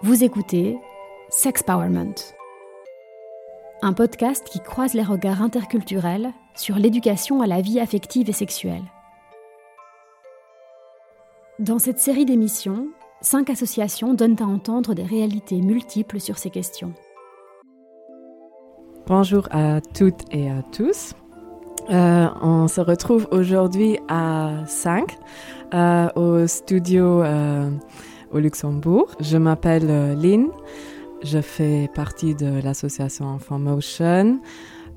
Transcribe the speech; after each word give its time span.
Vous 0.00 0.22
écoutez 0.22 0.78
Sexpowerment, 1.28 2.14
un 3.82 3.92
podcast 3.92 4.46
qui 4.48 4.60
croise 4.60 4.94
les 4.94 5.02
regards 5.02 5.42
interculturels 5.42 6.32
sur 6.54 6.76
l'éducation 6.76 7.42
à 7.42 7.48
la 7.48 7.60
vie 7.60 7.80
affective 7.80 8.30
et 8.30 8.32
sexuelle. 8.32 8.84
Dans 11.58 11.80
cette 11.80 11.98
série 11.98 12.24
d'émissions, 12.24 12.86
cinq 13.22 13.50
associations 13.50 14.14
donnent 14.14 14.40
à 14.40 14.46
entendre 14.46 14.94
des 14.94 15.02
réalités 15.02 15.60
multiples 15.60 16.20
sur 16.20 16.38
ces 16.38 16.50
questions. 16.50 16.94
Bonjour 19.08 19.48
à 19.50 19.80
toutes 19.80 20.22
et 20.30 20.48
à 20.48 20.62
tous. 20.62 21.16
Euh, 21.90 22.28
on 22.40 22.68
se 22.68 22.80
retrouve 22.80 23.26
aujourd'hui 23.32 23.98
à 24.06 24.64
5 24.66 25.16
euh, 25.74 26.08
au 26.14 26.46
studio 26.46 27.22
euh, 27.22 27.70
au 28.32 28.38
Luxembourg. 28.38 29.08
Je 29.20 29.36
m'appelle 29.36 29.86
euh, 29.88 30.14
Lynn. 30.14 30.48
Je 31.22 31.40
fais 31.40 31.88
partie 31.94 32.34
de 32.34 32.60
l'association 32.62 33.38
Motion. 33.50 34.40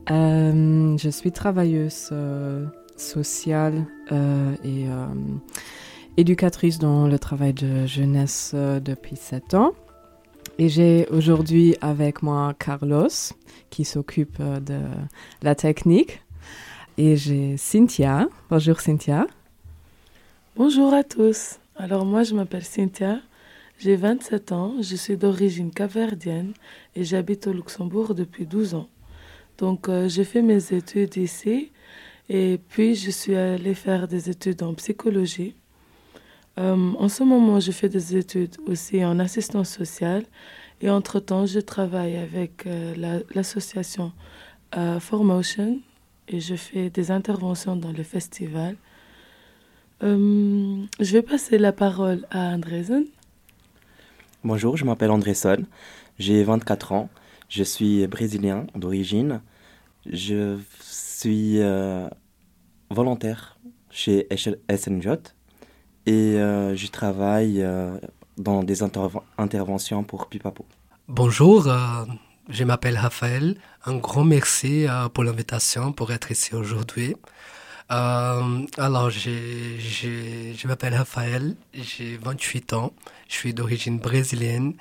Euh, 0.09 0.98
je 0.98 1.09
suis 1.09 1.31
travailleuse 1.31 2.09
euh, 2.12 2.66
sociale 2.95 3.85
et 4.63 4.85
éducatrice 6.17 6.77
dans 6.77 7.07
le 7.07 7.17
travail 7.17 7.54
de 7.54 7.88
jeunesse 7.88 8.54
depuis 8.54 9.16
7 9.16 9.55
ans. 9.55 9.71
Et 10.59 10.70
j'ai 10.70 11.07
aujourd'hui 11.09 11.76
avec 11.82 12.21
moi 12.21 12.54
Carlos 12.59 13.07
qui 13.71 13.85
s'occupe 13.85 14.40
de 14.40 14.82
la 15.41 15.55
technique. 15.55 16.21
Et 16.99 17.16
j'ai 17.16 17.57
Cynthia. 17.57 18.27
Bonjour 18.52 18.79
Cynthia. 18.79 19.26
Bonjour 20.55 20.93
à 20.93 21.04
tous. 21.04 21.60
Alors 21.84 22.05
moi 22.05 22.21
je 22.21 22.35
m'appelle 22.35 22.63
Cynthia, 22.63 23.20
j'ai 23.79 23.96
27 23.96 24.51
ans, 24.51 24.76
je 24.82 24.96
suis 24.96 25.18
d'origine 25.18 25.71
caverdienne 25.71 26.54
et 26.96 27.04
j'habite 27.04 27.48
au 27.48 27.54
Luxembourg 27.54 28.13
depuis 28.13 28.46
12 28.46 28.76
ans. 28.76 28.87
Donc 29.57 29.90
euh, 29.90 30.07
j'ai 30.07 30.24
fait 30.24 30.43
mes 30.43 30.74
études 30.74 31.18
ici 31.18 31.71
et 32.29 32.59
puis 32.70 32.93
je 32.93 33.09
suis 33.09 33.35
allée 33.35 33.74
faire 33.74 34.07
des 34.07 34.29
études 34.29 34.62
en 34.62 34.76
psychologie. 34.76 35.55
Euh, 36.59 36.91
en 36.99 37.09
ce 37.09 37.24
moment 37.24 37.59
je 37.59 37.71
fais 37.71 37.90
des 37.90 38.15
études 38.15 38.57
aussi 38.68 39.04
en 39.04 39.18
assistance 39.18 39.70
sociale 39.71 40.26
et 40.82 40.90
entre-temps 40.91 41.48
je 41.48 41.59
travaille 41.62 42.15
avec 42.15 42.68
euh, 42.68 42.93
la- 42.96 43.21
l'association 43.34 44.12
euh, 44.77 44.99
Formotion 44.99 45.79
et 46.27 46.40
je 46.41 46.54
fais 46.54 46.91
des 46.91 47.09
interventions 47.09 47.76
dans 47.76 47.91
les 47.91 48.04
festivals. 48.04 48.77
Euh, 50.04 50.84
je 50.99 51.12
vais 51.13 51.21
passer 51.21 51.57
la 51.57 51.71
parole 51.71 52.26
à 52.32 52.40
Andresen. 52.54 53.05
Bonjour, 54.43 54.76
je 54.77 54.85
m'appelle 54.85 55.12
Andresson, 55.12 55.66
j'ai 56.18 56.43
24 56.43 56.91
ans, 56.93 57.10
je 57.49 57.63
suis 57.63 58.08
brésilien 58.08 58.66
d'origine, 58.74 59.41
je 60.08 60.58
suis 60.80 61.60
euh, 61.62 62.08
volontaire 62.90 63.60
chez 63.91 64.28
SNJ 64.75 65.08
et 66.08 66.12
euh, 66.40 66.75
je 66.75 66.88
travaille 66.88 67.62
euh, 67.62 68.00
dans 68.38 68.63
des 68.63 68.81
interv- 68.81 69.22
interventions 69.38 70.03
pour 70.03 70.25
Pipapo. 70.28 70.66
Bonjour, 71.08 71.68
euh, 71.68 72.06
je 72.50 72.63
m'appelle 72.63 72.97
Raphaël. 72.97 73.58
Un 73.86 73.97
grand 73.97 74.24
merci 74.24 74.88
euh, 74.88 75.08
pour 75.09 75.24
l'invitation 75.24 75.91
pour 75.94 76.12
être 76.12 76.31
ici 76.31 76.56
aujourd'hui. 76.56 77.16
Euh, 77.91 78.66
alors, 78.78 79.09
je 79.09 80.67
m'appelle 80.67 80.95
Raphaël, 80.95 81.56
j'ai 81.73 82.16
28 82.17 82.73
ans, 82.73 82.94
je 83.28 83.34
suis 83.34 83.53
d'origine 83.53 84.00
brésilienne 84.00 84.75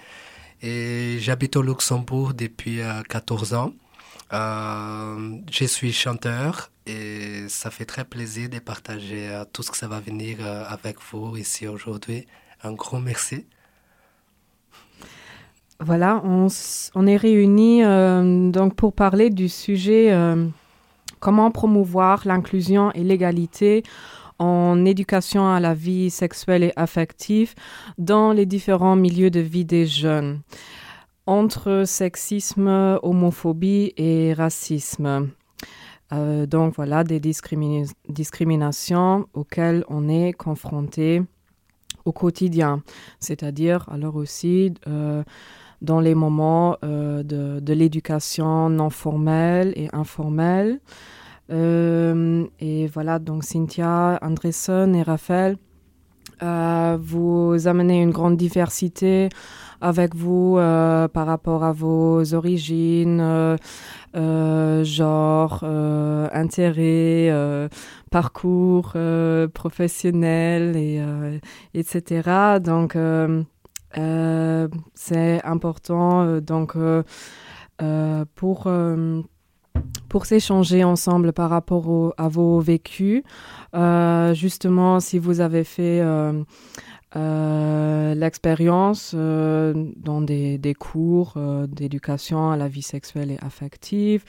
et 0.62 1.16
j'habite 1.18 1.56
au 1.56 1.62
Luxembourg 1.62 2.34
depuis 2.34 2.80
euh, 2.80 3.02
14 3.08 3.54
ans. 3.54 3.72
Euh, 4.32 5.38
je 5.50 5.64
suis 5.64 5.92
chanteur 5.92 6.70
et 6.86 7.48
ça 7.48 7.72
fait 7.72 7.84
très 7.84 8.04
plaisir 8.04 8.48
de 8.48 8.60
partager 8.60 9.28
euh, 9.28 9.44
tout 9.52 9.64
ce 9.64 9.72
que 9.72 9.76
ça 9.76 9.88
va 9.88 9.98
venir 9.98 10.36
euh, 10.40 10.64
avec 10.68 10.98
vous 11.10 11.36
ici 11.36 11.66
aujourd'hui. 11.66 12.26
Un 12.62 12.72
grand 12.74 13.00
merci. 13.00 13.44
Voilà, 15.80 16.20
on, 16.24 16.46
on 16.94 17.06
est 17.06 17.16
réunis 17.16 17.82
euh, 17.82 18.50
donc 18.50 18.76
pour 18.76 18.92
parler 18.92 19.30
du 19.30 19.48
sujet 19.48 20.12
euh, 20.12 20.46
comment 21.20 21.50
promouvoir 21.50 22.22
l'inclusion 22.24 22.90
et 22.92 23.04
l'égalité 23.04 23.82
en 24.38 24.84
éducation 24.86 25.48
à 25.52 25.60
la 25.60 25.74
vie 25.74 26.10
sexuelle 26.10 26.64
et 26.64 26.72
affective 26.74 27.54
dans 27.98 28.32
les 28.32 28.46
différents 28.46 28.96
milieux 28.96 29.30
de 29.30 29.40
vie 29.40 29.66
des 29.66 29.86
jeunes, 29.86 30.40
entre 31.26 31.84
sexisme, 31.86 32.98
homophobie 33.02 33.92
et 33.98 34.32
racisme. 34.32 35.30
Euh, 36.12 36.46
donc 36.46 36.74
voilà, 36.74 37.04
des 37.04 37.20
discrimina- 37.20 37.92
discriminations 38.08 39.26
auxquelles 39.34 39.84
on 39.88 40.08
est 40.08 40.32
confronté 40.32 41.22
au 42.04 42.12
quotidien, 42.12 42.82
c'est-à-dire 43.20 43.86
alors 43.90 44.16
aussi 44.16 44.72
euh, 44.88 45.22
dans 45.82 46.00
les 46.00 46.14
moments 46.14 46.76
euh, 46.84 47.22
de, 47.22 47.72
l'éducation 47.72 48.68
non 48.68 48.90
formelle 48.90 49.72
et 49.76 49.88
informelle. 49.92 50.80
Euh, 51.50 52.44
et 52.60 52.86
voilà, 52.86 53.18
donc 53.18 53.44
Cynthia, 53.44 54.18
Andresson 54.22 54.92
et 54.94 55.02
Raphaël, 55.02 55.56
euh, 56.42 56.96
vous 57.00 57.66
amenez 57.66 58.02
une 58.02 58.10
grande 58.10 58.36
diversité 58.36 59.28
avec 59.80 60.14
vous 60.14 60.56
par 60.56 61.26
rapport 61.26 61.64
à 61.64 61.72
vos 61.72 62.34
origines, 62.34 63.56
euh, 64.14 64.84
genre, 64.84 65.64
intérêts, 65.64 67.32
parcours 68.10 68.94
professionnel, 69.54 70.76
et, 70.76 71.02
etc. 71.72 72.58
Donc, 72.60 72.94
c'est 73.94 75.44
important 75.44 76.22
euh, 76.22 76.40
donc 76.40 76.76
euh, 76.76 77.02
euh, 77.82 78.24
pour 78.34 78.64
euh, 78.66 79.22
pour 80.08 80.26
s'échanger 80.26 80.84
ensemble 80.84 81.32
par 81.32 81.50
rapport 81.50 82.14
à 82.18 82.28
vos 82.28 82.60
vécus. 82.60 83.22
Euh, 83.74 84.34
justement, 84.34 85.00
si 85.00 85.18
vous 85.18 85.40
avez 85.40 85.64
fait 85.64 86.00
euh, 86.00 86.42
euh, 87.16 88.14
l'expérience 88.14 89.12
euh, 89.14 89.72
dans 89.96 90.20
des, 90.20 90.58
des 90.58 90.74
cours 90.74 91.34
euh, 91.36 91.66
d'éducation 91.66 92.50
à 92.50 92.56
la 92.56 92.68
vie 92.68 92.82
sexuelle 92.82 93.30
et 93.30 93.38
affective, 93.40 94.24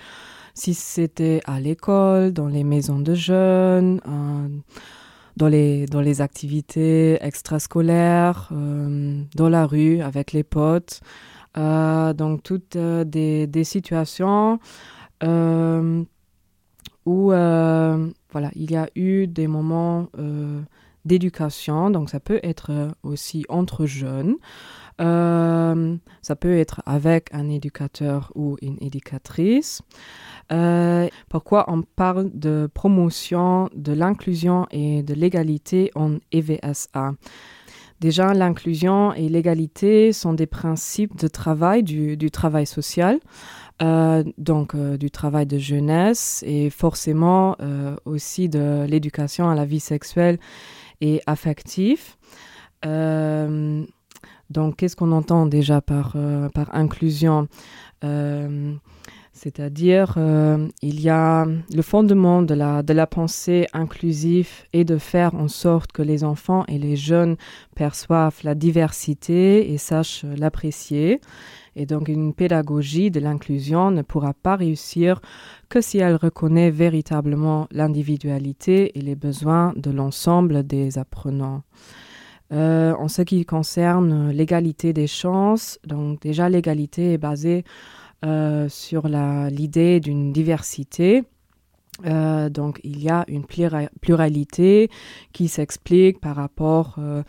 si 0.53 0.73
c'était 0.73 1.41
à 1.45 1.59
l'école, 1.59 2.31
dans 2.31 2.47
les 2.47 2.63
maisons 2.63 2.99
de 2.99 3.15
jeunes, 3.15 4.01
euh, 4.07 4.47
dans 5.37 5.47
les, 5.47 5.85
dans 5.85 6.01
les 6.01 6.21
activités 6.21 7.17
extrascolaires, 7.23 8.49
euh, 8.51 9.21
dans 9.35 9.49
la 9.49 9.65
rue 9.65 10.01
avec 10.01 10.31
les 10.33 10.43
potes. 10.43 11.01
Euh, 11.57 12.13
donc 12.13 12.43
toutes 12.43 12.75
euh, 12.75 13.03
des, 13.03 13.47
des 13.47 13.63
situations 13.63 14.59
où 17.05 17.27
voilà, 17.27 18.49
il 18.55 18.71
y 18.71 18.75
a 18.75 18.87
eu 18.95 19.27
des 19.27 19.47
moments 19.47 20.07
d'éducation. 21.05 21.89
Donc 21.91 22.09
ça 22.09 22.19
peut 22.19 22.39
être 22.43 22.89
aussi 23.03 23.45
entre 23.49 23.85
jeunes. 23.85 24.37
Euh, 25.01 25.95
ça 26.21 26.35
peut 26.35 26.57
être 26.57 26.81
avec 26.85 27.33
un 27.33 27.49
éducateur 27.49 28.31
ou 28.35 28.57
une 28.61 28.77
éducatrice. 28.81 29.81
Euh, 30.51 31.07
pourquoi 31.29 31.65
on 31.67 31.81
parle 31.81 32.29
de 32.33 32.69
promotion 32.73 33.69
de 33.75 33.93
l'inclusion 33.93 34.67
et 34.71 35.01
de 35.01 35.13
l'égalité 35.13 35.91
en 35.95 36.17
EVSA 36.31 37.13
Déjà, 37.99 38.33
l'inclusion 38.33 39.13
et 39.13 39.29
l'égalité 39.29 40.11
sont 40.11 40.33
des 40.33 40.47
principes 40.47 41.15
de 41.17 41.27
travail, 41.27 41.83
du, 41.83 42.31
travail 42.31 42.65
social, 42.65 43.19
euh, 43.83 44.23
donc 44.39 44.75
du 44.75 45.11
travail 45.11 45.45
de 45.45 45.59
jeunesse 45.59 46.43
et 46.47 46.71
forcément 46.71 47.55
aussi 48.05 48.49
de 48.49 48.85
l'éducation 48.87 49.49
à 49.49 49.55
la 49.55 49.65
vie 49.65 49.79
sexuelle 49.79 50.39
et 50.99 51.21
affective. 51.27 52.15
Donc, 54.51 54.75
qu'est-ce 54.75 54.97
qu'on 54.97 55.13
entend 55.13 55.45
déjà 55.45 55.79
par, 55.81 56.13
euh, 56.15 56.49
inclusion 56.71 57.47
Euh, 58.03 58.73
C'est-à-dire, 59.33 60.15
euh, 60.17 60.67
il 60.81 60.99
y 60.99 61.09
a 61.09 61.45
le 61.45 61.81
fondement 61.81 62.41
de 62.41 62.53
la, 62.53 62.83
de 62.83 62.93
la 62.93 63.07
pensée 63.07 63.65
inclusive 63.73 64.49
et 64.73 64.83
de 64.83 64.97
faire 64.97 65.35
en 65.35 65.47
sorte 65.47 65.93
que 65.93 66.01
les 66.01 66.23
enfants 66.23 66.65
et 66.67 66.77
les 66.77 66.97
jeunes 66.97 67.37
perçoivent 67.75 68.39
la 68.43 68.55
diversité 68.55 69.71
et 69.71 69.77
sachent 69.77 70.25
l'apprécier. 70.25 71.21
Et 71.77 71.85
donc, 71.85 72.09
une 72.09 72.33
pédagogie 72.33 73.09
de 73.09 73.21
l'inclusion 73.21 73.89
ne 73.91 74.01
pourra 74.01 74.33
pas 74.33 74.57
réussir 74.57 75.21
que 75.69 75.79
si 75.79 75.99
elle 75.99 76.15
reconnaît 76.15 76.71
véritablement 76.71 77.67
l'individualité 77.71 78.97
et 78.97 79.01
les 79.01 79.15
besoins 79.15 79.73
de 79.77 79.91
l'ensemble 79.91 80.67
des 80.67 80.97
apprenants. 80.97 81.63
En 82.51 83.07
ce 83.07 83.21
qui 83.21 83.45
concerne 83.45 84.31
l'égalité 84.31 84.93
des 84.93 85.07
chances, 85.07 85.79
donc 85.85 86.21
déjà 86.21 86.49
l'égalité 86.49 87.13
est 87.13 87.17
basée 87.17 87.63
sur 88.67 89.07
l'idée 89.07 89.99
d'une 89.99 90.31
diversité. 90.33 91.23
Euh, 92.05 92.49
donc 92.49 92.79
il 92.83 93.01
y 93.01 93.09
a 93.09 93.25
une 93.27 93.45
pluralité 94.01 94.89
qui 95.33 95.47
s'explique 95.47 96.19
par 96.19 96.35
rapport 96.35 96.95
euh, 96.97 97.23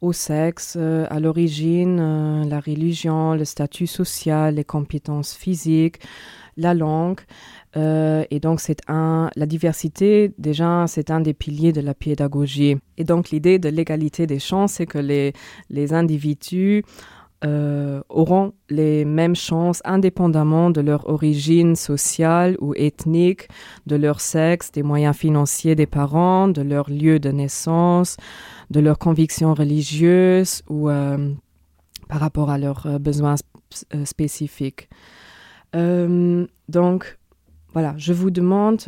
au 0.00 0.12
sexe, 0.12 0.76
euh, 0.78 1.06
à 1.10 1.20
l'origine, 1.20 2.48
la 2.48 2.60
religion, 2.60 3.34
le 3.34 3.44
statut 3.44 3.86
social, 3.86 4.54
les 4.54 4.64
compétences 4.64 5.34
physiques, 5.34 6.00
la 6.56 6.74
langue. 6.74 7.20
et 7.76 8.40
donc 8.40 8.60
c'est 8.60 8.80
un, 8.88 9.30
la 9.34 9.46
diversité 9.46 10.32
déjà 10.38 10.84
c'est 10.86 11.10
un 11.10 11.20
des 11.20 11.34
piliers 11.34 11.72
de 11.72 11.80
la 11.80 11.94
pédagogie. 11.94 12.76
Et 12.96 13.04
donc 13.04 13.30
l'idée 13.30 13.58
de 13.58 13.68
l'égalité 13.68 14.26
des 14.26 14.38
chances, 14.38 14.74
c'est 14.74 14.86
que 14.86 14.98
les, 14.98 15.32
les 15.70 15.92
individus 15.92 16.84
euh, 17.44 18.00
auront 18.08 18.54
les 18.70 19.04
mêmes 19.04 19.36
chances 19.36 19.82
indépendamment 19.84 20.70
de 20.70 20.80
leur 20.80 21.10
origine 21.10 21.76
sociale 21.76 22.56
ou 22.58 22.72
ethnique, 22.74 23.48
de 23.86 23.96
leur 23.96 24.22
sexe, 24.22 24.72
des 24.72 24.82
moyens 24.82 25.14
financiers 25.14 25.74
des 25.74 25.86
parents, 25.86 26.48
de 26.48 26.62
leur 26.62 26.88
lieu 26.88 27.18
de 27.18 27.30
naissance, 27.30 28.16
de 28.70 28.80
leurs 28.80 28.98
convictions 28.98 29.52
religieuses 29.52 30.62
ou 30.70 30.88
euh, 30.88 31.34
par 32.08 32.20
rapport 32.20 32.48
à 32.48 32.56
leurs 32.56 32.86
euh, 32.86 32.98
besoins 32.98 33.34
spécifiques. 34.04 34.88
Donc, 36.68 37.18
voilà, 37.72 37.94
je 37.96 38.12
vous 38.12 38.30
demande 38.30 38.80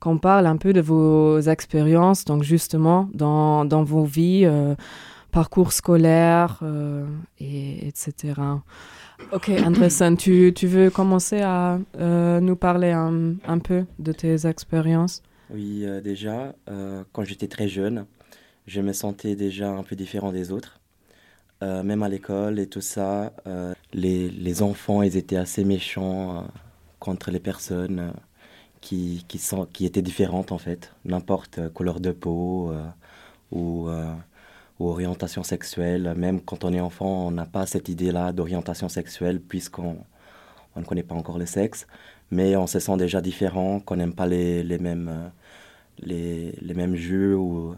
qu'on 0.00 0.18
parle 0.18 0.46
un 0.46 0.56
peu 0.56 0.72
de 0.72 0.80
vos 0.80 1.40
expériences, 1.40 2.24
donc 2.24 2.42
justement 2.42 3.08
dans, 3.12 3.64
dans 3.64 3.84
vos 3.84 4.04
vies 4.04 4.46
parcours 5.36 5.74
scolaire, 5.74 6.60
euh, 6.62 7.04
et, 7.38 7.86
etc. 7.88 8.40
Ok, 9.32 9.50
Andresen, 9.50 10.16
tu, 10.16 10.54
tu, 10.54 10.66
veux 10.66 10.88
commencer 10.88 11.42
à 11.42 11.78
euh, 12.00 12.40
nous 12.40 12.56
parler 12.56 12.90
un, 12.90 13.34
un, 13.46 13.58
peu 13.58 13.84
de 13.98 14.12
tes 14.12 14.46
expériences? 14.46 15.22
Oui, 15.50 15.82
euh, 15.84 16.00
déjà, 16.00 16.54
quand 17.12 17.24
j'étais 17.24 17.48
très 17.48 17.68
jeune, 17.68 18.06
je 18.66 18.80
me 18.80 18.94
sentais 18.94 19.36
déjà 19.36 19.70
un 19.70 19.82
peu 19.82 19.94
différent 19.94 20.32
des 20.32 20.52
autres. 20.52 20.80
Même 21.62 22.02
à 22.02 22.08
l'école 22.08 22.58
et 22.58 22.66
tout 22.66 22.80
ça, 22.80 23.32
les, 23.92 24.28
les, 24.30 24.62
enfants, 24.62 25.02
ils 25.02 25.16
étaient 25.16 25.36
assez 25.36 25.64
méchants 25.64 26.46
contre 27.00 27.30
les 27.30 27.40
personnes 27.40 28.12
qui, 28.80 29.24
qui, 29.28 29.38
sont, 29.38 29.66
qui 29.66 29.86
étaient 29.86 30.02
différentes 30.02 30.52
en 30.52 30.58
fait, 30.58 30.92
n'importe 31.04 31.68
couleur 31.70 32.00
de 32.00 32.12
peau 32.12 32.72
ou 33.52 33.88
orientation 34.80 35.42
sexuelle. 35.42 36.14
Même 36.16 36.40
quand 36.40 36.64
on 36.64 36.72
est 36.72 36.80
enfant, 36.80 37.26
on 37.26 37.30
n'a 37.30 37.46
pas 37.46 37.66
cette 37.66 37.88
idée-là 37.88 38.32
d'orientation 38.32 38.88
sexuelle 38.88 39.40
puisqu'on 39.40 39.96
on 40.76 40.80
ne 40.80 40.84
connaît 40.84 41.02
pas 41.02 41.14
encore 41.14 41.38
le 41.38 41.46
sexe. 41.46 41.86
Mais 42.30 42.56
on 42.56 42.66
se 42.66 42.78
sent 42.78 42.96
déjà 42.96 43.20
différent, 43.20 43.80
qu'on 43.80 43.96
n'aime 43.96 44.14
pas 44.14 44.26
les, 44.26 44.62
les 44.62 44.78
mêmes, 44.78 45.08
euh, 45.08 45.28
les, 46.00 46.52
les, 46.60 46.74
mêmes 46.74 46.96
jeux 46.96 47.36
ou, 47.36 47.76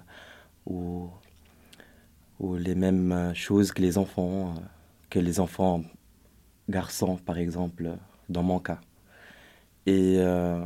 ou, 2.41 2.57
les 2.57 2.75
mêmes 2.75 3.33
choses 3.35 3.73
que 3.73 3.83
les 3.83 3.99
enfants, 3.99 4.55
euh, 4.57 4.61
que 5.11 5.19
les 5.19 5.41
enfants 5.41 5.83
garçons, 6.69 7.17
par 7.17 7.39
exemple, 7.39 7.91
dans 8.29 8.43
mon 8.43 8.59
cas. 8.61 8.81
Et, 9.87 10.17
euh, 10.19 10.65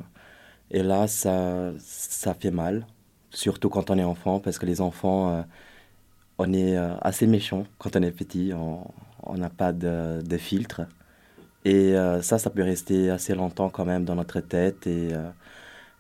et 0.71 0.83
là, 0.83 1.07
ça, 1.07 1.73
ça 1.79 2.35
fait 2.35 2.51
mal, 2.51 2.87
surtout 3.31 3.69
quand 3.69 3.91
on 3.91 3.99
est 3.99 4.05
enfant, 4.05 4.41
parce 4.41 4.59
que 4.59 4.67
les 4.67 4.81
enfants 4.81 5.45
on 6.39 6.53
est 6.53 6.77
euh, 6.77 6.95
assez 7.01 7.27
méchant 7.27 7.65
quand 7.79 7.97
on 7.97 8.03
est 8.03 8.11
petit, 8.11 8.53
on 8.55 9.35
n'a 9.37 9.51
pas 9.51 9.73
de, 9.73 10.37
filtre. 10.39 10.83
Et 11.65 11.95
euh, 11.97 12.23
ça, 12.23 12.39
ça 12.39 12.51
peut 12.51 12.63
rester 12.63 13.11
assez 13.11 13.35
longtemps 13.35 13.71
quand 13.71 13.85
même 13.85 14.05
dans 14.05 14.17
notre 14.17 14.41
tête. 14.41 14.87
Et, 14.87 15.11
euh, 15.13 15.31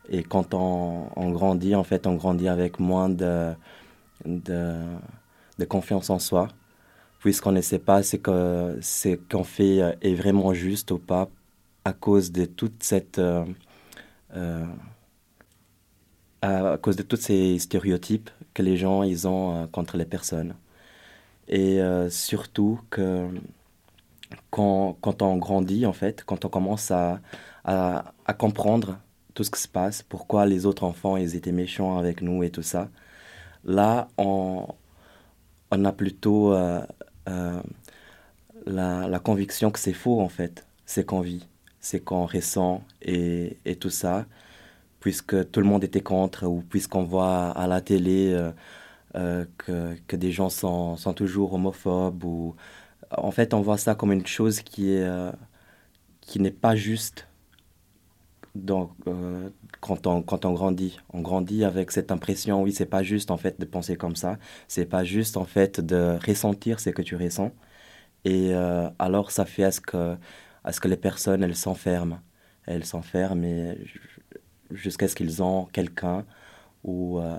et 0.09 0.23
quand 0.25 0.55
on, 0.55 1.31
grandit, 1.31 1.75
en 1.75 1.85
fait, 1.85 2.07
on 2.07 2.15
grandit 2.15 2.49
avec 2.49 2.81
moins 2.81 3.09
de, 3.09 3.53
de, 4.27 4.77
confiance 5.65 6.11
en 6.11 6.19
soi, 6.19 6.49
puisqu'on 7.21 7.53
ne 7.53 7.61
sait 7.61 7.79
pas 7.79 8.03
ce 8.03 8.17
qu'on 8.17 8.77
ce 8.81 9.17
qu'on 9.31 9.45
fait 9.45 9.97
est 10.01 10.15
vraiment 10.15 10.55
juste 10.55 10.91
ou 10.91 10.99
pas 10.99 11.29
à 11.85 11.93
cause 11.93 12.33
de 12.33 12.45
toute 12.45 12.83
cette 12.83 13.21
à 16.43 16.77
cause 16.79 16.97
de 16.97 17.03
tous 17.03 17.17
ces 17.17 17.59
stéréotypes 17.59 18.31
que 18.53 18.63
les 18.63 18.77
gens 18.77 19.03
ils 19.05 19.29
ont 19.29 19.57
euh, 19.57 19.67
contre 19.67 19.97
les 19.97 20.05
personnes. 20.05 20.55
Et 21.49 21.81
euh, 21.81 22.11
surtout 22.11 22.81
que 22.91 23.29
quand, 24.51 24.97
quand, 25.01 25.23
on 25.23 25.37
grandit, 25.37 25.87
en 25.87 25.93
fait, 25.93 26.25
quand 26.25 26.45
on 26.45 26.49
commence 26.49 26.91
à, 26.91 27.21
à, 27.65 28.35
comprendre 28.39 28.99
tout 29.35 29.45
ce 29.45 29.51
qui 29.51 29.61
se 29.61 29.69
passe, 29.69 30.03
pourquoi 30.03 30.47
les 30.47 30.67
autres 30.67 30.85
enfants 30.85 31.17
ils 31.17 31.37
étaient 31.37 31.53
méchants 31.53 31.99
avec 31.99 32.23
nous 32.23 32.43
et 32.43 32.51
tout 32.51 32.63
ça, 32.63 32.89
là 33.65 34.09
on, 34.19 34.67
on 35.73 35.85
a 35.85 35.93
plutôt 35.93 36.53
euh, 36.55 36.81
la, 38.67 39.09
la, 39.09 39.19
conviction 39.19 39.71
que 39.71 39.79
c'est 39.79 39.93
faux 39.93 40.21
en 40.21 40.29
fait, 40.29 40.67
c'est 40.87 41.05
qu'on 41.05 41.21
vit, 41.21 41.47
c'est 41.81 42.01
qu'on 42.01 42.27
ressent 42.27 42.83
et, 43.03 43.57
tout 43.81 43.91
ça 43.91 44.27
puisque 45.01 45.51
tout 45.51 45.61
le 45.61 45.67
monde 45.67 45.83
était 45.85 46.01
contre, 46.01 46.47
ou 46.47 46.63
puisqu'on 46.63 47.05
voit 47.05 47.51
à 47.51 47.67
la 47.67 47.81
télé 47.81 48.33
euh, 48.33 48.53
euh, 49.17 49.45
que, 49.59 49.97
que, 50.07 50.17
des 50.17 50.31
gens 50.31 50.49
sont, 50.49 50.97
sont, 50.97 51.13
toujours 51.13 51.55
homophobes. 51.55 52.25
Ou... 52.25 52.55
En 53.11 53.33
fait, 53.33 53.53
on 53.55 53.61
voit 53.63 53.79
ça 53.79 53.95
comme 53.97 54.13
une 54.13 54.27
chose 54.27 54.61
qui 54.63 54.97
euh, 54.97 55.33
qui 56.21 56.41
n'est 56.41 56.53
pas 56.53 56.77
juste 56.77 57.27
donc, 58.55 58.91
quand, 59.81 60.07
on, 60.07 60.23
quand 60.23 60.45
on 60.45 60.53
grandit. 60.53 60.99
On 61.13 61.21
grandit 61.21 61.65
avec 61.65 61.91
cette 61.91 62.13
impression, 62.13 62.63
oui, 62.63 62.73
c'est 62.73 62.87
pas 62.87 63.03
juste 63.03 63.31
en 63.31 63.37
fait 63.37 63.59
de 63.59 63.65
penser 63.65 63.97
comme 63.97 64.17
ça, 64.17 64.39
c'est 64.69 64.87
pas 64.87 65.05
juste 65.05 65.37
en 65.37 65.45
fait 65.45 65.81
de 65.81 66.19
ressentir 66.27 66.81
ce 66.81 66.91
que 66.91 67.03
tu 67.03 67.17
ressens. 67.17 67.51
Et 68.25 68.53
alors, 68.99 69.31
ça 69.31 69.45
fait 69.45 69.65
à 69.65 69.73
ce 69.73 69.81
que, 69.81 70.17
à 70.65 70.73
ce 70.73 70.81
que 70.81 70.89
les 70.89 70.97
personnes, 70.97 71.43
elles 71.43 71.57
s'enferment. 71.57 72.21
Elles 72.67 72.85
s'enferment 72.85 73.75
jusqu'à 74.75 75.09
ce 75.09 75.15
qu'ils 75.15 75.43
ont 75.43 75.67
quelqu'un 75.73 76.25
ou 76.85 77.19
euh, 77.19 77.39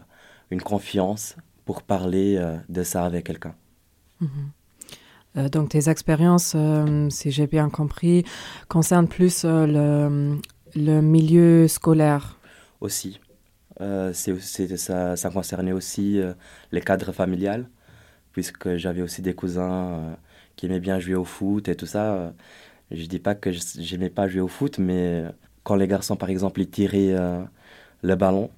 une 0.51 0.62
confiance 0.62 1.36
pour 1.65 1.84
parler 1.84 2.38
euh, 2.38 2.58
de 2.70 2.84
ça 2.84 3.05
avec 3.05 3.25
quelqu'un. 3.25 3.55
Mhm. 4.22 4.29
Euh, 5.36 5.50
donc 5.50 5.70
tes 5.70 5.89
expériences, 5.89 6.55
si 7.10 7.32
j'ai 7.32 7.48
bien 7.48 7.70
compris, 7.70 8.24
concernent 8.67 9.08
plus 9.08 9.46
le, 9.46 10.38
le, 10.75 11.01
milieu 11.01 11.68
scolaire. 11.68 12.38
Aussi. 12.82 13.20
c'est, 14.13 14.77
ça, 14.77 15.30
concernait 15.32 15.72
aussi 15.72 16.20
les 16.72 16.82
cadres 16.82 17.12
familiales, 17.12 17.70
puisque 18.32 18.75
j'avais 18.75 19.01
aussi 19.01 19.22
des 19.22 19.34
cousins 19.34 20.18
qui 20.56 20.65
aimaient 20.65 20.80
bien 20.80 21.00
jouer 21.00 21.15
au 21.15 21.25
foot 21.25 21.70
et 21.70 21.75
tout 21.75 21.86
ça. 21.86 22.34
Je 22.92 23.06
dis 23.06 23.20
pas 23.20 23.36
que 23.36 23.51
j'aimais 23.51 24.10
pas 24.10 24.27
jouer 24.27 24.42
au 24.42 24.48
foot, 24.48 24.77
mais 24.80 25.25
quand 25.63 25.75
les 25.75 25.88
garçons, 25.88 26.15
par 26.15 26.30
exemple, 26.30 26.62
ils 26.62 26.70
tiraient 26.70 27.13
euh, 27.13 27.44
le 28.03 28.15
ballon, 28.15 28.51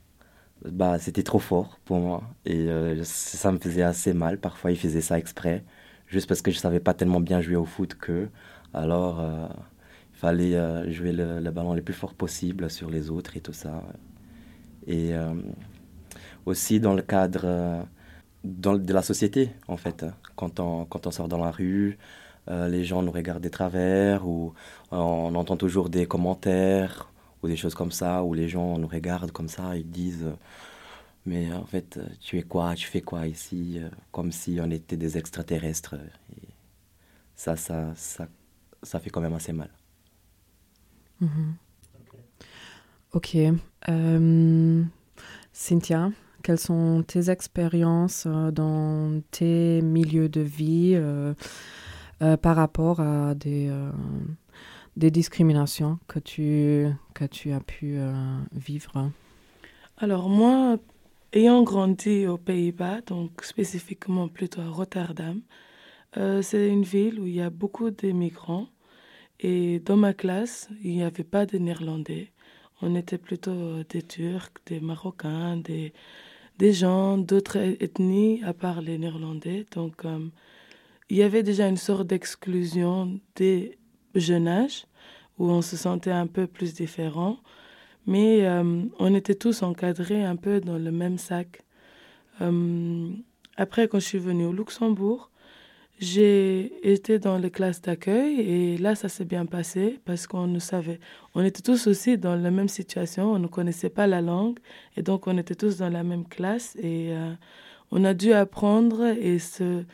bah, 0.65 0.99
c'était 0.99 1.23
trop 1.23 1.39
fort 1.39 1.79
pour 1.85 1.99
moi. 1.99 2.23
Et 2.45 2.67
euh, 2.69 3.03
ça 3.03 3.51
me 3.51 3.59
faisait 3.59 3.83
assez 3.83 4.13
mal. 4.13 4.39
Parfois, 4.39 4.71
ils 4.71 4.77
faisaient 4.77 5.01
ça 5.01 5.17
exprès, 5.19 5.63
juste 6.07 6.27
parce 6.27 6.41
que 6.41 6.51
je 6.51 6.57
savais 6.57 6.79
pas 6.79 6.93
tellement 6.93 7.21
bien 7.21 7.41
jouer 7.41 7.55
au 7.55 7.65
foot 7.65 7.95
qu'eux. 7.95 8.29
Alors, 8.73 9.21
euh, 10.15 10.81
fallait 10.81 10.91
jouer 10.91 11.11
le, 11.11 11.51
ballon 11.51 11.73
le 11.73 11.81
plus 11.81 11.93
fort 11.93 12.13
possible 12.13 12.69
sur 12.69 12.89
les 12.89 13.09
autres 13.09 13.37
et 13.37 13.41
tout 13.41 13.53
ça. 13.53 13.83
Et 14.87 15.13
aussi 16.45 16.79
dans 16.79 16.93
le 16.93 17.01
cadre 17.01 17.87
dans, 18.45 18.77
de 18.77 18.93
la 18.93 19.01
société, 19.01 19.51
en 19.67 19.77
fait. 19.77 20.05
Quand 20.35 20.59
on, 20.59 20.85
quand 20.85 21.07
on 21.07 21.11
sort 21.11 21.27
dans 21.27 21.43
la 21.43 21.51
rue, 21.51 21.97
euh, 22.49 22.67
les 22.67 22.83
gens 22.85 23.01
nous 23.01 23.11
regardent 23.11 23.43
de 23.43 23.49
travers 23.49 24.27
ou 24.27 24.53
euh, 24.93 24.97
on 24.97 25.33
entend 25.35 25.57
toujours 25.57 25.89
des 25.89 26.05
commentaires 26.07 27.11
ou 27.41 27.47
des 27.47 27.57
choses 27.57 27.75
comme 27.75 27.91
ça 27.91 28.23
où 28.23 28.33
les 28.33 28.47
gens 28.49 28.77
nous 28.77 28.87
regardent 28.87 29.31
comme 29.31 29.49
ça, 29.49 29.75
ils 29.75 29.89
disent 29.89 30.27
mais 31.25 31.51
en 31.53 31.65
fait 31.65 31.99
tu 32.21 32.37
es 32.37 32.43
quoi, 32.43 32.75
tu 32.75 32.87
fais 32.87 33.01
quoi 33.01 33.27
ici, 33.27 33.81
comme 34.11 34.31
si 34.31 34.59
on 34.61 34.69
était 34.71 34.97
des 34.97 35.17
extraterrestres. 35.17 35.95
Ça, 37.35 37.55
ça, 37.55 37.93
ça, 37.95 38.27
ça 38.83 38.99
fait 38.99 39.09
quand 39.09 39.21
même 39.21 39.33
assez 39.33 39.53
mal. 39.53 39.69
Mhm. 41.21 41.55
Ok. 43.13 43.37
Euh, 43.89 44.83
Cynthia, 45.53 46.11
quelles 46.43 46.59
sont 46.59 47.03
tes 47.07 47.29
expériences 47.29 48.27
dans 48.27 49.21
tes 49.31 49.81
milieux 49.81 50.29
de 50.29 50.41
vie 50.41 50.93
euh, 50.95 51.33
par 52.37 52.55
rapport 52.55 52.99
à 52.99 53.35
des, 53.35 53.67
euh, 53.69 53.91
des 54.97 55.11
discriminations 55.11 55.99
que 56.07 56.19
tu, 56.19 56.87
que 57.13 57.25
tu 57.25 57.51
as 57.51 57.61
pu 57.61 57.97
euh, 57.97 58.13
vivre? 58.53 59.11
Alors 59.97 60.27
moi, 60.29 60.77
ayant 61.31 61.63
grandi 61.63 62.27
aux 62.27 62.37
Pays-Bas, 62.37 63.01
donc 63.07 63.43
spécifiquement 63.43 64.27
plutôt 64.27 64.61
à 64.61 64.67
Rotterdam, 64.67 65.41
euh, 66.17 66.41
c'est 66.41 66.67
une 66.67 66.83
ville 66.83 67.19
où 67.19 67.27
il 67.27 67.35
y 67.35 67.41
a 67.41 67.49
beaucoup 67.49 67.89
d'immigrants. 67.91 68.67
Et 69.39 69.79
dans 69.79 69.97
ma 69.97 70.13
classe, 70.13 70.69
il 70.83 70.91
n'y 70.95 71.03
avait 71.03 71.23
pas 71.23 71.45
de 71.45 71.57
Néerlandais. 71.57 72.31
On 72.81 72.95
était 72.95 73.17
plutôt 73.17 73.83
des 73.89 74.01
Turcs, 74.01 74.51
des 74.65 74.79
Marocains, 74.79 75.57
des, 75.57 75.93
gens 76.73 77.17
d'autres 77.17 77.57
ethnies 77.57 78.41
à 78.43 78.53
part 78.53 78.81
les 78.81 78.97
Néerlandais. 78.97 79.65
Donc, 79.73 80.05
euh, 80.05 80.19
il 81.09 81.17
y 81.17 81.23
avait 81.23 81.43
déjà 81.43 81.67
une 81.67 81.77
sorte 81.77 82.07
d'exclusion 82.07 83.19
des 83.35 83.77
jeunes 84.15 84.47
âges 84.47 84.85
où 85.37 85.49
on 85.49 85.61
se 85.61 85.77
sentait 85.77 86.11
un 86.11 86.27
peu 86.27 86.47
plus 86.47 86.73
différent. 86.73 87.37
Mais 88.07 88.45
euh, 88.45 88.83
on 88.99 89.15
était 89.15 89.35
tous 89.35 89.63
encadrés 89.63 90.23
un 90.23 90.35
peu 90.35 90.61
dans 90.61 90.77
le 90.77 90.91
même 90.91 91.17
sac. 91.17 91.63
Euh, 92.41 93.09
après, 93.57 93.87
quand 93.87 93.99
je 93.99 94.05
suis 94.05 94.19
venue 94.19 94.45
au 94.45 94.53
Luxembourg, 94.53 95.31
j'ai 95.99 96.91
été 96.91 97.19
dans 97.19 97.37
les 97.37 97.51
classes 97.51 97.81
d'accueil 97.81 98.41
et 98.41 98.77
là, 98.77 98.95
ça 98.95 99.07
s'est 99.09 99.25
bien 99.25 99.45
passé 99.45 99.99
parce 100.05 100.27
qu'on 100.27 100.47
ne 100.47 100.59
savait, 100.59 100.99
on 101.33 101.43
était 101.43 101.61
tous 101.61 101.87
aussi 101.87 102.17
dans 102.17 102.35
la 102.35 102.51
même 102.51 102.67
situation, 102.67 103.31
on 103.31 103.39
ne 103.39 103.47
connaissait 103.47 103.89
pas 103.89 104.05
la 104.05 104.21
langue 104.21 104.59
et 104.97 105.01
donc 105.01 105.27
on 105.27 105.37
était 105.37 105.55
tous 105.55 105.77
dans 105.77 105.89
la 105.89 106.03
même 106.03 106.27
classe 106.27 106.75
et 106.77 107.13
euh, 107.13 107.33
on 107.91 108.03
a 108.03 108.13
dû 108.13 108.33
apprendre 108.33 109.05
et 109.05 109.39
se, 109.39 109.85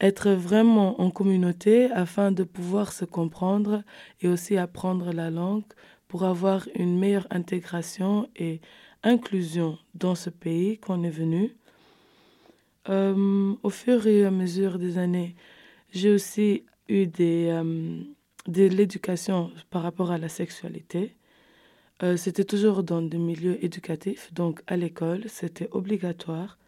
être 0.00 0.30
vraiment 0.30 1.00
en 1.00 1.10
communauté 1.10 1.90
afin 1.90 2.30
de 2.30 2.44
pouvoir 2.44 2.92
se 2.92 3.04
comprendre 3.04 3.82
et 4.20 4.28
aussi 4.28 4.56
apprendre 4.56 5.12
la 5.12 5.30
langue 5.30 5.64
pour 6.06 6.24
avoir 6.24 6.68
une 6.74 6.98
meilleure 6.98 7.26
intégration 7.30 8.28
et 8.36 8.60
inclusion 9.02 9.78
dans 9.94 10.14
ce 10.14 10.30
pays 10.30 10.78
qu'on 10.78 11.02
est 11.02 11.10
venu. 11.10 11.56
Euh, 12.88 13.54
au 13.62 13.70
fur 13.70 14.06
et 14.06 14.24
à 14.24 14.30
mesure 14.30 14.78
des 14.78 14.98
années, 14.98 15.34
j'ai 15.90 16.10
aussi 16.10 16.64
eu 16.88 17.06
des, 17.06 17.48
euh, 17.50 18.02
de 18.46 18.62
l'éducation 18.64 19.50
par 19.70 19.82
rapport 19.82 20.10
à 20.10 20.18
la 20.18 20.28
sexualité. 20.28 21.16
Euh, 22.02 22.16
c'était 22.16 22.44
toujours 22.44 22.82
dans 22.84 23.02
des 23.02 23.18
milieux 23.18 23.62
éducatifs, 23.64 24.32
donc 24.32 24.62
à 24.66 24.76
l'école, 24.76 25.24
c'était 25.28 25.68
obligatoire. 25.72 26.58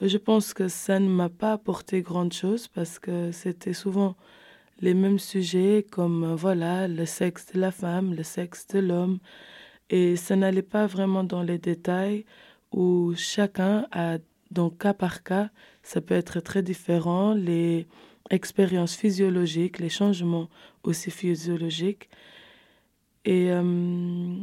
Je 0.00 0.18
pense 0.18 0.54
que 0.54 0.68
ça 0.68 1.00
ne 1.00 1.08
m'a 1.08 1.28
pas 1.28 1.52
apporté 1.54 2.02
grand 2.02 2.32
chose 2.32 2.68
parce 2.68 2.98
que 2.98 3.32
c'était 3.32 3.74
souvent 3.74 4.16
les 4.80 4.94
mêmes 4.94 5.18
sujets 5.18 5.84
comme 5.90 6.34
voilà 6.34 6.88
le 6.88 7.04
sexe 7.06 7.52
de 7.52 7.60
la 7.60 7.70
femme, 7.70 8.14
le 8.14 8.22
sexe 8.22 8.66
de 8.68 8.78
l'homme 8.80 9.18
et 9.90 10.16
ça 10.16 10.36
n'allait 10.36 10.62
pas 10.62 10.86
vraiment 10.86 11.24
dans 11.24 11.42
les 11.42 11.58
détails 11.58 12.24
où 12.72 13.12
chacun 13.16 13.86
a 13.92 14.18
donc, 14.50 14.78
cas 14.78 14.94
par 14.94 15.22
cas, 15.22 15.50
ça 15.82 16.00
peut 16.00 16.14
être 16.14 16.40
très 16.40 16.62
différent. 16.62 17.34
Les 17.34 17.86
expériences 18.30 18.96
physiologiques, 18.96 19.78
les 19.78 19.88
changements 19.88 20.48
aussi 20.82 21.10
physiologiques. 21.10 22.08
Et 23.24 23.50
euh, 23.50 24.36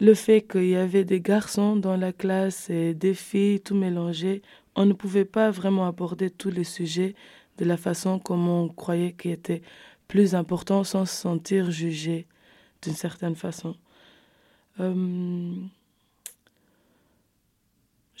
le 0.00 0.14
fait 0.14 0.42
qu'il 0.42 0.68
y 0.68 0.76
avait 0.76 1.04
des 1.04 1.20
garçons 1.20 1.76
dans 1.76 1.96
la 1.96 2.12
classe 2.12 2.70
et 2.70 2.94
des 2.94 3.14
filles, 3.14 3.60
tout 3.60 3.74
mélangé, 3.74 4.42
on 4.76 4.86
ne 4.86 4.92
pouvait 4.92 5.24
pas 5.24 5.50
vraiment 5.50 5.86
aborder 5.86 6.30
tous 6.30 6.50
les 6.50 6.64
sujets 6.64 7.14
de 7.58 7.64
la 7.64 7.76
façon 7.76 8.18
comme 8.18 8.48
on 8.48 8.68
croyait 8.68 9.12
qu'il 9.12 9.32
était 9.32 9.62
plus 10.08 10.34
important 10.34 10.84
sans 10.84 11.04
se 11.04 11.14
sentir 11.14 11.70
jugé 11.70 12.26
d'une 12.82 12.94
certaine 12.94 13.34
façon. 13.34 13.76
Euh, 14.78 15.54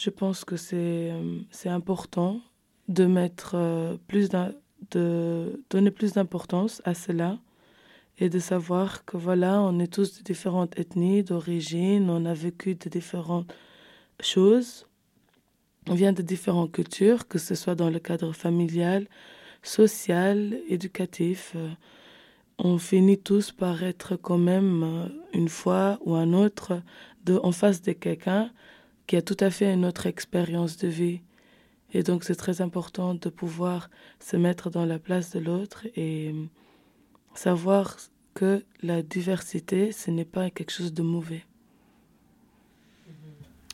je 0.00 0.08
pense 0.08 0.46
que 0.46 0.56
c'est 0.56 1.10
euh, 1.12 1.40
c'est 1.50 1.68
important 1.68 2.40
de 2.88 3.04
mettre 3.04 3.52
euh, 3.54 3.96
plus 4.08 4.30
de 4.30 5.62
donner 5.68 5.90
plus 5.90 6.14
d'importance 6.14 6.80
à 6.86 6.94
cela 6.94 7.38
et 8.18 8.30
de 8.30 8.38
savoir 8.38 9.04
que 9.04 9.18
voilà, 9.18 9.60
on 9.60 9.78
est 9.78 9.92
tous 9.92 10.18
de 10.18 10.22
différentes 10.22 10.78
ethnies, 10.78 11.22
d'origine, 11.22 12.08
on 12.08 12.24
a 12.24 12.32
vécu 12.32 12.74
de 12.74 12.88
différentes 12.88 13.52
choses, 14.20 14.86
on 15.88 15.94
vient 15.94 16.14
de 16.14 16.22
différentes 16.22 16.72
cultures, 16.72 17.28
que 17.28 17.38
ce 17.38 17.54
soit 17.54 17.74
dans 17.74 17.90
le 17.90 17.98
cadre 17.98 18.32
familial, 18.32 19.06
social, 19.62 20.58
éducatif. 20.68 21.52
Euh, 21.56 21.68
on 22.58 22.78
finit 22.78 23.18
tous 23.18 23.52
par 23.52 23.82
être 23.82 24.16
quand 24.16 24.38
même 24.38 25.10
une 25.34 25.48
fois 25.48 25.98
ou 26.04 26.14
un 26.14 26.32
autre 26.32 26.82
de, 27.24 27.38
en 27.42 27.52
face 27.52 27.82
de 27.82 27.92
quelqu'un 27.92 28.50
qui 29.10 29.16
a 29.16 29.22
tout 29.22 29.36
à 29.40 29.50
fait 29.50 29.74
une 29.74 29.84
autre 29.86 30.06
expérience 30.06 30.76
de 30.76 30.86
vie. 30.86 31.20
Et 31.92 32.04
donc 32.04 32.22
c'est 32.22 32.36
très 32.36 32.60
important 32.60 33.16
de 33.16 33.28
pouvoir 33.28 33.90
se 34.20 34.36
mettre 34.36 34.70
dans 34.70 34.84
la 34.84 35.00
place 35.00 35.32
de 35.32 35.40
l'autre 35.40 35.84
et 35.96 36.30
euh, 36.32 36.44
savoir 37.34 37.96
que 38.34 38.64
la 38.84 39.02
diversité, 39.02 39.90
ce 39.90 40.12
n'est 40.12 40.24
pas 40.24 40.48
quelque 40.50 40.70
chose 40.70 40.94
de 40.94 41.02
mauvais. 41.02 41.44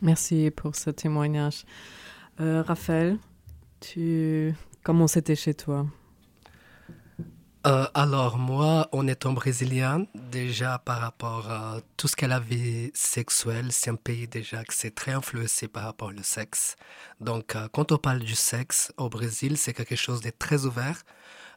Merci 0.00 0.50
pour 0.50 0.75
ce 0.75 0.88
témoignage. 0.88 1.66
Euh, 2.40 2.62
Raphaël, 2.62 3.19
tu... 3.81 4.55
comment 4.83 5.07
c'était 5.07 5.37
chez 5.37 5.52
toi? 5.52 5.87
Euh, 7.66 7.87
alors 7.94 8.38
moi, 8.38 8.88
en 8.92 9.08
étant 9.08 9.32
brésilien, 9.32 10.06
déjà 10.14 10.78
par 10.78 11.00
rapport 11.00 11.50
à 11.50 11.80
tout 11.96 12.06
ce 12.06 12.14
qu'est 12.14 12.28
la 12.28 12.38
vie 12.38 12.92
sexuelle, 12.94 13.73
c'est 13.73 13.90
un 13.90 13.96
pays 13.96 14.28
déjà 14.28 14.62
qui 14.64 14.76
c'est 14.76 14.94
très 14.94 15.12
influencé 15.12 15.66
par 15.66 15.82
rapport 15.82 16.12
au 16.16 16.23
sexe. 16.23 16.76
Donc 17.20 17.56
euh, 17.56 17.66
quand 17.73 17.90
on 17.90 17.99
parle 17.99 18.20
du 18.20 18.37
sexe 18.37 18.92
au 18.99 19.08
Brésil, 19.08 19.58
c'est 19.58 19.73
quelque 19.73 19.96
chose 19.96 20.20
de 20.20 20.30
très 20.30 20.64
ouvert. 20.64 21.02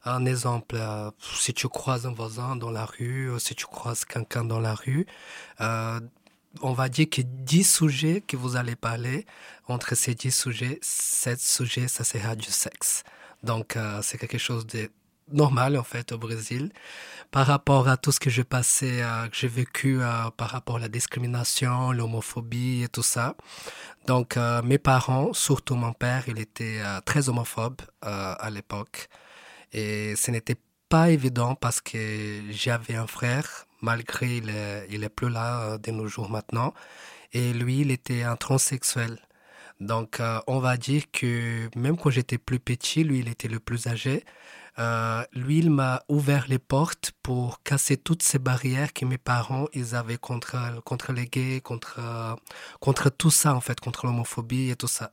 Un 0.04 0.25
exemple, 0.25 0.78
euh, 0.80 1.12
si 1.22 1.54
tu 1.54 1.68
croises 1.68 2.08
un 2.08 2.13
voisin 2.13 2.56
dans 2.56 2.72
la 2.72 2.86
rue, 2.86 3.32
si 3.39 3.54
tu 3.54 3.66
croises 3.66 4.04
quelqu'un 4.04 4.46
dans 4.46 4.60
la 4.60 4.74
rue, 4.74 5.06
on 6.62 6.74
va 6.74 6.89
dire 6.89 7.08
que 7.10 7.22
10 7.22 7.63
sujets 7.63 8.22
que 8.22 8.36
vous 8.36 8.56
allez 8.56 8.75
parler, 8.75 9.25
entre 9.68 9.94
ces 9.96 10.16
10 10.16 10.32
sujets, 10.32 10.80
7 10.82 11.39
sujets, 11.39 11.88
ça 11.88 12.04
sera 12.04 12.36
du 12.36 12.50
sexe. 12.50 13.04
Donc, 13.44 13.78
c'est 14.01 14.18
quelque 14.18 14.38
chose 14.39 14.66
de 14.66 14.89
normal 15.32 15.78
en 15.78 15.84
fait 15.84 16.12
au 16.12 16.18
Brésil 16.18 16.72
par 17.32 17.46
rapport 17.46 17.88
à 17.88 17.98
tout 17.98 18.12
ce 18.12 18.20
que 18.20 18.30
j'ai 18.30 18.44
passé, 18.44 19.02
euh, 19.02 19.28
que 19.28 19.36
j'ai 19.36 19.48
vécu 19.48 20.02
euh, 20.02 20.30
par 20.36 20.50
rapport 20.50 20.78
à 20.78 20.80
la 20.80 20.88
discrimination, 20.88 21.92
l'homophobie 21.92 22.84
et 22.84 22.88
tout 22.88 23.04
ça. 23.04 23.36
Donc 24.08 24.38
euh, 24.38 24.62
mes 24.64 24.80
parents, 24.80 25.34
surtout 25.34 25.76
mon 25.76 25.94
père, 25.94 26.24
il 26.28 26.40
était 26.40 26.82
très 27.06 27.30
homophobe 27.30 27.82
à 28.02 28.50
l'époque 28.50 29.10
et 29.74 30.16
ce 30.16 30.32
n'était 30.32 30.56
pas 30.90 31.12
évident 31.12 31.56
parce 31.56 31.82
que 31.82 32.42
j'avais 32.50 32.96
un 32.96 33.06
frère, 33.08 33.68
malgré 33.82 34.38
il 34.38 34.50
est, 34.50 34.88
il 34.90 35.04
est 35.04 35.10
plus 35.10 35.30
là 35.30 35.78
de 35.78 35.92
nos 35.92 36.08
jours 36.08 36.30
maintenant, 36.30 36.74
et 37.34 37.54
lui 37.54 37.82
il 37.82 37.92
était 37.92 38.24
un 38.24 38.36
transsexuel. 38.36 39.20
Donc 39.80 40.20
on 40.48 40.60
va 40.60 40.78
dire 40.78 41.04
que 41.12 41.70
même 41.76 41.98
quand 41.98 42.10
j'étais 42.10 42.40
plus 42.40 42.60
petit, 42.60 43.04
lui 43.04 43.20
il 43.20 43.28
était 43.30 43.48
le 43.48 43.60
plus 43.60 43.88
âgé. 43.88 44.24
Euh, 44.80 45.24
lui, 45.34 45.60
il 45.60 45.70
m'a 45.70 46.04
ouvert 46.08 46.46
les 46.48 46.60
portes 46.60 47.12
pour 47.22 47.62
casser 47.64 47.98
toutes 47.98 48.24
ces 48.24 48.40
barrières 48.40 48.94
que 48.94 49.06
mes 49.06 49.18
parents 49.18 49.68
ils 49.74 49.94
avaient 49.96 50.18
contre, 50.18 50.82
contre 50.86 51.12
les 51.12 51.28
gays, 51.28 51.60
contre, 51.62 52.00
contre 52.80 53.10
tout 53.10 53.32
ça, 53.32 53.54
en 53.56 53.62
fait, 53.62 53.80
contre 53.80 54.06
l'homophobie 54.06 54.70
et 54.70 54.76
tout 54.76 54.88
ça. 54.88 55.12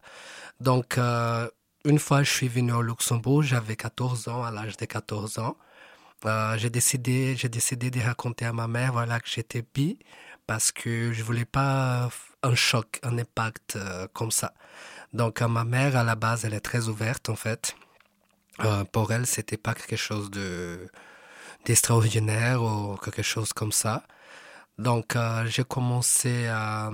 Donc, 0.61 0.99
euh, 0.99 1.49
une 1.85 1.99
fois, 1.99 2.23
je 2.23 2.31
suis 2.31 2.49
venu 2.49 2.73
au 2.73 2.83
Luxembourg, 2.83 3.43
j'avais 3.43 3.77
14 3.77 4.29
ans, 4.29 4.45
à 4.45 4.51
l'âge 4.51 4.77
de 4.77 4.85
14 4.87 5.39
ans. 5.39 5.57
Euh, 6.27 6.57
j'ai 6.59 6.71
décidé, 6.71 7.37
j'ai 7.37 7.49
décidé 7.49 7.91
de 7.91 8.01
raconter 8.01 8.47
à 8.47 8.53
ma 8.53 8.69
mère, 8.69 8.93
voilà, 8.93 9.21
que 9.21 9.29
j'étais 9.29 9.65
bi, 9.75 9.99
parce 10.47 10.73
que 10.73 11.13
je 11.13 11.23
voulais 11.25 11.45
pas 11.45 12.11
un 12.43 12.55
choc, 12.55 13.01
un 13.03 13.19
impact 13.19 13.79
comme 14.15 14.31
ça. 14.31 14.55
Donc, 15.13 15.41
ma 15.43 15.65
mère, 15.65 15.97
à 15.97 16.05
la 16.05 16.17
base, 16.17 16.45
elle 16.45 16.55
est 16.55 16.61
très 16.61 16.89
ouverte, 16.89 17.29
en 17.31 17.37
fait. 17.37 17.77
Euh, 18.65 18.85
pour 18.85 19.13
elle, 19.13 19.27
c'était 19.27 19.57
pas 19.57 19.75
quelque 19.75 19.97
chose 19.97 20.31
de 20.31 20.89
d'extraordinaire 21.65 22.63
ou 22.63 22.97
quelque 22.97 23.23
chose 23.23 23.53
comme 23.53 23.73
ça. 23.73 24.05
Donc, 24.79 25.17
euh, 25.17 25.47
j'ai 25.47 25.65
commencé 25.65 26.47
à 26.47 26.91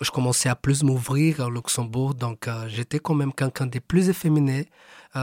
je 0.00 0.10
commençais 0.10 0.48
à 0.48 0.56
plus 0.56 0.82
m'ouvrir 0.84 1.40
au 1.40 1.50
Luxembourg, 1.50 2.14
donc 2.14 2.46
euh, 2.46 2.68
j'étais 2.68 3.00
quand 3.00 3.14
même 3.14 3.32
quelqu'un 3.32 3.66
de 3.66 3.80
plus 3.80 4.08
efféminé, 4.08 4.68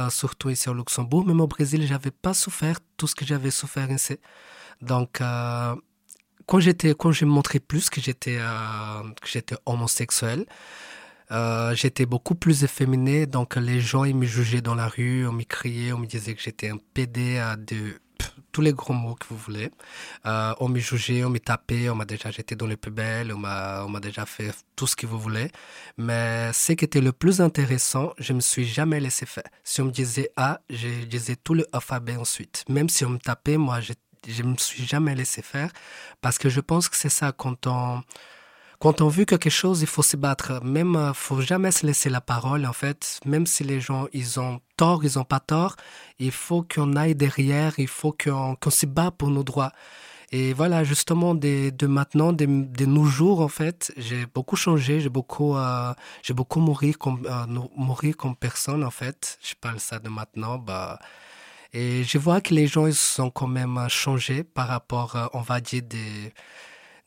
surtout 0.10 0.50
ici 0.50 0.70
au 0.70 0.74
Luxembourg. 0.74 1.25
Même 1.25 1.39
au 1.42 1.48
Brésil, 1.48 1.86
j'avais 1.88 2.12
pas 2.12 2.34
souffert 2.34 2.80
tout 2.98 3.08
ce 3.08 3.15
que 3.15 3.25
j'avais 3.25 3.51
souffert 3.51 3.89
ici. 3.92 4.18
Donc, 4.82 5.22
quand 6.48 6.60
j'étais, 6.60 6.94
quand 6.94 7.12
j'ai 7.13 7.25
montré 7.25 7.60
plus 7.62 7.89
que 7.89 8.01
j'étais, 8.01 8.38
que 9.22 9.27
j'étais 9.27 9.56
homosexuel, 9.65 10.46
euh, 11.32 11.75
j'étais 11.75 12.05
beaucoup 12.05 12.36
plus 12.36 12.63
efféminé, 12.63 13.25
donc 13.25 13.55
les 13.55 13.82
gens 13.82 14.03
ils 14.03 14.15
me 14.15 14.25
jugeaient 14.25 14.62
dans 14.62 14.75
la 14.75 14.88
rue, 14.88 15.27
on 15.27 15.32
me 15.32 15.44
criait, 15.44 15.91
on 15.91 16.00
me 16.00 16.05
disait 16.05 16.34
que 16.36 16.41
j'étais 16.41 16.70
un 16.70 16.77
PD 16.94 17.38
à 17.38 17.55
de 17.55 18.00
tous 18.51 18.62
les 18.62 18.72
gros 18.72 18.94
mots 18.94 19.15
que 19.15 19.25
vous 19.29 19.36
voulez. 19.36 19.70
Euh, 20.25 20.53
on 20.62 20.70
m'a 20.70 20.79
jugé, 20.79 21.25
on 21.25 21.29
m'a 21.29 21.39
tapé, 21.39 21.89
on 21.89 21.96
m'a 21.96 22.05
déjà 22.05 22.32
jeté 22.32 22.55
dans 22.55 22.67
les 22.67 22.77
poubelles, 22.77 23.34
on 23.34 23.38
m'a, 23.38 23.84
on 23.84 23.89
m'a 23.89 24.00
déjà 24.00 24.25
fait 24.25 24.51
tout 24.77 24.88
ce 24.88 24.96
que 24.96 25.05
vous 25.05 25.20
voulez. 25.20 25.50
Mais 25.98 26.53
ce 26.53 26.72
qui 26.72 26.86
était 26.86 27.01
le 27.01 27.12
plus 27.12 27.41
intéressant, 27.41 28.13
je 28.17 28.32
me 28.32 28.39
suis 28.39 28.65
jamais 28.65 29.01
laissé 29.01 29.25
faire. 29.25 29.44
Si 29.65 29.82
on 29.82 29.86
me 29.86 29.91
disait 29.91 30.29
A, 30.38 30.62
je 30.70 31.03
disais 31.03 31.36
tout 31.36 31.53
le 31.53 31.65
alphabet 31.74 32.15
ensuite. 32.15 32.63
Même 32.70 32.88
si 32.88 33.03
on 33.03 33.10
me 33.10 33.17
tapait, 33.17 33.58
moi, 33.58 33.82
je, 33.82 33.91
je 34.25 34.44
me 34.44 34.55
suis 34.55 34.86
jamais 34.86 35.15
laissé 35.15 35.41
faire 35.41 35.70
parce 36.22 36.38
que 36.38 36.48
je 36.48 36.62
pense 36.62 36.88
que 36.88 36.96
c'est 36.96 37.10
ça 37.10 37.34
quand 37.34 37.67
on 37.67 38.03
quand 38.86 39.01
on 39.01 39.08
veut 39.08 39.25
quelque 39.25 39.50
chose, 39.50 39.82
il 39.82 39.88
faut 39.88 40.04
se 40.04 40.15
battre. 40.15 40.63
Même, 40.63 40.96
euh, 40.96 41.12
faut 41.12 41.42
jamais 41.42 41.72
se 41.72 41.88
laisser 41.88 42.08
la 42.08 42.22
parole, 42.22 42.68
en 42.68 42.72
fait. 42.72 43.20
Même 43.25 43.48
si 43.48 43.63
les 43.63 43.82
gens, 43.82 44.06
ils 44.13 44.39
ont 44.39 44.62
tort, 44.77 45.04
ils 45.04 45.18
ont 45.18 45.24
pas 45.24 45.39
tort, 45.39 45.75
il 46.20 46.32
faut 46.32 46.62
qu'on 46.62 46.96
aille 46.96 47.15
derrière, 47.15 47.74
il 47.80 47.88
faut 47.88 48.12
qu'on 48.12 48.56
se 48.70 48.86
bat 48.86 49.10
pour 49.10 49.32
nos 49.32 49.44
droits. 49.44 49.72
Et 50.32 50.54
voilà, 50.54 50.84
justement, 50.84 51.34
de, 51.34 51.88
maintenant, 51.88 52.32
de, 52.32 52.46
nos 52.86 53.06
jours, 53.06 53.42
en 53.42 53.48
fait, 53.48 53.92
j'ai 53.98 54.27
beaucoup 54.27 54.56
changé, 54.56 55.00
j'ai 55.00 55.10
beaucoup, 55.10 55.56
euh, 55.56 55.92
beaucoup 56.30 56.60
mouru 56.60 56.94
comme, 56.94 57.25
euh, 57.25 58.12
comme 58.13 58.36
personne, 58.36 58.84
en 58.84 58.92
fait. 58.92 59.39
Je 59.42 59.56
parle 59.60 59.80
ça 59.80 59.98
de 59.98 60.10
maintenant, 60.10 60.60
bah, 60.60 61.00
et 61.74 62.04
je 62.04 62.20
vois 62.20 62.39
que 62.39 62.54
les 62.54 62.68
gens, 62.68 62.86
ils 62.86 62.94
sont 62.94 63.32
quand 63.32 63.48
même 63.48 63.88
changés 63.89 64.44
par 64.44 64.68
rapport, 64.68 65.15
euh, 65.15 65.25
on 65.34 65.42
va 65.42 65.60
dire, 65.60 65.82
des, 65.82 66.34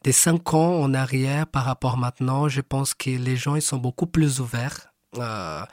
des 0.04 0.12
cinq 0.12 0.54
ans 0.54 0.80
en 0.80 0.94
arrière 0.94 1.46
par 1.46 1.64
rapport 1.64 1.96
maintenant, 1.96 2.48
je 2.48 2.60
pense 2.60 2.94
que 2.94 3.10
les 3.10 3.36
gens 3.36 3.56
ils 3.56 3.62
sont 3.62 3.78
beaucoup 3.78 4.06
plus 4.06 4.40
ouverts. 4.40 4.92
Euh, 5.16 5.64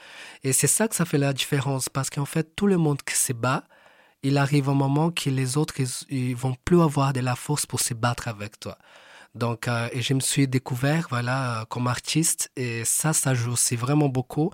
et 0.44 0.54
c'est 0.54 0.68
ça 0.68 0.88
que 0.88 0.96
ça 0.96 1.06
fait 1.06 1.18
la 1.18 1.34
différence 1.34 1.90
parce 1.90 2.10
qu'en 2.10 2.26
fait, 2.26 2.56
tout 2.56 2.68
le 2.68 2.78
monde 2.78 3.02
qui 3.04 3.16
se 3.16 3.34
bat, 3.34 3.64
il 4.24 4.38
arrive 4.38 4.70
un 4.70 4.74
moment 4.74 5.12
que 5.12 5.30
les 5.30 5.58
autres, 5.58 5.76
ils, 6.10 6.36
vont 6.36 6.56
plus 6.66 6.82
avoir 6.82 7.14
de 7.14 7.20
la 7.20 7.36
force 7.36 7.66
pour 7.66 7.80
se 7.80 7.94
battre 7.94 8.28
avec 8.28 8.60
toi. 8.60 8.78
Donc, 9.36 9.68
euh, 9.68 9.90
et 9.92 10.02
je 10.02 10.14
me 10.14 10.22
suis 10.22 10.48
découvert, 10.48 11.08
voilà, 11.10 11.66
comme 11.70 11.88
artiste, 11.88 12.50
et 12.56 12.86
ça, 12.86 13.12
ça 13.14 13.34
joue 13.34 13.52
aussi 13.52 13.76
vraiment 13.76 14.08
beaucoup 14.08 14.52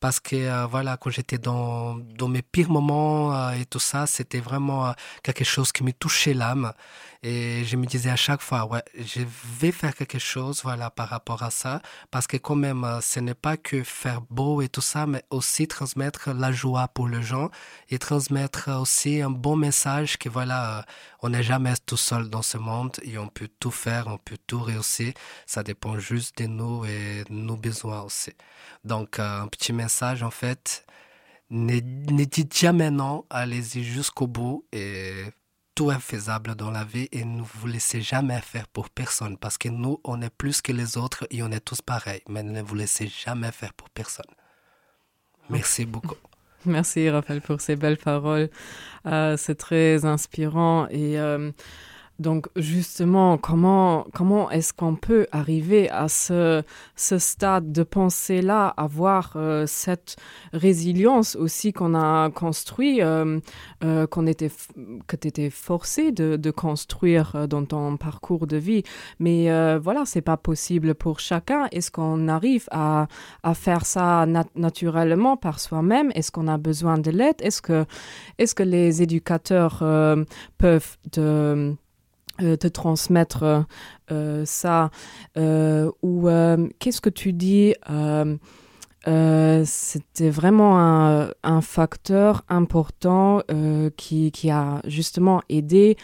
parce 0.00 0.18
que 0.18 0.34
euh, 0.36 0.66
voilà, 0.66 0.96
quand 0.96 1.10
j'étais 1.10 1.36
dans, 1.38 1.96
dans 1.96 2.28
mes 2.28 2.40
pires 2.40 2.70
moments 2.70 3.34
euh, 3.34 3.52
et 3.52 3.66
tout 3.66 3.78
ça, 3.78 4.06
c'était 4.06 4.40
vraiment 4.40 4.94
quelque 5.22 5.44
chose 5.44 5.72
qui 5.72 5.84
me 5.84 5.92
touchait 5.92 6.32
l'âme. 6.32 6.72
Et 7.22 7.64
je 7.66 7.76
me 7.76 7.84
disais 7.84 8.08
à 8.08 8.16
chaque 8.16 8.40
fois, 8.40 8.64
ouais, 8.64 8.82
je 8.96 9.20
vais 9.60 9.72
faire 9.72 9.94
quelque 9.94 10.18
chose, 10.18 10.62
voilà, 10.62 10.88
par 10.88 11.08
rapport 11.10 11.42
à 11.42 11.50
ça, 11.50 11.82
parce 12.10 12.26
que 12.26 12.38
quand 12.38 12.54
même, 12.54 12.86
ce 13.02 13.20
n'est 13.20 13.34
pas 13.34 13.58
que 13.58 13.82
faire 13.84 14.22
beau 14.30 14.62
et 14.62 14.70
tout 14.70 14.80
ça, 14.80 15.06
mais 15.06 15.22
aussi 15.28 15.68
transmettre 15.68 16.30
la 16.30 16.50
joie 16.50 16.88
pour 16.88 17.08
les 17.08 17.22
gens 17.22 17.50
et 17.90 17.98
transmettre 17.98 18.70
aussi 18.80 19.20
un 19.20 19.30
bon 19.30 19.56
message 19.56 20.16
que 20.16 20.30
voilà, 20.30 20.86
on 21.20 21.28
n'est 21.28 21.42
jamais 21.42 21.74
tout 21.84 21.98
seul 21.98 22.30
dans 22.30 22.40
ce 22.42 22.56
monde 22.56 22.96
et 23.02 23.18
on 23.18 23.28
peut 23.28 23.48
tout 23.60 23.70
faire, 23.70 24.16
peut 24.24 24.38
tout 24.46 24.60
réussir. 24.60 25.12
Ça 25.46 25.62
dépend 25.62 25.98
juste 25.98 26.38
de 26.38 26.46
nous 26.46 26.84
et 26.84 27.24
de 27.28 27.34
nos 27.34 27.56
besoins 27.56 28.02
aussi. 28.02 28.32
Donc, 28.84 29.18
un 29.18 29.48
petit 29.48 29.72
message, 29.72 30.22
en 30.22 30.30
fait, 30.30 30.86
ne, 31.50 31.80
dites 32.24 32.56
jamais 32.56 32.90
non, 32.90 33.24
allez-y 33.30 33.82
jusqu'au 33.82 34.26
bout 34.26 34.64
et 34.72 35.24
tout 35.74 35.90
est 35.90 36.00
faisable 36.00 36.54
dans 36.54 36.70
la 36.70 36.84
vie 36.84 37.08
et 37.12 37.24
ne 37.24 37.42
vous 37.42 37.66
laissez 37.66 38.02
jamais 38.02 38.40
faire 38.40 38.68
pour 38.68 38.90
personne 38.90 39.36
parce 39.36 39.58
que 39.58 39.68
nous, 39.68 40.00
on 40.04 40.20
est 40.22 40.30
plus 40.30 40.60
que 40.62 40.72
les 40.72 40.96
autres 40.96 41.26
et 41.30 41.42
on 41.42 41.50
est 41.50 41.64
tous 41.64 41.82
pareils, 41.82 42.22
mais 42.28 42.42
ne 42.42 42.62
vous 42.62 42.74
laissez 42.74 43.08
jamais 43.08 43.50
faire 43.52 43.72
pour 43.74 43.90
personne. 43.90 44.26
Merci 45.48 45.86
beaucoup. 45.86 46.16
Merci 46.66 47.08
Raphaël 47.08 47.40
pour 47.40 47.60
ces 47.60 47.76
belles 47.76 47.96
paroles. 47.96 48.50
Euh, 49.06 49.36
c'est 49.36 49.54
très 49.54 50.04
inspirant 50.04 50.86
et 50.88 51.18
euh, 51.18 51.50
donc 52.20 52.48
justement, 52.54 53.38
comment, 53.38 54.06
comment 54.14 54.50
est-ce 54.50 54.72
qu'on 54.72 54.94
peut 54.94 55.26
arriver 55.32 55.90
à 55.90 56.08
ce, 56.08 56.62
ce 56.94 57.18
stade 57.18 57.72
de 57.72 57.82
pensée-là, 57.82 58.68
avoir 58.76 59.32
euh, 59.36 59.64
cette 59.66 60.16
résilience 60.52 61.34
aussi 61.34 61.72
qu'on 61.72 61.94
a 61.94 62.30
construit, 62.30 63.02
euh, 63.02 63.40
euh, 63.82 64.06
qu'on 64.06 64.26
était, 64.26 64.50
que 65.08 65.16
tu 65.16 65.28
étais 65.28 65.50
forcé 65.50 66.12
de, 66.12 66.36
de 66.36 66.50
construire 66.50 67.32
euh, 67.34 67.46
dans 67.46 67.64
ton 67.64 67.96
parcours 67.96 68.46
de 68.46 68.58
vie. 68.58 68.82
Mais 69.18 69.50
euh, 69.50 69.80
voilà, 69.82 70.04
c'est 70.04 70.20
pas 70.20 70.36
possible 70.36 70.94
pour 70.94 71.20
chacun. 71.20 71.68
Est-ce 71.72 71.90
qu'on 71.90 72.28
arrive 72.28 72.68
à, 72.70 73.08
à 73.42 73.54
faire 73.54 73.86
ça 73.86 74.26
nat 74.26 74.44
naturellement 74.54 75.36
par 75.36 75.58
soi-même? 75.58 76.12
Est-ce 76.14 76.30
qu'on 76.30 76.48
a 76.48 76.58
besoin 76.58 76.98
de 76.98 77.10
l'aide? 77.10 77.40
Est-ce 77.40 77.62
que, 77.62 77.86
est 78.38 78.54
que 78.54 78.62
les 78.62 79.02
éducateurs 79.02 79.78
peuvent 80.58 80.96
euh, 81.18 81.72
te 82.40 82.68
transmettre 82.68 83.66
euh, 84.10 84.44
ça. 84.44 84.90
Euh, 85.36 85.90
ou 86.02 86.28
euh, 86.28 86.68
qu'est-ce 86.78 87.00
que 87.00 87.10
tu 87.10 87.32
dis 87.32 87.74
euh, 87.90 88.36
euh, 89.08 89.62
c'était 89.64 90.28
vraiment 90.28 90.78
un, 90.78 91.30
un, 91.42 91.60
facteur 91.62 92.44
important 92.48 93.40
euh, 93.50 93.88
qui, 93.96 94.30
qui 94.30 94.50
a 94.50 94.82
justement 94.84 95.40
aidé 95.48 95.96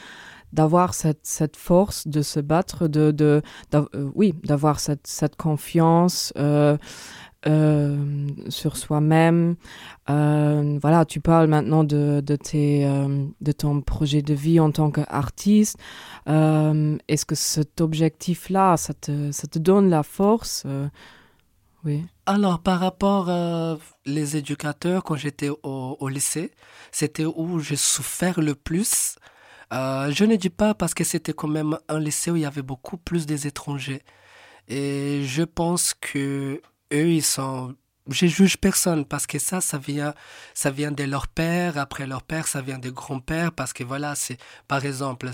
d'avoir 0.54 0.94
cette, 0.94 1.20
cette 1.24 1.56
force 1.56 2.08
de 2.08 2.22
se 2.22 2.40
battre 2.40 2.88
de, 2.88 3.10
de, 3.10 3.42
euh, 3.74 4.10
oui 4.14 4.32
d'avoir 4.44 4.80
cette, 4.80 5.06
cette 5.06 5.36
confiance 5.36 6.32
euh, 7.46 7.96
sur 8.48 8.76
soi-même. 8.76 9.56
Euh, 10.10 10.78
voilà, 10.80 11.04
tu 11.04 11.20
parles 11.20 11.48
maintenant 11.48 11.84
de, 11.84 12.20
de, 12.24 12.36
tes, 12.36 12.86
euh, 12.86 13.26
de 13.40 13.52
ton 13.52 13.80
projet 13.80 14.22
de 14.22 14.34
vie 14.34 14.60
en 14.60 14.70
tant 14.70 14.90
qu'artiste. 14.90 15.78
Est-ce 16.26 17.24
que 17.26 17.34
cet 17.34 17.80
objectif-là, 17.80 18.76
ça 18.76 18.94
te, 18.94 19.30
ça 19.32 19.46
te 19.46 19.58
donne 19.58 19.90
la 19.90 20.02
force? 20.02 20.66
Oui. 21.84 22.04
Alors, 22.26 22.58
par 22.58 22.80
rapport 22.80 23.28
euh, 23.28 23.76
les 24.04 24.36
éducateurs, 24.36 25.04
quand 25.04 25.14
j'étais 25.14 25.50
au, 25.62 26.08
lycée, 26.08 26.50
c'était 26.90 27.24
où 27.24 27.60
j'ai 27.60 27.76
souffert 27.76 28.40
le 28.40 28.56
plus. 28.56 29.16
Je 29.70 30.24
ne 30.24 30.34
dis 30.34 30.50
pas 30.50 30.74
parce 30.74 30.94
que 30.94 31.04
c'était 31.04 31.32
quand 31.32 31.48
même 31.48 31.78
un 31.88 32.00
lycée 32.00 32.32
où 32.32 32.36
il 32.36 32.42
y 32.42 32.46
avait 32.46 32.62
beaucoup 32.62 32.96
plus 32.96 33.26
des 33.26 33.46
étrangers. 33.46 34.02
Et 34.68 35.22
je 35.24 35.44
pense 35.44 35.94
que 35.94 36.60
eux, 36.92 37.10
ils 37.10 37.24
sont 37.24 37.74
je 38.08 38.26
juge 38.26 38.56
personne 38.58 39.04
parce 39.04 39.26
que 39.26 39.38
ça, 39.38 39.60
ça 39.60 39.78
vient, 39.78 40.14
ça 40.54 40.70
vient 40.70 40.92
de 40.92 41.04
leur 41.04 41.26
père. 41.28 41.76
Après 41.78 42.06
leur 42.06 42.22
père, 42.22 42.46
ça 42.46 42.60
vient 42.60 42.78
des 42.78 42.92
grands-pères 42.92 43.52
parce 43.52 43.72
que 43.72 43.84
voilà, 43.84 44.14
c'est 44.14 44.38
par 44.68 44.84
exemple, 44.84 45.30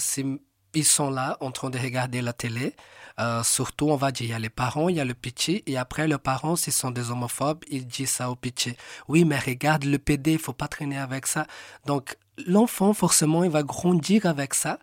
ils 0.74 0.84
sont 0.84 1.10
là 1.10 1.36
en 1.40 1.50
train 1.50 1.70
de 1.70 1.78
regarder 1.78 2.22
la 2.22 2.32
télé. 2.32 2.74
Euh, 3.20 3.42
surtout, 3.42 3.90
on 3.90 3.96
va 3.96 4.10
dire, 4.10 4.26
il 4.26 4.30
y 4.30 4.34
a 4.34 4.38
les 4.38 4.48
parents, 4.48 4.88
il 4.88 4.96
y 4.96 5.00
a 5.00 5.04
le 5.04 5.12
petit, 5.14 5.62
et 5.66 5.76
après, 5.76 6.08
les 6.08 6.16
parents, 6.16 6.56
s'ils 6.56 6.72
sont 6.72 6.90
des 6.90 7.10
homophobes, 7.10 7.62
ils 7.68 7.86
disent 7.86 8.10
ça 8.10 8.30
au 8.30 8.36
petit. 8.36 8.74
Oui, 9.06 9.26
mais 9.26 9.38
regarde 9.38 9.84
le 9.84 9.98
PD, 9.98 10.32
il 10.32 10.38
faut 10.38 10.54
pas 10.54 10.68
traîner 10.68 10.98
avec 10.98 11.26
ça. 11.26 11.46
Donc, 11.84 12.16
l'enfant, 12.46 12.94
forcément, 12.94 13.44
il 13.44 13.50
va 13.50 13.62
grandir 13.62 14.24
avec 14.24 14.54
ça. 14.54 14.78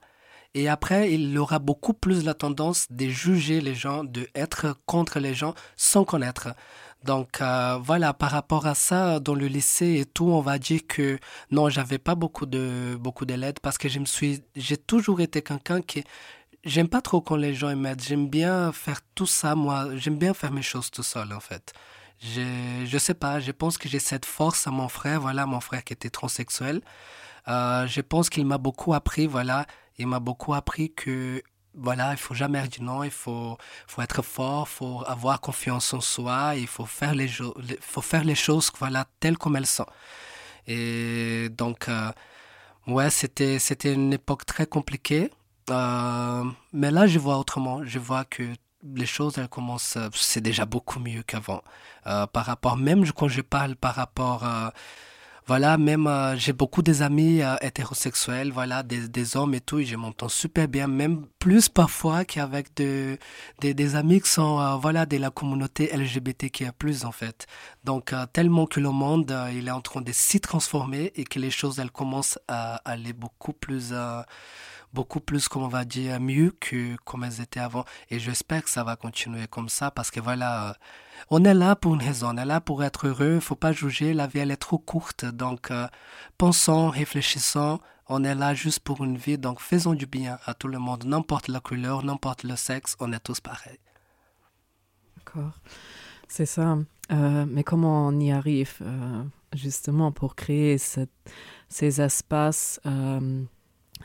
Et 0.56 0.68
après, 0.68 1.14
il 1.14 1.38
aura 1.38 1.60
beaucoup 1.60 1.94
plus 1.94 2.24
la 2.24 2.34
tendance 2.34 2.88
de 2.90 3.08
juger 3.08 3.62
les 3.62 3.76
gens, 3.76 4.04
de 4.04 4.28
être 4.34 4.76
contre 4.86 5.20
les 5.20 5.36
gens 5.36 5.54
sans 5.78 6.04
connaître. 6.06 6.50
Donc 7.04 7.42
euh, 7.42 7.78
voilà, 7.82 8.14
par 8.14 8.32
rapport 8.32 8.66
à 8.66 8.76
ça, 8.76 9.20
dans 9.20 9.36
le 9.36 9.48
lycée 9.48 10.00
et 10.00 10.06
tout, 10.06 10.26
on 10.26 10.42
va 10.42 10.58
dire 10.60 10.82
que 10.88 11.20
non, 11.52 11.70
j'avais 11.70 12.00
pas 12.00 12.16
beaucoup 12.16 12.46
de 12.46 12.98
beaucoup 13.00 13.26
de 13.26 13.52
parce 13.62 13.78
que 13.78 13.88
je 13.90 14.00
me 14.00 14.06
suis, 14.06 14.42
j'ai 14.56 14.76
toujours 14.78 15.22
été 15.22 15.42
quelqu'un 15.42 15.82
qui 15.82 16.04
j'aime 16.66 16.90
pas 16.90 17.02
trop 17.02 17.22
quand 17.22 17.36
les 17.38 17.54
gens 17.54 17.74
m'aident. 17.76 18.02
J'aime 18.02 18.28
bien 18.28 18.72
faire 18.74 19.00
tout 19.16 19.28
ça 19.28 19.56
moi. 19.56 19.96
J'aime 19.96 20.18
bien 20.18 20.34
faire 20.34 20.52
mes 20.52 20.62
choses 20.62 20.92
tout 20.92 21.04
seul 21.04 21.32
en 21.32 21.40
fait. 21.40 21.74
Je 22.20 22.42
je 22.86 22.98
sais 22.98 23.14
pas. 23.14 23.40
Je 23.40 23.52
pense 23.52 23.78
que 23.78 23.88
j'ai 23.88 24.00
cette 24.00 24.26
force 24.26 24.68
à 24.68 24.72
mon 24.72 24.90
frère. 24.90 25.22
Voilà, 25.22 25.46
mon 25.46 25.62
frère 25.62 25.84
qui 25.84 25.94
était 25.94 26.10
transsexuel. 26.10 26.82
Euh, 27.48 27.88
je 27.88 28.02
pense 28.02 28.30
qu'il 28.30 28.46
m'a 28.46 28.58
beaucoup 28.58 28.94
appris. 28.94 29.26
Voilà 29.28 29.66
il 30.00 30.08
m'a 30.08 30.20
beaucoup 30.20 30.54
appris 30.54 30.92
que 30.94 31.44
voilà, 31.76 32.12
il 32.12 32.18
faut 32.18 32.34
jamais 32.34 32.68
dire 32.68 32.84
non, 32.84 33.04
il 33.04 33.12
faut, 33.12 33.58
faut 33.88 34.02
être 34.02 34.22
fort, 34.22 34.68
il 34.70 34.76
faut 34.76 35.04
avoir 35.06 35.40
confiance 35.40 35.94
en 35.94 36.02
soi, 36.02 36.54
il 36.56 36.68
faut 36.68 36.86
faire 36.86 37.14
les, 37.14 37.28
faut 37.82 38.02
faire 38.02 38.24
les 38.24 38.36
choses 38.36 38.72
voilà, 38.80 39.06
telles 39.20 39.38
comme 39.38 39.56
elles 39.56 39.66
sont. 39.68 39.86
Et 40.68 41.50
donc, 41.50 41.90
euh, 41.90 42.12
ouais, 42.88 43.10
c'était, 43.10 43.60
c'était 43.60 43.94
une 43.94 44.14
époque 44.14 44.46
très 44.46 44.66
compliquée. 44.66 45.32
Euh, 45.70 46.44
mais 46.74 46.92
là, 46.92 47.08
je 47.08 47.20
vois 47.20 47.38
autrement. 47.38 47.84
Je 47.86 48.00
vois 48.00 48.26
que 48.26 48.44
les 48.96 49.06
choses, 49.06 49.38
elles 49.38 49.50
commencent, 49.50 49.98
c'est 50.14 50.42
déjà 50.42 50.66
beaucoup 50.66 51.00
mieux 51.00 51.24
qu'avant. 51.24 51.62
Euh, 52.08 52.26
par 52.28 52.46
rapport, 52.46 52.78
même 52.78 53.10
quand 53.12 53.28
je 53.28 53.42
parle 53.42 53.76
par 53.76 53.96
rapport 53.96 54.44
voilà, 55.50 55.80
même 55.80 56.06
euh, 56.06 56.36
j'ai 56.38 56.54
beaucoup 56.54 56.84
des 56.84 57.02
amis 57.02 57.42
euh, 57.42 57.56
hétérosexuels, 57.62 58.52
voilà, 58.52 58.84
des, 58.84 59.08
des, 59.08 59.36
hommes 59.36 59.56
et 59.56 59.60
tout, 59.60 59.80
et 59.80 59.86
je 59.86 59.96
m'entends 59.96 60.30
super 60.30 60.68
bien, 60.68 60.86
même 60.86 61.26
plus 61.40 61.70
parfois 61.70 62.24
qu'avec 62.24 62.76
de, 62.76 63.18
des, 63.60 63.96
amis 63.96 64.22
qui 64.22 64.30
sont, 64.30 64.60
euh, 64.60 64.76
voilà, 64.76 65.08
de 65.08 65.18
la 65.18 65.32
communauté 65.32 65.90
LGBTQIA+, 65.92 66.72
en 67.04 67.12
fait. 67.12 67.48
Donc, 67.84 68.14
tellement 68.32 68.68
que 68.68 68.80
le 68.80 68.92
monde, 68.92 69.36
il 69.52 69.68
est 69.68 69.72
en 69.72 69.82
train 69.82 70.02
de 70.02 70.12
s'y 70.12 70.40
transformer 70.40 71.14
et 71.16 71.24
que 71.24 71.40
les 71.40 71.50
choses, 71.50 71.80
elles 71.80 71.90
commencent 71.90 72.38
à 72.48 72.76
aller 72.86 73.14
beaucoup 73.14 73.54
plus 73.54 73.92
beaucoup 74.94 75.20
plus, 75.20 75.48
comme 75.48 75.64
on 75.64 75.68
va 75.68 75.86
dire, 75.86 76.20
mieux 76.20 76.52
que 76.60 76.96
comme 77.06 77.24
elles 77.24 77.42
étaient 77.42 77.60
avant. 77.60 77.86
Et 78.12 78.20
j'espère 78.20 78.64
que 78.64 78.70
ça 78.70 78.84
va 78.84 78.96
continuer 78.96 79.48
comme 79.48 79.70
ça 79.70 79.90
parce 79.92 80.12
que 80.12 80.20
voilà, 80.20 80.76
on 81.30 81.44
est 81.44 81.54
là 81.54 81.76
pour 81.76 81.96
une 81.96 82.02
raison, 82.02 82.30
on 82.34 82.38
est 82.38 82.46
là 82.46 82.62
pour 82.62 82.84
être 82.84 83.08
heureux, 83.08 83.40
faut 83.40 83.56
pas 83.56 83.72
juger, 83.72 84.14
la 84.14 84.28
vie 84.28 84.40
elle 84.40 84.52
est 84.52 84.58
trop 84.58 84.78
courte. 84.78 85.26
Donc, 85.26 85.72
euh, 85.72 85.88
pensons, 86.38 86.90
réfléchissons, 86.90 87.80
on 88.08 88.24
est 88.24 88.36
là 88.36 88.54
juste 88.54 88.80
pour 88.80 89.04
une 89.04 89.18
vie, 89.18 89.38
donc 89.38 89.60
faisons 89.60 89.94
du 89.94 90.06
bien 90.06 90.40
à 90.46 90.54
tout 90.54 90.68
le 90.68 90.80
monde, 90.80 91.06
n'importe 91.06 91.48
la 91.48 91.60
couleur, 91.60 92.04
n'importe 92.04 92.44
le 92.44 92.56
sexe, 92.56 92.96
on 93.00 93.12
est 93.14 93.20
tous 93.20 93.40
pareils. 93.40 93.80
D'accord, 95.18 95.54
c'est 96.28 96.46
ça. 96.46 96.78
Euh, 97.12 97.46
mais 97.48 97.64
comment 97.64 98.08
on 98.08 98.20
y 98.20 98.32
arrive 98.32 98.82
justement 99.54 100.12
pour 100.12 100.36
créer 100.36 100.78
ces 100.78 102.02
espaces 102.02 102.80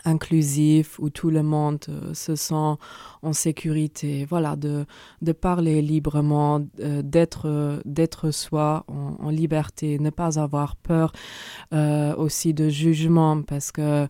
inclusif 0.04 0.98
où 0.98 1.10
tout 1.10 1.30
le 1.30 1.42
monde 1.42 1.78
euh, 1.88 2.14
se 2.14 2.36
sent 2.36 2.76
en 3.22 3.32
sécurité, 3.32 4.26
voilà, 4.28 4.56
de, 4.56 4.86
de 5.22 5.32
parler 5.32 5.82
librement, 5.82 6.60
euh, 6.80 7.02
d'être 7.02 7.80
d'être 7.84 8.30
soi 8.30 8.84
en, 8.88 9.30
liberté, 9.30 9.98
ne 9.98 10.10
pas 10.10 10.38
avoir 10.38 10.76
peur 10.76 11.12
euh, 11.72 12.14
aussi 12.16 12.54
de 12.54 12.68
jugement 12.68 13.42
parce 13.42 13.72
que 13.72 14.06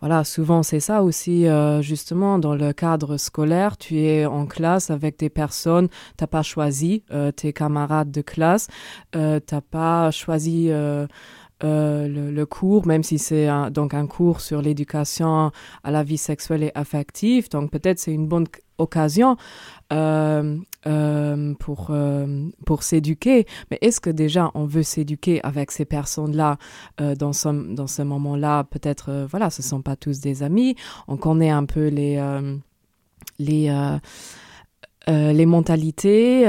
voilà, 0.00 0.22
souvent 0.22 0.62
c'est 0.62 0.80
ça 0.80 1.02
aussi, 1.02 1.46
justement, 1.80 2.38
dans 2.38 2.54
le 2.54 2.72
cadre 2.72 3.16
scolaire, 3.16 3.76
tu 3.76 3.98
es 3.98 4.26
en 4.26 4.46
classe 4.46 4.90
avec 4.90 5.18
des 5.18 5.28
personnes, 5.28 5.88
t'as 6.16 6.28
pas 6.28 6.42
choisi 6.42 7.02
tes 7.34 7.52
camarades 7.52 8.12
de 8.12 8.20
classe, 8.20 8.68
t'as 9.10 9.60
pas 9.72 10.12
choisi 10.12 10.70
euh, 11.64 12.06
le, 12.08 12.46
cours, 12.46 12.86
même 12.86 13.02
si 13.02 13.18
c'est 13.18 13.48
donc 13.70 13.92
un 13.92 14.06
cours 14.06 14.40
sur 14.40 14.62
l'éducation 14.62 15.50
à 15.82 15.90
la 15.90 16.02
vie 16.02 16.18
sexuelle 16.18 16.62
et 16.62 16.72
affective. 16.74 17.50
Donc 17.50 17.70
peut-être 17.70 17.98
c'est 17.98 18.12
une 18.12 18.28
bonne 18.28 18.46
occasion 18.78 19.36
euh, 19.92 20.56
euh, 20.86 21.54
pour, 21.54 21.90
pour 22.64 22.82
s'éduquer. 22.82 23.46
Mais 23.70 23.78
est-ce 23.80 24.00
que 24.00 24.10
déjà 24.10 24.50
on 24.54 24.66
veut 24.66 24.84
s'éduquer 24.84 25.40
avec 25.44 25.72
ces 25.72 25.84
personnes-là 25.84 26.58
dans 26.98 27.32
ce, 27.32 27.74
dans 27.74 27.88
ce 27.88 28.02
moment-là? 28.02 28.64
Peut-être, 28.64 29.26
voilà, 29.28 29.50
ce 29.50 29.62
ne 29.62 29.66
sont 29.66 29.82
pas 29.82 29.96
tous 29.96 30.20
des 30.20 30.42
amis. 30.44 30.76
On 31.08 31.16
connaît 31.16 31.50
un 31.50 31.64
peu 31.64 31.88
les... 31.88 32.22
les 33.40 33.98
les 35.08 35.46
mentalités, 35.46 36.44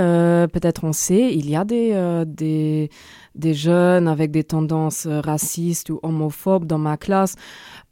peut-être 0.51 0.83
on 0.83 0.91
sait, 0.91 1.33
il 1.33 1.49
y 1.49 1.55
a 1.55 1.63
des, 1.63 2.23
des, 2.27 2.89
des 3.39 3.53
jeunes 3.53 4.07
avec 4.07 4.31
des 4.31 4.43
tendances 4.43 5.05
euh, 5.05 5.21
racistes 5.21 5.89
ou 5.89 5.99
homophobes 6.03 6.65
dans 6.65 6.77
ma 6.77 6.97
classe. 6.97 7.35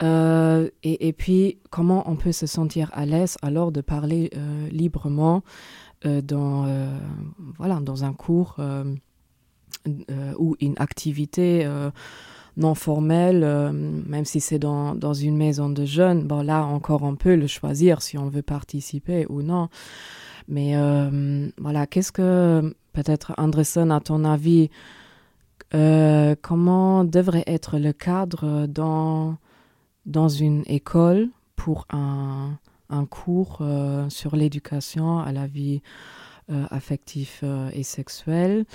Euh, 0.03 0.69
et, 0.83 1.13
puis, 1.13 1.57
comment 1.71 2.03
on 2.09 2.15
peut 2.15 2.31
se 2.31 2.45
sentir 2.45 2.91
à 2.93 3.05
l'aise 3.05 3.37
alors 3.41 3.71
de 3.71 3.81
parler 3.81 4.29
euh, 4.35 4.67
librement 4.69 5.43
dans, 6.03 6.67
voilà, 7.57 7.79
dans 7.81 8.05
un 8.05 8.13
cours 8.13 8.57
ou 10.37 10.55
une 10.61 10.75
activité 10.77 11.67
non 12.55 12.75
formelle, 12.75 13.71
même 13.73 14.23
si 14.23 14.39
c'est 14.39 14.59
dans, 14.59 14.93
dans, 14.93 15.15
une 15.15 15.35
maison 15.35 15.69
de 15.69 15.85
jeunes. 15.85 16.27
Bon, 16.27 16.43
là, 16.43 16.63
encore, 16.63 17.01
on 17.01 17.15
peut 17.15 17.35
le 17.35 17.47
choisir 17.47 18.03
si 18.03 18.15
on 18.15 18.29
veut 18.29 18.43
participer 18.43 19.25
ou 19.27 19.41
non. 19.41 19.69
Mais 20.47 20.75
voilà, 21.57 21.87
qu'est-ce 21.87 22.11
que, 22.11 22.75
peut-être, 22.93 23.33
Andresson, 23.37 23.89
à 23.89 23.99
ton 23.99 24.23
avis, 24.23 24.69
euh, 25.73 26.35
comment 26.41 27.03
devrait 27.03 27.43
être 27.45 27.77
le 27.77 27.91
cadre 27.91 28.67
dans, 28.67 29.37
dans 30.05 30.29
une 30.29 30.63
école 30.67 31.29
pour 31.55 31.85
un, 31.89 32.57
un 32.89 33.05
cours 33.05 33.59
euh, 33.61 34.09
sur 34.09 34.35
l'éducation 34.35 35.19
à 35.19 35.31
la 35.33 35.45
vie 35.47 35.81
euh, 36.49 36.65
affective 36.69 37.43
et 37.73 37.83
sexuelle? 37.83 38.65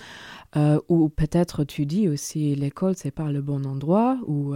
Ou 0.88 1.08
peut-être 1.08 1.64
tu 1.64 1.87
dis 1.87 2.08
aussi 2.08 2.54
l'école 2.54 2.94
c'est 2.96 3.11
pas 3.11 3.32
le 3.32 3.40
bon 3.40 3.64
endroit 3.64 4.18
ou 4.26 4.54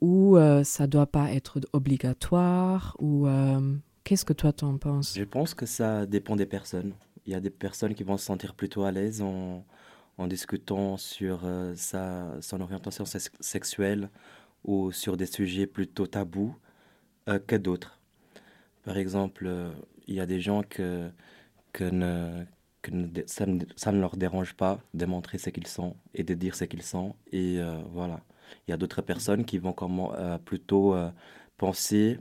ou 0.00 0.38
ça 0.62 0.86
doit 0.86 1.06
pas 1.06 1.32
être 1.32 1.58
obligatoire 1.72 2.96
ou 3.00 3.26
qu'est-ce 4.04 4.24
que 4.24 4.32
toi 4.32 4.52
t'en 4.52 4.76
penses? 4.78 5.14
Je 5.16 5.24
pense 5.24 5.54
que 5.54 5.66
ça 5.66 6.06
dépend 6.06 6.36
des 6.36 6.46
personnes. 6.46 6.94
Il 7.26 7.32
y 7.32 7.36
a 7.36 7.40
des 7.40 7.50
personnes 7.50 7.94
qui 7.94 8.04
vont 8.04 8.16
se 8.16 8.24
sentir 8.24 8.54
plutôt 8.54 8.84
à 8.84 8.92
l'aise 8.92 9.22
en 9.22 9.64
en 10.18 10.26
discutant 10.26 10.96
sur 10.96 11.40
euh, 11.44 11.74
sa, 11.76 12.40
son 12.40 12.60
orientation 12.60 13.04
sexuelle 13.04 14.10
ou 14.64 14.92
sur 14.92 15.16
des 15.16 15.26
sujets 15.26 15.66
plutôt 15.66 16.06
tabous 16.06 16.56
euh, 17.28 17.38
que 17.38 17.56
d'autres. 17.56 18.00
Par 18.84 18.96
exemple, 18.96 19.46
euh, 19.46 19.72
il 20.06 20.14
y 20.14 20.20
a 20.20 20.26
des 20.26 20.40
gens 20.40 20.62
que, 20.62 21.10
que, 21.72 21.84
ne, 21.84 22.44
que 22.82 22.90
ça, 23.26 23.46
ne, 23.46 23.64
ça, 23.76 23.92
ne, 23.92 24.00
leur 24.00 24.16
dérange 24.16 24.54
pas 24.54 24.78
de 24.94 25.06
montrer 25.06 25.38
ce 25.38 25.50
qu'ils 25.50 25.66
sont 25.66 25.96
et 26.14 26.22
de 26.22 26.34
dire 26.34 26.54
ce 26.54 26.64
qu'ils 26.64 26.82
sont. 26.82 27.16
Et 27.32 27.58
voilà. 27.92 28.20
Il 28.68 28.70
y 28.70 28.74
a 28.74 28.76
d'autres 28.76 29.02
personnes 29.02 29.44
qui 29.44 29.58
vont 29.58 29.72
comment, 29.72 30.12
plutôt 30.44 30.94
penser 31.56 32.18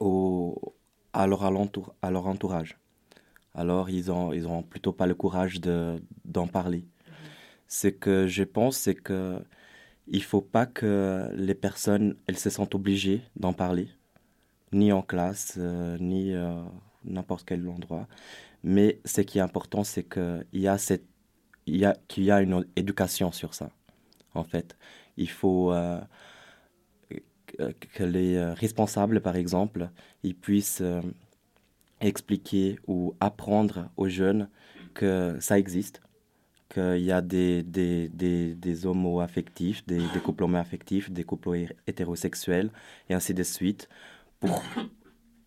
au, 0.00 0.74
à, 1.12 1.26
leur 1.26 1.44
alentour, 1.44 1.94
à 2.02 2.10
leur 2.10 2.26
entourage 2.26 2.78
alors 3.58 3.90
ils 3.90 4.06
n'ont 4.06 4.32
ils 4.32 4.46
ont 4.46 4.62
plutôt 4.62 4.92
pas 4.92 5.06
le 5.06 5.14
courage 5.14 5.60
d'en 5.60 6.46
parler. 6.46 6.86
Ce 7.68 7.88
que 7.88 8.26
je 8.26 8.44
pense, 8.44 8.76
c'est 8.78 8.94
que 8.94 9.42
il 10.06 10.22
faut 10.22 10.40
pas 10.40 10.66
que 10.66 11.28
les 11.34 11.54
personnes 11.54 12.16
elles 12.26 12.38
se 12.38 12.50
sentent 12.50 12.74
obligées 12.74 13.22
d'en 13.36 13.52
parler, 13.52 13.88
ni 14.72 14.92
en 14.92 15.02
classe, 15.02 15.56
euh, 15.58 15.98
ni 16.00 16.32
euh, 16.34 16.62
n'importe 17.04 17.44
quel 17.46 17.68
endroit. 17.68 18.06
Mais 18.64 19.00
ce 19.04 19.22
qui 19.22 19.38
est 19.38 19.42
important, 19.42 19.84
c'est 19.84 20.04
qu'il 20.04 20.46
y 20.52 20.68
a 20.68 20.78
y 21.66 21.84
a 21.84 21.96
y 22.16 22.30
a 22.30 22.40
une 22.42 22.66
éducation 22.76 23.32
sur 23.32 23.54
ça. 23.54 23.70
En 24.34 24.44
fait, 24.44 24.76
il 25.16 25.30
faut 25.30 25.72
euh, 25.72 26.00
que 27.92 28.04
les 28.04 28.42
responsables, 28.52 29.20
par 29.20 29.36
exemple, 29.36 29.90
ils 30.22 30.34
puissent 30.34 30.82
expliquer 32.00 32.78
ou 32.86 33.14
apprendre 33.20 33.90
aux 33.96 34.08
jeunes 34.08 34.48
que 34.94 35.36
ça 35.40 35.58
existe, 35.58 36.00
qu'il 36.68 37.02
y 37.02 37.12
a 37.12 37.20
des, 37.20 37.62
des, 37.62 38.08
des, 38.08 38.54
des 38.54 38.86
homo-affectifs, 38.86 39.86
des, 39.86 39.98
des 39.98 40.20
couples 40.20 40.44
homo-affectifs, 40.44 41.10
des 41.10 41.24
couples 41.24 41.74
hétérosexuels, 41.86 42.70
et 43.08 43.14
ainsi 43.14 43.34
de 43.34 43.42
suite, 43.42 43.88
pour, 44.40 44.62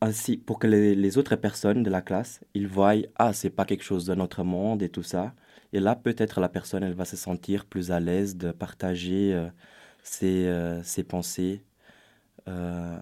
ainsi, 0.01 0.37
pour 0.37 0.59
que 0.59 0.67
les, 0.67 1.17
autres 1.17 1.35
personnes 1.35 1.83
de 1.83 1.89
la 1.89 2.01
classe, 2.01 2.41
ils 2.53 2.67
voient, 2.67 2.95
ah, 3.15 3.33
c'est 3.33 3.49
pas 3.49 3.65
quelque 3.65 3.83
chose 3.83 4.05
de 4.05 4.15
notre 4.15 4.43
monde 4.43 4.81
et 4.81 4.89
tout 4.89 5.03
ça. 5.03 5.33
Et 5.73 5.79
là, 5.79 5.95
peut-être 5.95 6.41
la 6.41 6.49
personne, 6.49 6.83
elle 6.83 6.93
va 6.93 7.05
se 7.05 7.15
sentir 7.15 7.65
plus 7.65 7.91
à 7.91 7.99
l'aise 7.99 8.35
de 8.35 8.51
partager 8.51 9.33
euh, 9.33 9.49
ses, 10.03 10.47
euh, 10.47 10.83
ses, 10.83 11.03
pensées 11.03 11.63
euh, 12.47 12.99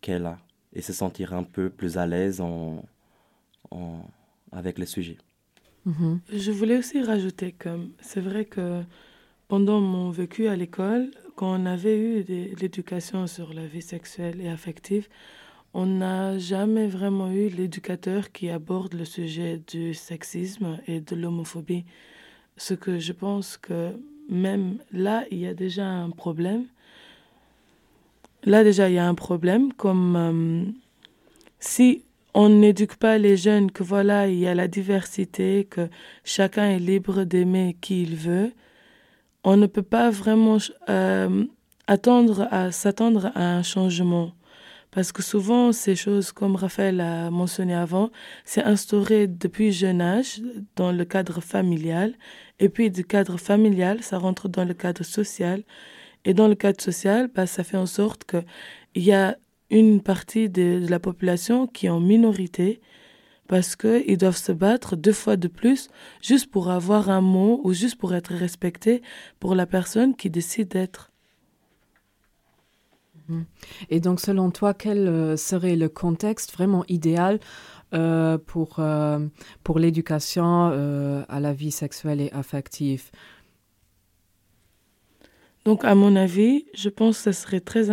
qu'elle 0.00 0.26
a 0.26 0.38
et 0.72 0.82
se 0.82 0.92
sentir 0.92 1.32
un 1.32 1.44
peu 1.44 1.70
plus 1.70 1.96
à 1.96 2.06
l'aise 2.06 2.40
en, 2.40 2.84
en, 3.70 4.02
avec 4.52 4.78
le 4.78 4.86
sujet. 4.86 5.16
Mhm. 5.84 6.20
Je 6.30 6.52
voulais 6.52 6.76
aussi 6.76 7.02
rajouter 7.02 7.52
que 7.52 7.70
c'est 8.00 8.20
vrai 8.20 8.44
que 8.44 8.82
pendant 9.48 9.80
mon 9.80 10.10
vécu 10.10 10.48
à 10.48 10.56
l'école, 10.56 11.10
quand 11.36 11.58
on 11.58 11.66
avait 11.66 11.98
eu 11.98 12.22
l'éducation 12.60 13.26
sur 13.26 13.54
la 13.54 13.66
vie 13.66 13.82
sexuelle 13.82 14.40
et 14.40 14.48
affective, 14.48 15.08
on 15.74 15.86
n'a 15.86 16.38
jamais 16.38 16.86
vraiment 16.86 17.30
eu 17.30 17.48
l'éducateur 17.48 18.32
qui 18.32 18.50
aborde 18.50 18.94
le 18.94 19.04
sujet 19.04 19.62
du 19.66 19.94
sexisme 19.94 20.78
et 20.86 21.00
de 21.00 21.14
l'homophobie. 21.14 21.84
Ce 22.56 22.74
que 22.74 22.98
je 22.98 23.12
pense 23.12 23.56
que 23.56 23.92
même 24.28 24.78
là, 24.92 25.24
il 25.30 25.38
y 25.38 25.46
a 25.46 25.54
déjà 25.54 25.86
un 25.86 26.10
problème 26.10 26.66
Là, 28.44 28.64
déjà, 28.64 28.88
il 28.88 28.94
y 28.94 28.98
a 28.98 29.06
un 29.06 29.14
problème, 29.14 29.72
comme 29.72 30.16
euh, 30.16 30.72
si 31.58 32.04
on 32.34 32.48
n'éduque 32.48 32.96
pas 32.96 33.18
les 33.18 33.36
jeunes 33.36 33.70
que 33.70 33.82
voilà, 33.82 34.28
il 34.28 34.38
y 34.38 34.46
a 34.46 34.54
la 34.54 34.68
diversité, 34.68 35.66
que 35.68 35.88
chacun 36.24 36.70
est 36.70 36.78
libre 36.78 37.24
d'aimer 37.24 37.76
qui 37.80 38.02
il 38.02 38.16
veut, 38.16 38.52
on 39.44 39.56
ne 39.56 39.66
peut 39.66 39.82
pas 39.82 40.10
vraiment 40.10 40.58
euh, 40.88 41.44
attendre 41.86 42.46
à 42.50 42.70
s'attendre 42.70 43.32
à 43.34 43.56
un 43.56 43.62
changement 43.62 44.32
Parce 44.90 45.12
que 45.12 45.22
souvent, 45.22 45.72
ces 45.72 45.96
choses, 45.96 46.32
comme 46.32 46.56
Raphaël 46.56 47.00
a 47.00 47.30
mentionné 47.30 47.74
avant, 47.74 48.10
c'est 48.44 48.62
instauré 48.62 49.26
depuis 49.26 49.72
jeune 49.72 50.00
âge 50.00 50.40
dans 50.76 50.92
le 50.92 51.04
cadre 51.04 51.40
familial. 51.40 52.14
Et 52.60 52.68
puis, 52.68 52.90
du 52.90 53.04
cadre 53.04 53.38
familial, 53.38 54.02
ça 54.02 54.18
rentre 54.18 54.48
dans 54.48 54.64
le 54.64 54.74
cadre 54.74 55.04
social. 55.04 55.62
Et 56.24 56.34
dans 56.34 56.48
le 56.48 56.54
cadre 56.54 56.80
social, 56.80 57.30
bah, 57.34 57.46
ça 57.46 57.64
fait 57.64 57.76
en 57.76 57.86
sorte 57.86 58.24
qu'il 58.24 59.02
y 59.02 59.12
a 59.12 59.36
une 59.70 60.00
partie 60.00 60.48
de, 60.48 60.84
la 60.88 60.98
population 60.98 61.66
qui 61.66 61.86
est 61.86 61.90
en 61.90 62.00
minorité 62.00 62.80
parce 63.46 63.76
qu'ils 63.76 64.18
doivent 64.18 64.36
se 64.36 64.52
battre 64.52 64.94
deux 64.94 65.12
fois 65.12 65.36
de 65.36 65.48
plus 65.48 65.88
juste 66.22 66.50
pour 66.50 66.70
avoir 66.70 67.08
un 67.08 67.22
mot 67.22 67.60
ou 67.64 67.72
juste 67.72 67.96
pour 67.96 68.14
être 68.14 68.34
respectés 68.34 69.02
pour 69.40 69.54
la 69.54 69.66
personne 69.66 70.14
qui 70.14 70.28
décide 70.28 70.68
d'être. 70.68 71.10
Mhm. 73.28 73.44
Et 73.90 74.00
donc, 74.00 74.20
selon 74.20 74.50
toi, 74.50 74.74
quel 74.74 75.08
euh, 75.08 75.36
serait 75.36 75.76
le 75.76 75.88
contexte 75.88 76.52
vraiment 76.52 76.84
idéal 76.88 77.40
euh, 77.94 78.36
pour, 78.38 78.76
euh, 78.78 79.26
pour 79.64 79.78
l'éducation 79.78 81.24
à 81.28 81.40
la 81.40 81.52
vie 81.52 81.70
sexuelle 81.70 82.20
et 82.20 82.30
affective? 82.32 83.10
Donc, 85.64 85.84
à 85.84 85.94
mon 85.94 86.16
avis, 86.16 86.64
je 86.74 86.88
pense 86.88 87.18
que 87.18 87.32
ce 87.32 87.42
serait 87.42 87.60
très 87.60 87.90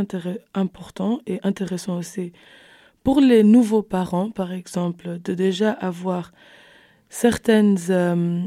important 0.53 1.19
et 1.27 1.39
intéressant 1.43 1.97
aussi 1.97 2.31
pour 3.03 3.19
les 3.21 3.43
nouveaux 3.43 3.83
parents, 3.83 4.31
par 4.31 4.51
exemple, 4.51 5.19
de 5.23 5.33
déjà 5.33 5.71
avoir 5.71 6.31
certaines... 7.09 7.77
Euh, 7.89 8.41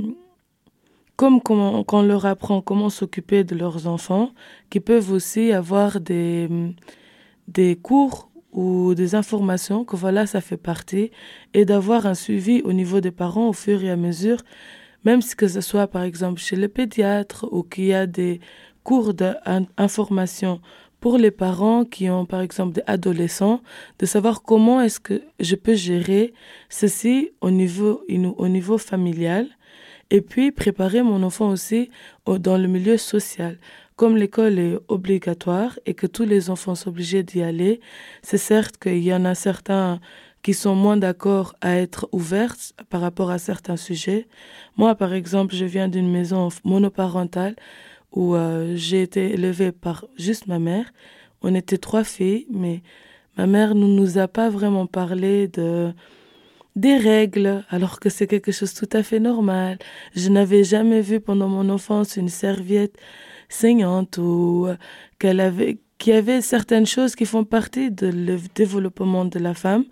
comme 1.19 1.41
quand 1.43 1.85
on 1.93 2.03
leur 2.03 2.27
apprend 2.27 2.61
comment 2.61 2.91
s'occuper 2.91 3.43
de 3.43 3.57
leurs 3.57 3.89
enfants, 3.89 4.31
qui 4.71 4.79
peuvent 4.79 5.11
aussi 5.11 5.51
avoir 5.51 6.01
des, 6.01 6.49
cours 7.83 8.31
ou 8.53 8.95
des 8.95 9.17
informations 9.17 9.85
que 9.85 9.97
voilà, 9.97 10.27
ça 10.27 10.41
fait 10.41 10.57
partie, 10.57 11.11
et 11.55 11.65
d'avoir 11.65 12.07
un 12.07 12.15
suivi 12.15 12.63
au 12.63 12.73
niveau 12.73 13.01
des 13.01 13.11
parents 13.11 13.49
au 13.49 13.53
fur 13.53 13.83
et 13.83 13.91
à 13.91 13.97
mesure, 13.97 14.43
même 15.05 15.21
si 15.21 15.35
que 15.35 15.49
ce 15.49 15.61
soit 15.61 15.89
par 15.89 16.03
exemple 16.03 16.41
chez 16.41 16.55
le 16.55 16.69
pédiatre 16.69 17.47
ou 17.51 17.65
qu'il 17.65 17.87
y 17.87 17.95
a 17.95 18.07
des 18.07 18.41
cours 18.85 19.15
d'information 19.15 20.61
pour 21.01 21.17
les 21.17 21.31
parents 21.31 21.85
qui 21.85 22.11
ont 22.11 22.27
par 22.27 22.41
exemple 22.41 22.75
des 22.75 22.83
adolescents, 22.87 23.61
de 23.99 24.07
savoir 24.07 24.43
comment 24.43 24.81
est-ce 24.81 25.01
que 25.01 25.23
je 25.39 25.55
peux 25.55 25.75
gérer 25.75 26.33
ceci 26.69 27.31
au 27.41 27.51
niveau, 27.51 28.03
au 28.09 28.49
niveau 28.49 28.79
familial 28.79 29.47
et 30.11 30.21
puis 30.21 30.51
préparer 30.53 31.03
mon 31.03 31.23
enfant 31.23 31.51
aussi 31.51 31.91
dans 32.27 32.57
le 32.57 32.67
milieu 32.67 32.97
social. 32.97 33.59
Comme 33.97 34.17
l'école 34.17 34.59
est 34.59 34.79
obligatoire 34.89 35.79
et 35.85 35.95
que 35.95 36.07
tous 36.07 36.25
les 36.25 36.51
enfants 36.51 36.75
sont 36.75 36.91
obligés 36.91 37.23
d'y 37.23 37.43
aller, 37.43 37.81
c'est 38.23 38.39
certes 38.39 38.77
qu'il 38.79 39.03
y 39.03 39.13
en 39.13 39.25
a 39.25 39.35
certains 39.35 40.01
qui 40.43 40.55
sont 40.55 40.77
moins 40.77 40.97
d'accord 40.97 41.57
à 41.61 41.77
être 41.77 42.09
ouverts 42.13 42.55
par 42.91 43.01
rapport 43.01 43.31
à 43.31 43.39
certains 43.39 43.77
sujets. 43.77 44.29
Moi, 44.77 44.95
par 44.95 45.13
exemple, 45.13 45.55
je 45.55 45.65
viens 45.65 45.89
d'une 45.89 46.11
maison 46.11 46.49
monoparentale 46.65 47.57
où 48.13 48.35
euh, 48.35 48.73
j'ai 48.75 49.03
été 49.03 49.33
élevée 49.33 49.73
par 49.73 50.07
juste 50.17 50.47
ma 50.47 50.59
mère. 50.59 50.93
On 51.43 51.55
était 51.55 51.79
trois 51.79 52.05
filles, 52.05 52.47
mais 52.51 52.83
ma 53.37 53.47
mère 53.47 53.75
ne 53.75 53.87
nous 53.87 54.19
a 54.19 54.29
pas 54.29 54.51
vraiment 54.51 54.87
parlé 54.87 55.49
de 55.49 55.93
des 56.77 56.97
règles, 56.97 57.65
alors 57.71 57.99
que 57.99 58.09
c'est 58.09 58.29
quelque 58.29 58.53
chose 58.53 58.73
tout 58.73 58.89
à 58.93 59.03
fait 59.03 59.19
normal. 59.19 59.79
Je 60.15 60.29
n'avais 60.29 60.63
jamais 60.63 61.01
vu 61.01 61.19
pendant 61.19 61.49
mon 61.49 61.69
enfance 61.71 62.17
une 62.17 62.29
serviette 62.29 62.97
saignante 63.49 64.19
ou 64.19 64.67
euh, 64.69 64.77
qu'elle 65.19 65.41
avait 65.41 65.79
qu'il 65.99 66.15
y 66.15 66.17
avait 66.17 66.41
certaines 66.41 66.87
choses 66.87 67.17
qui 67.17 67.27
font 67.27 67.45
partie 67.45 67.91
de 67.91 68.07
le 68.07 68.39
développement 68.55 69.25
de 69.25 69.41
la 69.41 69.53
femme. 69.53 69.85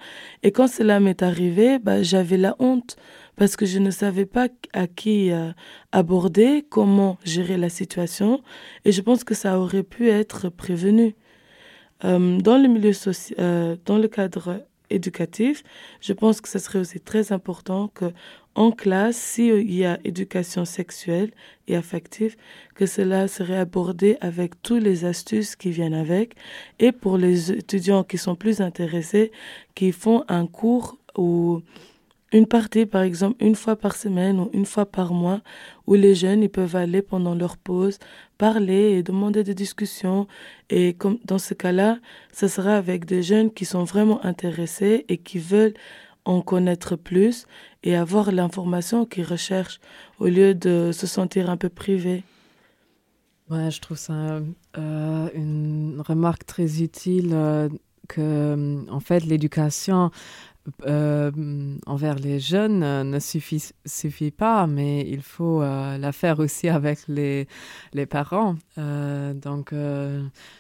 Et 0.45 0.53
quand 0.53 0.69
cela 0.69 1.01
m'est 1.01 1.21
arrivé, 1.21 1.81
bah, 1.81 2.05
j'avais 2.05 2.37
la 2.37 2.55
honte 2.61 2.97
parce 3.37 3.57
que 3.57 3.67
je 3.67 3.79
ne 3.79 3.91
savais 3.91 4.27
pas 4.27 4.49
à 4.73 4.87
qui 4.87 5.31
euh, 5.31 5.53
aborder, 5.93 6.65
comment 6.69 7.19
gérer 7.25 7.57
la 7.57 7.69
situation. 7.69 8.43
Et 8.85 8.93
je 8.93 9.03
pense 9.03 9.25
que 9.25 9.35
ça 9.35 9.61
aurait 9.61 9.83
pu 9.83 10.09
être 10.09 10.49
prévenu. 10.49 11.15
Euh, 12.05 12.39
dans 12.39 12.59
le 12.59 12.69
milieu 12.69 12.93
euh, 13.39 13.77
dans 13.85 13.99
le 13.99 14.09
cadre 14.09 14.67
éducatif, 14.91 15.63
je 16.01 16.13
pense 16.13 16.41
que 16.41 16.49
ce 16.49 16.59
serait 16.59 16.79
aussi 16.79 17.01
très 17.01 17.33
important 17.33 17.89
que 17.89 18.07
en 18.55 18.71
classe, 18.71 19.17
s'il 19.17 19.71
y 19.71 19.85
a 19.85 19.99
éducation 20.05 20.65
sexuelle 20.65 21.31
et 21.69 21.77
affective, 21.77 22.37
que 22.75 22.87
cela 22.87 23.29
serait 23.29 23.59
abordé 23.59 24.17
avec 24.23 24.63
toutes 24.63 24.83
les 24.83 25.05
astuces 25.05 25.57
qui 25.57 25.71
viennent 25.71 25.93
avec. 25.93 26.35
Et 26.79 26.91
pour 26.91 27.19
les 27.19 27.53
étudiants 27.53 28.03
qui 28.03 28.17
sont 28.17 28.35
plus 28.35 28.63
intéressés, 28.63 29.31
qui 29.75 29.93
font 29.93 30.25
un 30.29 30.47
cours 30.47 30.97
ou 31.19 31.61
une 32.33 32.47
partie, 32.47 32.87
par 32.87 33.03
exemple, 33.03 33.37
une 33.45 33.55
fois 33.55 33.77
par 33.77 33.95
semaine 33.95 34.41
ou 34.41 34.51
une 34.53 34.67
fois 34.67 34.87
par 34.87 35.13
mois, 35.13 35.41
où 35.87 35.95
les 35.95 36.15
jeunes 36.15 36.43
ils 36.43 36.51
peuvent 36.51 36.77
aller 36.77 37.03
pendant 37.03 37.35
leur 37.35 37.57
pause, 37.57 37.99
parler 38.37 38.93
et 38.93 39.03
demander 39.03 39.45
des 39.45 39.55
discussions. 39.55 40.27
Et 40.69 40.95
comme 40.95 41.19
dans 41.25 41.39
ce 41.39 41.55
cas-là, 41.55 41.99
ce 42.33 42.49
sera 42.49 42.77
avec 42.77 43.05
des 43.05 43.23
jeunes 43.23 43.53
qui 43.53 43.65
sont 43.65 43.85
vraiment 43.85 44.25
intéressés 44.25 45.05
et 45.09 45.19
qui 45.19 45.39
veulent 45.39 45.75
en 46.25 46.41
connaître 46.41 46.97
plus 46.97 47.47
et 47.85 47.95
avoir 47.95 48.33
l'information 48.33 49.07
qu'ils 49.07 49.25
recherchent 49.25 49.81
au 50.19 50.27
lieu 50.27 50.55
de 50.55 50.91
se 50.93 51.07
sentir 51.07 51.49
un 51.49 51.57
peu 51.57 51.69
privé. 51.69 52.25
Ouais, 53.49 53.71
je 53.71 53.81
trouve 53.81 53.97
ça 53.97 54.41
euh, 54.77 55.29
une 55.35 56.03
remarque 56.05 56.45
très 56.45 56.83
utile 56.83 57.31
euh, 57.33 57.69
que, 58.09 58.85
en 58.91 58.99
fait, 58.99 59.25
l'éducation 59.25 60.11
euh, 60.87 61.31
envers 61.87 62.17
les 62.17 62.41
jeunes 62.41 62.83
euh, 62.83 63.05
ne 63.05 63.19
suffit, 63.19 64.31
pas, 64.31 64.67
mais 64.67 65.09
il 65.09 65.23
faut 65.23 65.63
euh, 65.63 65.97
la 65.99 66.13
faire 66.13 66.41
aussi 66.41 66.69
avec 66.69 67.07
les, 67.09 67.47
parents. 68.09 68.57
Donc, 68.77 69.73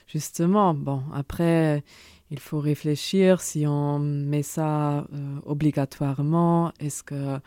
justement, 0.06 0.74
bon, 0.74 1.02
après, 1.14 1.84
il 2.30 2.38
faut 2.38 2.60
réfléchir 2.60 3.40
si 3.40 3.66
on 3.66 3.98
met 3.98 4.42
ça 4.42 5.06
obligatoirement. 5.44 6.72
Est-ce 6.80 7.02
que, 7.02 7.38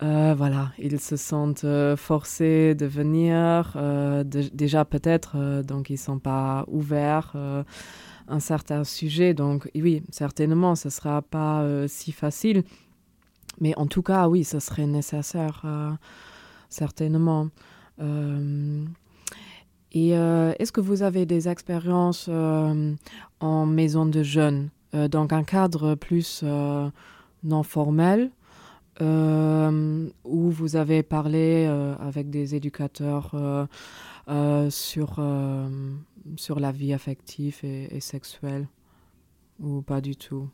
voilà, 0.00 0.72
ils 0.78 1.00
se 1.00 1.16
sentent 1.16 1.66
forcés 1.96 2.74
de 2.74 2.86
venir 2.86 3.76
déjà 4.24 4.84
peut-être, 4.84 5.62
donc 5.62 5.90
ils 5.90 5.98
sont 5.98 6.18
pas 6.18 6.64
ouverts. 6.68 7.34
Un 8.28 8.40
certain 8.40 8.84
sujet. 8.84 9.34
Donc 9.34 9.70
oui, 9.74 10.02
certainement, 10.10 10.74
ce 10.74 10.88
ne 10.88 10.90
sera 10.90 11.22
pas 11.22 11.62
euh, 11.62 11.86
si 11.88 12.12
facile. 12.12 12.64
Mais 13.60 13.76
en 13.76 13.86
tout 13.86 14.02
cas, 14.02 14.28
oui, 14.28 14.44
ce 14.44 14.58
serait 14.58 14.86
nécessaire, 14.86 15.62
euh, 15.64 15.92
certainement. 16.68 17.48
Euh, 18.00 18.84
et 19.92 20.10
est-ce 20.10 20.72
que 20.72 20.82
vous 20.82 21.02
avez 21.02 21.24
des 21.24 21.48
expériences 21.48 22.28
en 22.28 23.66
maison 23.66 24.04
de 24.04 24.22
jeunes, 24.22 24.68
dans 24.92 25.26
un 25.30 25.42
cadre 25.42 25.94
plus 25.94 26.44
non 27.42 27.62
formel, 27.62 28.30
où 29.00 30.50
vous 30.50 30.76
avez 30.76 31.02
parlé 31.02 31.64
avec 31.98 32.28
des 32.28 32.54
éducateurs 32.54 33.34
sur, 34.68 35.18
sur 36.36 36.60
la 36.60 36.72
vie 36.72 36.92
affective 36.92 37.60
et, 37.62 38.00
sexuelle 38.00 38.68
ou 39.60 39.82
pas 39.82 40.00
du 40.00 40.16
tout? 40.16 40.48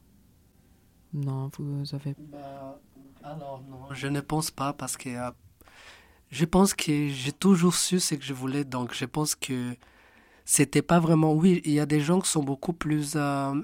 Non, 1.12 1.50
vous 1.58 1.94
avez. 1.94 2.14
Bah, 2.18 2.80
alors 3.22 3.62
non, 3.68 3.92
je 3.92 4.08
ne 4.08 4.20
pense 4.20 4.50
pas 4.50 4.72
parce 4.72 4.96
que 4.96 5.10
euh, 5.10 5.30
je 6.30 6.44
pense 6.44 6.74
que 6.74 7.08
j'ai 7.08 7.32
toujours 7.32 7.74
su 7.74 8.00
ce 8.00 8.14
que 8.14 8.24
je 8.24 8.32
voulais, 8.32 8.64
donc 8.64 8.94
je 8.94 9.04
pense 9.04 9.34
que 9.34 9.76
c'était 10.44 10.82
pas 10.82 11.00
vraiment. 11.00 11.32
Oui, 11.32 11.60
il 11.64 11.72
y 11.72 11.80
a 11.80 11.86
des 11.86 12.00
gens 12.00 12.20
qui 12.20 12.30
sont 12.30 12.42
beaucoup 12.42 12.72
plus 12.72 13.12
euh, 13.16 13.54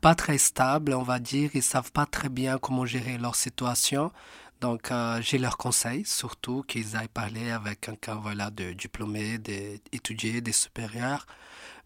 pas 0.00 0.14
très 0.14 0.38
stables, 0.38 0.94
on 0.94 1.02
va 1.02 1.18
dire, 1.18 1.50
ils 1.54 1.62
savent 1.62 1.92
pas 1.92 2.06
très 2.06 2.28
bien 2.28 2.58
comment 2.58 2.86
gérer 2.86 3.18
leur 3.18 3.34
situation. 3.34 4.12
Donc, 4.60 4.90
euh, 4.90 5.20
j'ai 5.22 5.38
leurs 5.38 5.56
conseils, 5.56 6.04
surtout 6.04 6.62
qu'ils 6.64 6.96
aillent 6.96 7.06
parler 7.06 7.50
avec 7.50 7.80
quelqu'un 7.80 8.16
voilà, 8.16 8.50
de 8.50 8.72
diplômé, 8.72 9.38
d'étudié, 9.38 10.40
des 10.40 10.52
supérieurs. 10.52 11.26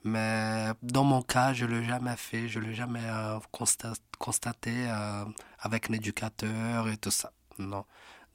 Mais 0.04 0.68
dans 0.82 1.04
mon 1.04 1.22
cas, 1.22 1.52
je 1.52 1.66
ne 1.66 1.78
l'ai 1.80 1.86
jamais 1.86 2.16
fait, 2.16 2.48
je 2.48 2.58
ne 2.58 2.64
l'ai 2.66 2.74
jamais 2.74 3.04
euh, 3.04 3.38
consta 3.50 3.92
constaté 4.18 4.70
euh, 4.88 5.24
avec 5.60 5.90
un 5.90 5.94
éducateur 5.94 6.88
et 6.88 6.96
tout 6.96 7.10
ça. 7.10 7.32
Non. 7.58 7.84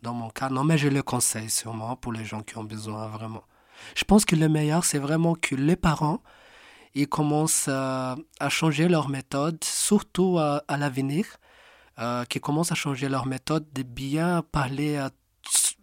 Dans 0.04 0.13
mon 0.13 0.30
cas, 0.30 0.50
non, 0.50 0.63
mais 0.63 0.78
je 0.78 0.88
le 0.88 1.02
conseille 1.02 1.50
sûrement 1.50 1.95
pour 1.95 2.13
les 2.13 2.23
gens 2.23 2.43
qui 2.43 2.58
ont 2.58 2.63
besoin 2.63 3.08
vraiment. 3.08 3.43
Je 3.95 4.04
pense 4.04 4.26
que 4.26 4.36
le 4.36 4.50
meilleur, 4.50 4.86
c'est 4.86 5.00
vraiment 5.00 5.34
que 5.36 5.56
les 5.56 5.76
parents, 5.76 6.21
ils 6.93 7.08
commencent 7.08 7.67
à 7.67 8.15
changer 8.50 8.88
leur 8.88 9.10
méthode, 9.10 9.63
surtout 9.63 10.38
à 10.39 10.78
l'avenir, 10.78 11.26
euh, 11.99 12.25
qui 12.25 12.39
commencent 12.39 12.71
à 12.71 12.75
changer 12.75 13.10
leur 13.10 13.25
méthode 13.25 13.65
de 13.73 13.81
bien 13.81 14.43
parler, 14.51 14.97
à, 14.97 15.10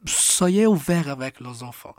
soyez 0.06 0.64
ouverts 0.64 1.08
avec 1.08 1.40
leurs 1.40 1.64
enfants. 1.64 1.96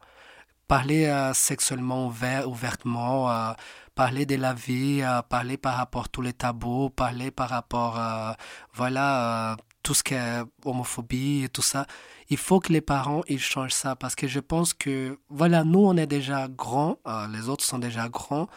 Parler 0.69 1.05
euh, 1.07 1.33
sexuellement 1.33 2.07
ouvert, 2.07 2.49
ouvertement, 2.49 3.29
euh, 3.29 3.51
parler 3.93 4.25
de 4.25 4.35
la 4.35 4.53
vie, 4.53 5.03
parler 5.29 5.57
par 5.57 5.75
rapport 5.75 6.05
à 6.05 6.07
tous 6.07 6.21
les 6.21 6.31
tabous, 6.31 6.89
parler 6.89 7.29
par 7.29 7.49
rapport, 7.49 7.97
à 7.97 8.37
voilà, 8.73 9.57
tout 9.83 9.93
ce 9.93 10.01
qui 10.03 10.13
est 10.13 10.43
homophobie 10.63 11.43
et 11.43 11.49
tout 11.49 11.61
ça. 11.61 11.85
Il 12.29 12.37
faut 12.37 12.61
que 12.61 12.71
les 12.71 12.81
parents, 12.81 13.21
ils 13.27 13.39
changent 13.39 13.73
ça 13.73 13.97
parce 13.97 14.15
que 14.15 14.27
je 14.27 14.39
pense 14.39 14.73
que, 14.73 15.19
voilà, 15.29 15.65
nous, 15.65 15.79
on 15.85 15.97
est 15.97 16.07
déjà 16.07 16.47
grands, 16.47 16.99
les 17.31 17.49
autres 17.49 17.63
sont 17.65 17.79
déjà 17.79 18.09
grands. 18.09 18.47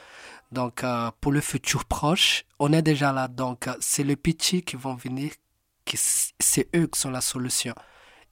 Donc, 0.52 0.84
pour 1.20 1.32
le 1.32 1.40
futur 1.40 1.84
proche, 1.84 2.44
on 2.58 2.72
est 2.72 2.82
déjà 2.82 3.12
là. 3.12 3.28
Donc, 3.28 3.68
c'est 3.80 4.04
les 4.04 4.16
petits 4.16 4.62
qui 4.62 4.76
vont 4.76 4.94
venir, 4.94 5.32
c'est 5.96 6.68
eux 6.76 6.86
qui 6.86 6.98
sont 6.98 7.10
la 7.10 7.20
solution. 7.20 7.74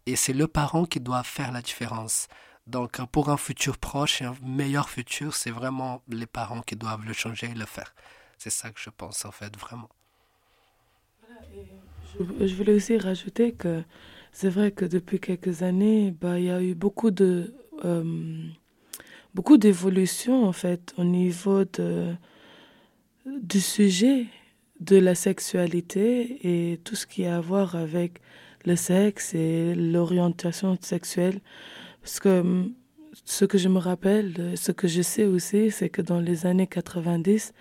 Et 0.07 0.17
c'est 0.17 0.33
le 0.33 0.47
parent 0.47 0.85
qui 0.85 1.01
doit 1.01 1.23
faire 1.23 1.53
la 1.53 1.63
différence. 1.63 2.29
Donc, 2.67 3.01
pour 3.13 3.29
un 3.29 3.37
futur 3.37 3.79
proche 3.79 4.23
et 4.23 4.25
un 4.25 4.35
meilleur 4.43 4.89
futur, 4.89 5.35
c'est 5.35 5.51
vraiment 5.51 6.03
les 6.09 6.27
parents 6.27 6.63
qui 6.63 6.77
doivent 6.77 7.05
le 7.05 7.13
changer 7.13 7.47
et 7.47 7.55
le 7.55 7.67
faire. 7.67 7.95
C'est 8.39 8.51
ça 8.51 8.71
que 8.71 8.81
je 8.81 8.91
pense, 8.91 9.25
en 9.25 9.31
fait, 9.31 9.57
vraiment. 9.57 9.89
je, 12.41 12.55
voulais 12.55 12.75
aussi 12.75 12.99
rajouter 12.99 13.53
que 13.53 13.83
c'est 14.33 14.51
vrai 14.51 14.73
que 14.73 14.85
depuis 14.85 15.21
quelques 15.21 15.63
années, 15.63 16.11
bah, 16.11 16.39
il 16.39 16.47
y 16.47 16.51
a 16.51 16.61
eu 16.61 16.75
beaucoup 16.75 17.11
de. 17.11 17.55
Euh, 17.85 18.49
beaucoup 19.35 19.59
d'évolution, 19.59 20.45
en 20.45 20.53
fait, 20.53 20.93
au 20.99 21.05
niveau 21.05 21.65
de, 21.65 22.15
du 23.27 23.61
sujet 23.61 24.27
de 24.81 24.97
la 24.97 25.15
sexualité 25.15 26.39
et 26.43 26.79
tout 26.79 26.95
ce 26.97 27.07
qui 27.07 27.25
a 27.27 27.37
à 27.37 27.41
voir 27.41 27.77
avec 27.77 28.21
le 28.65 28.77
sexe 28.77 29.35
et 29.35 29.75
l'orientation 29.75 30.77
sexuelle. 30.81 31.41
Parce 32.03 32.21
que 32.21 32.41
hum, 32.41 32.73
ce 33.25 33.45
que 33.45 33.59
je 33.59 33.69
me 33.69 33.79
rappelle, 33.79 34.53
ce 34.57 34.73
que 34.73 34.89
je 34.89 35.03
sais 35.03 35.25
aussi, 35.25 35.71
c'est 35.71 35.89
que 35.89 36.03
dans 36.03 36.21
les 36.21 36.47
années 36.47 36.67
90, 36.67 37.53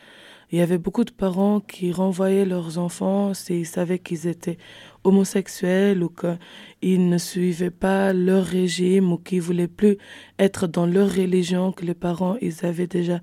il 0.51 0.59
y 0.59 0.61
avait 0.61 0.77
beaucoup 0.77 1.03
de 1.03 1.11
parents 1.11 1.59
qui 1.59 1.91
renvoyaient 1.91 2.45
leurs 2.45 2.77
enfants 2.77 3.33
s'ils 3.33 3.65
savaient 3.65 3.99
qu'ils 3.99 4.27
étaient 4.27 4.57
homosexuels 5.03 6.03
ou 6.03 6.09
qu'ils 6.09 7.09
ne 7.09 7.17
suivaient 7.17 7.71
pas 7.71 8.13
leur 8.13 8.45
régime 8.45 9.11
ou 9.11 9.17
qu'ils 9.17 9.41
voulaient 9.41 9.67
plus 9.67 9.97
être 10.37 10.67
dans 10.67 10.85
leur 10.85 11.09
religion 11.11 11.71
que 11.71 11.85
les 11.85 11.95
parents 11.95 12.37
ils 12.41 12.65
avaient 12.65 12.87
déjà 12.87 13.21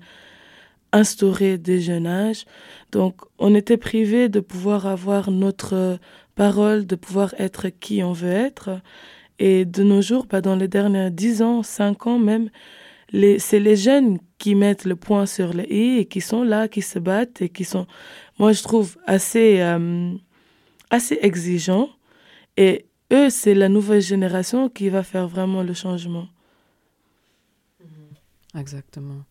instauré 0.93 1.57
dès 1.57 1.81
jeune 1.81 2.07
âge. 2.07 2.45
Donc 2.93 3.21
on 3.39 3.53
était 3.53 3.77
privé 3.77 4.29
de 4.29 4.39
pouvoir 4.39 4.85
avoir 4.85 5.31
notre 5.31 5.99
parole, 6.35 6.85
de 6.85 6.95
pouvoir 6.95 7.33
être 7.37 7.67
qui 7.67 8.03
on 8.03 8.13
veut 8.13 8.31
être. 8.31 8.79
Et 9.39 9.65
de 9.65 9.83
nos 9.83 10.01
jours, 10.01 10.25
bah, 10.27 10.39
dans 10.39 10.55
les 10.55 10.67
derniers 10.69 11.11
10 11.11 11.41
ans, 11.41 11.63
5 11.63 12.07
ans 12.07 12.19
même, 12.19 12.49
c'est 13.11 13.59
les 13.59 13.75
jeunes 13.75 14.19
qui 14.37 14.55
mettent 14.55 14.85
le 14.85 14.95
point 14.95 15.25
sur 15.25 15.53
le 15.53 15.71
i 15.71 15.99
et 15.99 16.05
qui 16.05 16.21
sont 16.21 16.43
là, 16.43 16.67
qui 16.67 16.81
se 16.81 16.99
battent 16.99 17.41
et 17.41 17.49
qui 17.49 17.63
sont, 17.65 17.85
moi 18.39 18.53
je 18.53 18.63
trouve, 18.63 18.97
assez, 19.05 19.59
euh, 19.61 20.13
assez 20.89 21.19
exigeants. 21.21 21.89
Et 22.57 22.85
eux, 23.11 23.29
c'est 23.29 23.53
la 23.53 23.69
nouvelle 23.69 24.01
génération 24.01 24.69
qui 24.69 24.89
va 24.89 25.03
faire 25.03 25.27
vraiment 25.27 25.63
le 25.63 25.73
changement. 25.73 26.27
Exactement. 28.55 29.23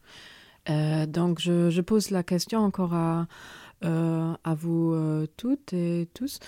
Euh, 0.70 1.07
donc 1.07 1.40
je, 1.40 1.81
pose 1.81 2.11
la 2.11 2.22
question 2.22 2.61
encore 2.61 2.94
à, 2.94 3.27
euh, 3.85 4.35
vous 4.57 5.27
toutes 5.37 5.72
et 5.72 6.09
tous. 6.14 6.38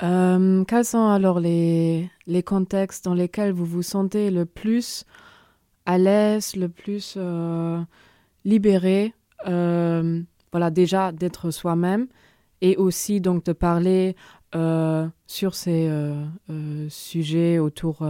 quels 0.00 0.84
sont 0.84 1.06
alors 1.08 1.40
les, 1.40 2.10
contextes 2.44 3.04
dans 3.04 3.14
lesquels 3.14 3.52
vous 3.52 3.64
vous 3.64 3.82
sentez 3.82 4.30
le 4.30 4.44
plus 4.44 5.04
à 5.86 5.98
l'aise, 5.98 6.56
le 6.56 6.68
plus 6.68 7.14
euh, 7.16 7.80
libéré, 8.44 9.14
euh, 9.46 10.22
voilà, 10.52 10.70
déjà 10.70 11.12
d'être 11.12 11.50
soi-même 11.50 12.06
et 12.60 12.76
aussi 12.76 13.20
donc 13.20 13.44
de 13.44 13.52
parler 13.52 14.16
euh, 14.54 15.06
sur 15.26 15.54
ces 15.54 15.90
sujets 16.88 17.58
autour 17.58 18.06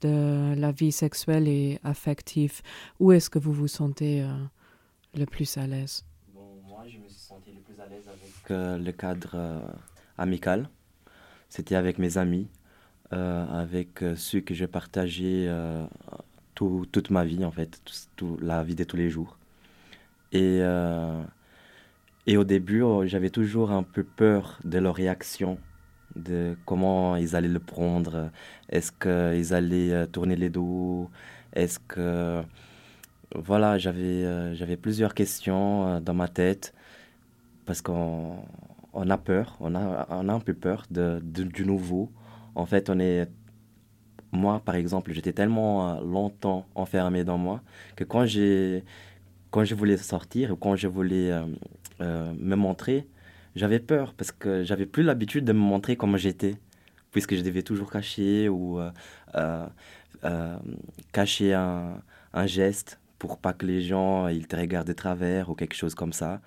de 0.00 0.54
la 0.54 0.72
vie 0.72 0.92
sexuelle 0.92 1.48
et 1.48 1.78
affective? 1.84 2.60
Où 3.00 3.12
est-ce 3.12 3.30
que 3.30 3.38
vous 3.38 3.52
vous 3.52 3.68
sentez 3.68 4.26
le 5.16 5.24
plus 5.24 5.56
à 5.56 5.66
l'aise? 5.66 6.04
Bon, 6.34 6.60
Moi, 6.66 6.84
je 6.88 6.98
me 6.98 7.08
suis 7.08 7.20
senti 7.20 7.52
le 7.52 7.60
plus 7.60 7.80
à 7.80 7.86
l'aise 7.86 8.08
avec 8.08 8.82
le 8.84 8.92
cadre 8.92 9.62
amical. 10.16 10.68
C'était 11.48 11.76
avec 11.76 11.98
mes 11.98 12.18
amis, 12.18 12.48
avec 13.10 14.04
ceux 14.16 14.40
que 14.40 14.54
j'ai 14.54 14.66
partagé 14.66 15.48
toute 16.54 17.10
ma 17.10 17.24
vie, 17.24 17.44
en 17.44 17.50
fait, 17.50 17.80
tout, 18.16 18.36
la 18.40 18.62
vie 18.62 18.74
de 18.74 18.84
tous 18.84 18.96
les 18.96 19.10
jours. 19.10 19.38
Et, 20.32 20.58
euh, 20.62 21.22
et 22.26 22.36
au 22.36 22.44
début, 22.44 22.82
oh, 22.82 23.06
j'avais 23.06 23.30
toujours 23.30 23.70
un 23.72 23.82
peu 23.82 24.04
peur 24.04 24.58
de 24.64 24.78
leur 24.78 24.94
réaction, 24.96 25.58
de 26.16 26.56
comment 26.66 27.16
ils 27.16 27.36
allaient 27.36 27.48
le 27.48 27.60
prendre. 27.60 28.30
Est-ce 28.68 28.92
qu'ils 28.92 29.54
allaient 29.54 29.92
euh, 29.92 30.06
tourner 30.06 30.36
les 30.36 30.50
dos? 30.50 31.10
Est-ce 31.52 31.78
que. 31.80 32.42
Voilà, 33.34 33.78
j'avais 33.78 34.24
euh, 34.24 34.54
j'avais 34.54 34.76
plusieurs 34.76 35.14
questions 35.14 36.00
dans 36.00 36.14
ma 36.14 36.28
tête 36.28 36.74
parce 37.66 37.82
qu'on 37.82 38.38
on 38.94 39.10
a 39.10 39.18
peur, 39.18 39.56
on 39.60 39.74
a, 39.74 40.06
on 40.10 40.28
a 40.28 40.32
un 40.32 40.40
peu 40.40 40.54
peur 40.54 40.86
de, 40.90 41.20
du 41.22 41.64
nouveau. 41.66 42.10
En 42.54 42.66
fait, 42.66 42.90
on 42.90 42.98
est 42.98 43.28
moi, 44.32 44.60
par 44.64 44.74
exemple, 44.74 45.12
j'étais 45.12 45.32
tellement 45.32 45.96
euh, 45.96 46.00
longtemps 46.02 46.66
enfermé 46.74 47.24
dans 47.24 47.38
moi 47.38 47.62
que 47.96 48.04
quand, 48.04 48.26
quand 49.50 49.64
je 49.64 49.74
voulais 49.74 49.96
sortir 49.96 50.52
ou 50.52 50.56
quand 50.56 50.76
je 50.76 50.86
voulais 50.88 51.30
euh, 51.32 51.46
euh, 52.00 52.32
me 52.38 52.56
montrer, 52.56 53.06
j'avais 53.56 53.80
peur 53.80 54.14
parce 54.14 54.32
que 54.32 54.64
j'avais 54.64 54.86
plus 54.86 55.02
l'habitude 55.02 55.44
de 55.44 55.52
me 55.52 55.58
montrer 55.58 55.96
comme 55.96 56.16
j'étais, 56.16 56.56
puisque 57.12 57.34
je 57.34 57.42
devais 57.42 57.62
toujours 57.62 57.90
cacher 57.90 58.48
ou 58.48 58.80
cacher 61.12 61.54
un, 61.54 62.02
geste 62.46 63.00
pour 63.18 63.38
pas 63.38 63.52
que 63.52 63.66
les 63.66 63.80
gens 63.82 64.28
ils 64.28 64.46
te 64.46 64.56
regardent 64.56 64.88
de 64.88 64.92
travers 64.92 65.50
ou 65.50 65.54
quelque 65.54 65.74
chose 65.74 65.94
comme 65.94 66.12
ça. 66.12 66.40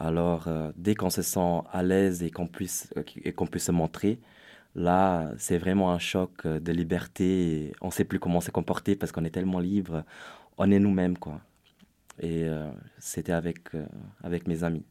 Alors, 0.00 0.48
dès 0.76 0.94
qu'on 0.94 1.10
se 1.10 1.22
sent 1.22 1.60
à 1.70 1.82
l'aise 1.82 2.22
et 2.22 2.30
qu'on 2.30 2.46
puisse, 2.46 2.88
et 3.24 3.32
qu'on 3.32 3.46
puisse 3.46 3.64
se 3.64 3.72
montrer, 3.72 4.18
Là, 4.74 5.32
c'est 5.36 5.58
vraiment 5.58 5.92
un 5.92 5.98
choc 5.98 6.30
euh, 6.46 6.58
de 6.58 6.72
liberté. 6.72 7.72
on 7.82 7.88
ne 7.88 7.92
sait 7.92 8.04
plus 8.04 8.18
comment 8.18 8.40
se 8.40 8.50
comporter 8.50 8.96
parce 8.96 9.12
qu'on 9.12 9.24
est 9.24 9.30
tellement 9.30 9.58
libre. 9.58 10.04
On 10.56 10.70
est 10.70 10.78
nous-mêmes, 10.78 11.18
quoi. 11.18 11.40
Et 12.20 12.44
euh, 12.44 12.70
c'était 12.98 13.32
avec, 13.32 13.74
euh, 13.74 13.84
avec 14.22 14.46
mes 14.46 14.64
amis. 14.64 14.84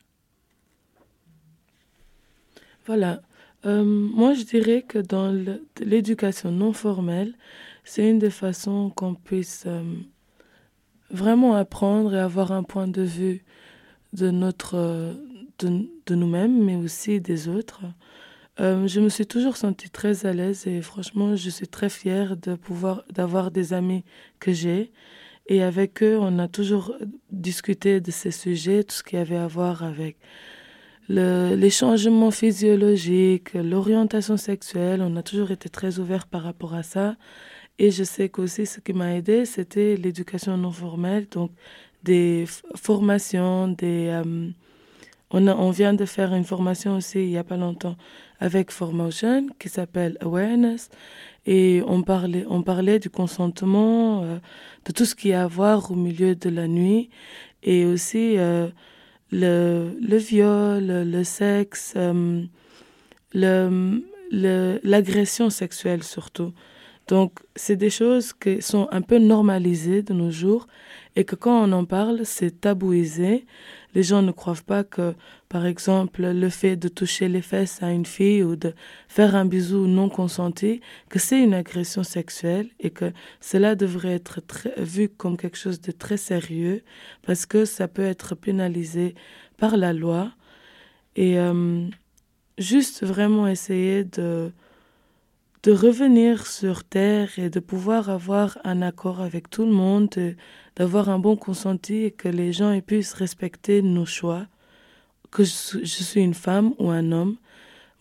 Voilà. 2.86 3.22
moi, 3.64 4.34
je 4.34 4.44
dirais 4.44 4.82
que 4.82 4.98
dans 4.98 5.32
l'éducation 5.80 6.52
non 6.52 6.74
formelle, 6.74 7.34
c'est 7.84 8.10
une 8.10 8.20
des 8.20 8.32
façons 8.32 8.90
qu'on 8.90 9.14
puisse 9.14 9.68
vraiment 11.12 11.56
apprendre 11.56 12.16
et 12.16 12.20
avoir 12.20 12.52
un 12.52 12.64
point 12.64 12.88
de 12.88 13.02
vue 13.02 13.44
de, 14.14 14.32
notre, 14.32 15.16
de, 15.60 15.90
de 16.06 16.16
nous-mêmes, 16.16 16.64
mais 16.64 16.76
aussi 16.76 17.22
des 17.22 17.48
autres. 17.48 17.82
Euh, 18.60 18.88
je 18.88 19.00
me 19.00 19.10
suis 19.10 19.26
toujours 19.26 19.58
sentie 19.58 19.90
très 19.90 20.26
à 20.26 20.34
l'aise 20.34 20.68
et 20.68 20.82
franchement, 20.82 21.36
je 21.36 21.50
suis 21.50 21.68
très 21.68 21.90
fière 21.90 22.36
de 22.36 22.56
pouvoir 22.56 23.04
d'avoir 23.12 23.50
des 23.50 23.74
amis 23.74 24.04
que 24.40 24.52
j'ai. 24.52 24.92
Et 25.48 25.64
avec 25.64 26.04
eux, 26.04 26.18
on 26.20 26.38
a 26.40 26.48
toujours 26.48 26.96
discuté 27.32 28.00
de 28.02 28.12
ces 28.12 28.32
sujets, 28.32 28.84
tout 28.84 28.96
ce 28.96 29.04
qui 29.04 29.18
avait 29.18 29.38
à 29.38 29.48
voir 29.48 29.84
avec 29.84 30.18
le, 31.10 31.56
les 31.56 31.70
changements 31.70 32.32
physiologiques, 32.32 33.54
l'orientation 33.54 34.38
sexuelle. 34.38 35.02
On 35.02 35.16
a 35.16 35.24
toujours 35.24 35.52
été 35.52 35.70
très 35.70 36.00
ouverts 36.00 36.28
par 36.28 36.44
rapport 36.44 36.76
à 36.76 36.84
ça. 36.84 37.16
Et 37.84 37.90
je 37.90 38.04
sais 38.04 38.30
qu'aussi, 38.30 38.68
ce 38.68 38.80
qui 38.80 38.94
m'a 38.94 39.16
aidé, 39.16 39.44
c'était 39.46 39.96
l'éducation 39.96 40.56
non 40.56 40.72
formelle, 40.72 41.28
donc 41.32 41.50
des 42.04 42.46
formations, 42.76 43.70
des... 43.70 44.10
Euh, 44.10 44.50
on, 45.32 45.48
on 45.48 45.72
vient 45.72 45.96
de 45.96 46.06
faire 46.06 46.32
une 46.36 46.44
formation 46.44 46.98
aussi 46.98 47.24
il 47.24 47.30
n'y 47.30 47.40
a 47.40 47.44
pas 47.44 47.58
longtemps 47.58 47.96
avec 48.40 48.70
Formotion 48.70 49.48
qui 49.58 49.68
s'appelle 49.68 50.16
Awareness. 50.22 50.90
Et 51.48 51.82
on 51.88 52.04
parlait, 52.04 52.46
on 52.48 52.62
parlait 52.62 53.00
du 53.00 53.10
consentement, 53.10 54.22
euh, 54.26 54.38
de 54.86 54.92
tout 54.92 55.06
ce 55.06 55.16
qui 55.16 55.34
a 55.34 55.46
à 55.46 55.48
voir 55.48 55.90
au 55.90 55.96
milieu 55.96 56.36
de 56.36 56.50
la 56.50 56.68
nuit 56.68 57.10
et 57.64 57.86
aussi 57.86 58.38
euh, 58.38 58.68
le, 59.32 59.98
le, 60.00 60.18
viol, 60.18 60.86
le 60.86 61.24
sexe, 61.24 61.94
euh, 61.96 62.44
l'agression 63.34 65.50
sexuelle 65.50 66.04
surtout. 66.04 66.54
Donc, 67.08 67.40
c'est 67.56 67.76
des 67.76 67.90
choses 67.90 68.32
qui 68.34 68.62
sont 68.62 68.88
un 68.92 69.02
peu 69.02 69.18
normalisées 69.18 70.02
de 70.02 70.14
nos 70.14 70.32
jours 70.32 70.68
et 71.16 71.26
que 71.26 71.36
quand 71.36 71.68
on 71.68 71.72
en 71.74 71.86
parle, 71.86 72.22
c'est 72.26 72.62
tabouisé. 72.62 73.46
les 73.94 74.04
gens 74.04 74.22
ne 74.22 74.32
croient 74.32 74.56
pas 74.66 74.86
que, 74.86 75.14
par 75.50 75.66
exemple, 75.66 76.22
le 76.26 76.50
fait 76.50 76.78
de 76.78 76.88
toucher 76.88 77.28
les 77.28 77.42
fesses 77.42 77.84
à 77.84 77.92
une 77.92 78.06
fille 78.06 78.44
ou 78.44 78.56
de 78.56 78.74
faire 79.10 79.36
un 79.36 79.44
bisou 79.44 79.88
non 79.88 80.08
consenti, 80.08 80.80
que 81.10 81.20
c'est 81.20 81.44
une 81.44 81.54
agression 81.54 82.04
sexuelle 82.04 82.70
et 82.80 82.92
que 82.92 83.12
cela 83.42 83.76
devrait 83.76 84.14
être 84.14 84.40
vu 84.78 85.10
comme 85.10 85.36
quelque 85.36 85.58
chose 85.58 85.82
de 85.82 85.92
très 85.92 86.18
sérieux 86.18 86.84
parce 87.24 87.46
que 87.46 87.66
ça 87.66 87.90
peut 87.90 88.06
être 88.06 88.36
pénalisé 88.36 89.16
par 89.58 89.76
la 89.76 89.92
loi. 89.92 90.32
Et 91.18 91.38
euh, 91.38 91.86
juste 92.58 93.06
vraiment 93.06 93.48
essayer 93.48 94.06
de 94.06 94.54
de 95.64 95.72
revenir 95.72 96.48
sur 96.48 96.84
Terre 96.84 97.38
et 97.38 97.50
de 97.50 97.60
pouvoir 97.60 98.10
avoir 98.10 98.58
un 98.64 98.82
accord 98.82 99.22
avec 99.22 99.50
tout 99.50 99.66
le 99.66 99.72
monde, 99.72 100.10
d'avoir 100.76 101.10
un 101.10 101.20
bon 101.20 101.36
consenti 101.36 102.06
et 102.06 102.12
que 102.12 102.28
les 102.28 102.52
gens 102.52 102.80
puissent 102.82 103.14
respecter 103.14 103.82
nos 103.84 104.06
choix, 104.06 104.48
que 105.30 105.44
je, 105.44 105.86
suis 105.86 106.22
une 106.22 106.34
femme 106.34 106.74
ou 106.80 106.90
un 106.90 107.12
homme. 107.12 107.38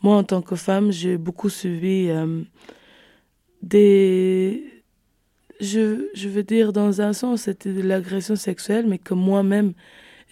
Moi, 0.02 0.16
en 0.16 0.24
tant 0.24 0.40
que 0.40 0.56
femme, 0.56 0.90
j'ai 0.90 1.18
beaucoup 1.18 1.50
suivi 1.50 2.06
euh, 2.08 2.42
des... 3.62 4.64
Je, 5.60 6.08
je 6.14 6.28
veux 6.30 6.42
dire, 6.42 6.72
dans 6.72 7.02
un 7.02 7.12
sens, 7.12 7.42
c'était 7.42 7.74
de 7.74 7.82
l'agression 7.82 8.36
sexuelle, 8.36 8.86
mais 8.88 8.96
que 8.96 9.12
moi-même, 9.12 9.74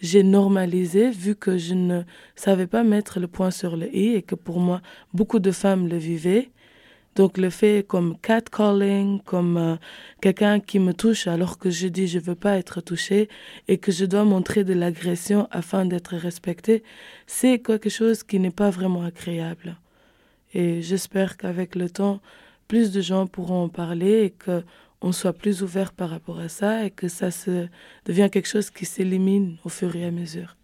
j'ai 0.01 0.22
normalisé 0.22 1.11
vu 1.11 1.35
que 1.35 1.59
je 1.59 1.74
ne 1.74 2.03
savais 2.35 2.66
pas 2.66 2.83
mettre 2.85 3.20
le 3.20 3.29
point 3.29 3.51
sur 3.51 3.76
le 3.76 3.95
i 3.95 4.14
et 4.14 4.22
que 4.22 4.35
pour 4.35 4.59
moi, 4.61 4.81
beaucoup 5.12 5.39
de 5.39 5.51
femmes 5.51 5.87
le 5.89 5.99
vivaient. 5.99 6.51
Donc 7.19 7.37
le 7.37 7.51
fait 7.51 7.85
comme 7.85 8.16
catcalling, 8.16 9.21
comme 9.23 9.57
euh, 9.57 9.77
quelqu'un 10.21 10.61
qui 10.61 10.79
me 10.79 10.95
touche 10.95 11.27
alors 11.27 11.59
que 11.59 11.69
je 11.69 11.89
dis 11.89 12.07
je 12.07 12.21
veux 12.21 12.37
pas 12.37 12.57
être 12.59 12.81
touché 12.81 13.29
et 13.66 13.77
que 13.79 13.91
je 13.91 14.05
dois 14.05 14.23
montrer 14.23 14.62
de 14.62 14.73
l'agression 14.73 15.49
afin 15.51 15.85
d'être 15.85 16.14
respecté, 16.14 16.85
c'est 17.27 17.59
quelque 17.59 17.91
chose 17.91 18.23
qui 18.23 18.39
n'est 18.39 18.53
pas 18.62 18.71
vraiment 18.71 19.03
agréable. 19.03 19.77
Et 20.55 20.81
j'espère 20.81 21.37
qu'avec 21.37 21.75
le 21.75 21.91
temps, 21.91 22.21
plus 22.69 22.93
de 22.93 23.01
gens 23.01 23.27
pourront 23.27 23.64
en 23.64 23.69
parler 23.69 24.23
et 24.27 24.31
que 24.31 24.62
on 25.01 25.11
soit 25.11 25.33
plus 25.33 25.64
ouvert 25.64 25.93
par 25.93 26.11
rapport 26.11 26.39
à 26.39 26.49
ça 26.49 26.85
et 26.85 26.93
que 26.93 27.09
ça 27.09 27.33
se 27.33 27.66
devient 28.05 28.29
quelque 28.31 28.49
chose 28.49 28.71
qui 28.71 28.85
s'élimine 28.85 29.57
au 29.64 29.69
fur 29.69 29.97
et 29.97 30.05
à 30.05 30.12
mesure. 30.12 30.57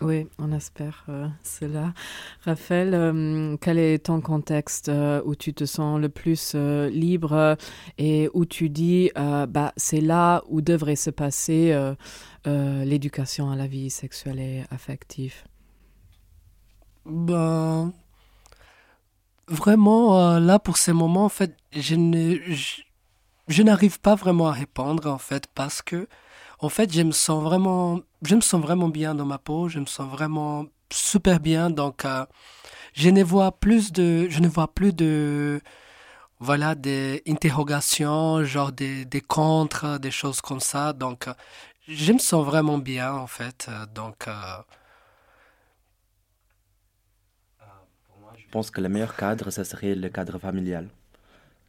Oui, 0.00 0.26
on 0.38 0.50
espère 0.52 1.04
euh, 1.08 1.28
cela. 1.44 1.92
Raphaël, 2.44 2.92
euh, 2.94 3.56
quel 3.60 3.78
est 3.78 4.06
ton 4.06 4.20
contexte 4.20 4.88
euh, 4.88 5.22
où 5.24 5.36
tu 5.36 5.54
te 5.54 5.64
sens 5.64 6.00
le 6.00 6.08
plus 6.08 6.54
libre 6.54 7.56
et 7.98 8.28
où 8.34 8.44
tu 8.44 8.68
dis, 8.68 9.10
bah, 9.14 9.72
c'est 9.76 10.00
là 10.00 10.42
où 10.48 10.60
devrait 10.60 10.96
se 10.96 11.10
passer 11.10 11.76
l'éducation 12.44 13.50
à 13.50 13.56
la 13.56 13.66
vie 13.66 13.90
sexuelle 13.90 14.40
et 14.40 14.64
affective? 14.70 15.34
Ben, 17.04 17.92
Vraiment, 19.48 20.38
là, 20.38 20.58
pour 20.58 20.76
ces 20.78 20.92
moments, 20.92 21.24
en 21.24 21.28
fait, 21.28 21.56
je, 21.72 21.94
je 23.48 23.62
n'arrive 23.62 24.00
pas 24.00 24.14
vraiment 24.14 24.48
à 24.48 24.52
répondre, 24.52 25.10
en 25.10 25.18
fait, 25.18 25.46
parce 25.54 25.82
que 25.82 26.08
en 26.62 26.68
fait, 26.68 26.92
je 26.92 27.02
me 27.02 27.10
sens 27.12 27.42
vraiment, 27.42 28.00
je 28.22 28.36
me 28.36 28.40
sens 28.40 28.62
vraiment 28.62 28.88
bien 28.88 29.14
dans 29.16 29.26
ma 29.26 29.38
peau, 29.38 29.68
je 29.68 29.80
me 29.80 29.86
sens 29.86 30.08
vraiment 30.08 30.66
super 30.90 31.40
bien. 31.40 31.70
Donc, 31.70 32.04
euh, 32.04 32.24
je 32.94 33.10
ne 33.10 33.22
vois 33.24 33.52
plus 33.52 33.92
de, 33.92 34.28
je 34.30 34.40
ne 34.40 34.48
vois 34.48 34.72
plus 34.72 34.94
de, 34.94 35.60
voilà, 36.38 36.74
des 36.76 37.22
interrogations, 37.26 38.44
genre 38.44 38.70
des, 38.72 39.04
des 39.04 39.20
contre, 39.20 39.98
des 39.98 40.12
choses 40.12 40.40
comme 40.40 40.60
ça. 40.60 40.92
Donc, 40.92 41.26
euh, 41.28 41.34
je 41.88 42.12
me 42.12 42.18
sens 42.18 42.44
vraiment 42.46 42.78
bien, 42.78 43.12
en 43.12 43.26
fait. 43.26 43.68
Donc, 43.94 44.28
euh, 44.28 44.32
je 48.36 48.48
pense 48.52 48.70
que 48.70 48.80
le 48.80 48.88
meilleur 48.88 49.16
cadre, 49.16 49.50
ce 49.50 49.64
serait 49.64 49.96
le 49.96 50.08
cadre 50.10 50.38
familial. 50.38 50.88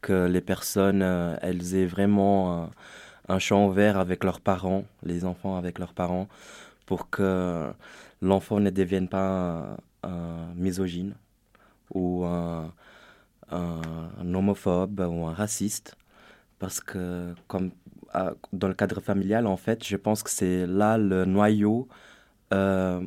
Que 0.02 0.28
les 0.28 0.42
personnes, 0.42 1.02
elles 1.42 1.76
aient 1.76 1.86
vraiment 1.86 2.70
un 3.28 3.40
champ 3.40 3.68
ouvert 3.68 3.98
avec 3.98 4.24
leurs 4.24 4.42
parents, 4.42 4.86
les 5.04 5.26
enfants 5.26 5.58
avec 5.58 5.80
leurs 5.80 5.94
parents, 5.94 6.28
pour 6.86 7.10
que 7.10 7.72
l'enfant 8.22 8.60
ne 8.60 8.70
devienne 8.70 9.08
pas 9.08 9.78
un, 10.04 10.54
misogyne 10.56 11.16
ou 11.94 12.26
un, 12.26 12.74
homophobe 14.22 15.00
ou 15.00 15.26
un 15.26 15.34
raciste. 15.34 15.96
Parce 16.60 16.80
que 16.80 17.34
comme 17.48 17.72
dans 18.52 18.68
le 18.68 18.74
cadre 18.74 19.02
familial, 19.02 19.48
en 19.48 19.58
fait, 19.58 19.86
je 19.86 19.98
pense 19.98 20.24
que 20.24 20.30
c'est 20.30 20.68
là 20.68 20.98
le 20.98 21.26
noyau 21.26 21.88
euh, 22.54 23.02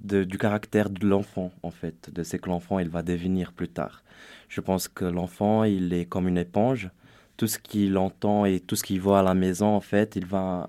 du 0.00 0.38
caractère 0.38 0.90
de 0.90 1.06
l'enfant, 1.06 1.52
en 1.62 1.70
fait, 1.70 2.12
de 2.12 2.22
ce 2.22 2.36
que 2.36 2.48
l'enfant 2.48 2.82
va 2.84 3.02
devenir 3.02 3.52
plus 3.52 3.68
tard. 3.68 4.02
Je 4.48 4.60
pense 4.60 4.88
que 4.88 5.04
l'enfant, 5.04 5.64
il 5.64 5.92
est 5.94 6.04
comme 6.04 6.28
une 6.28 6.38
éponge 6.38 6.90
tout 7.36 7.46
ce 7.48 7.58
qu'il 7.58 7.98
entend 7.98 8.44
et 8.44 8.60
tout 8.60 8.76
ce 8.76 8.84
qu'il 8.84 9.00
voit 9.00 9.20
à 9.20 9.22
la 9.22 9.34
maison, 9.34 9.66
en 9.74 9.80
fait, 9.80 10.16
il 10.16 10.26
va 10.26 10.68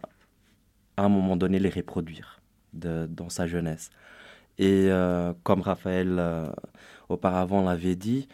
à 0.97 1.03
un 1.03 1.09
moment 1.09 1.35
donné 1.35 1.59
les 1.59 1.69
reproduire 1.69 2.39
dans 2.73 3.29
sa 3.29 3.47
jeunesse. 3.47 3.89
Et 4.57 4.87
euh, 4.89 5.33
comme 5.43 5.61
Raphaël 5.61 6.15
euh, 6.17 6.47
auparavant 7.09 7.61
l'avait 7.63 7.95
dit, 7.95 8.27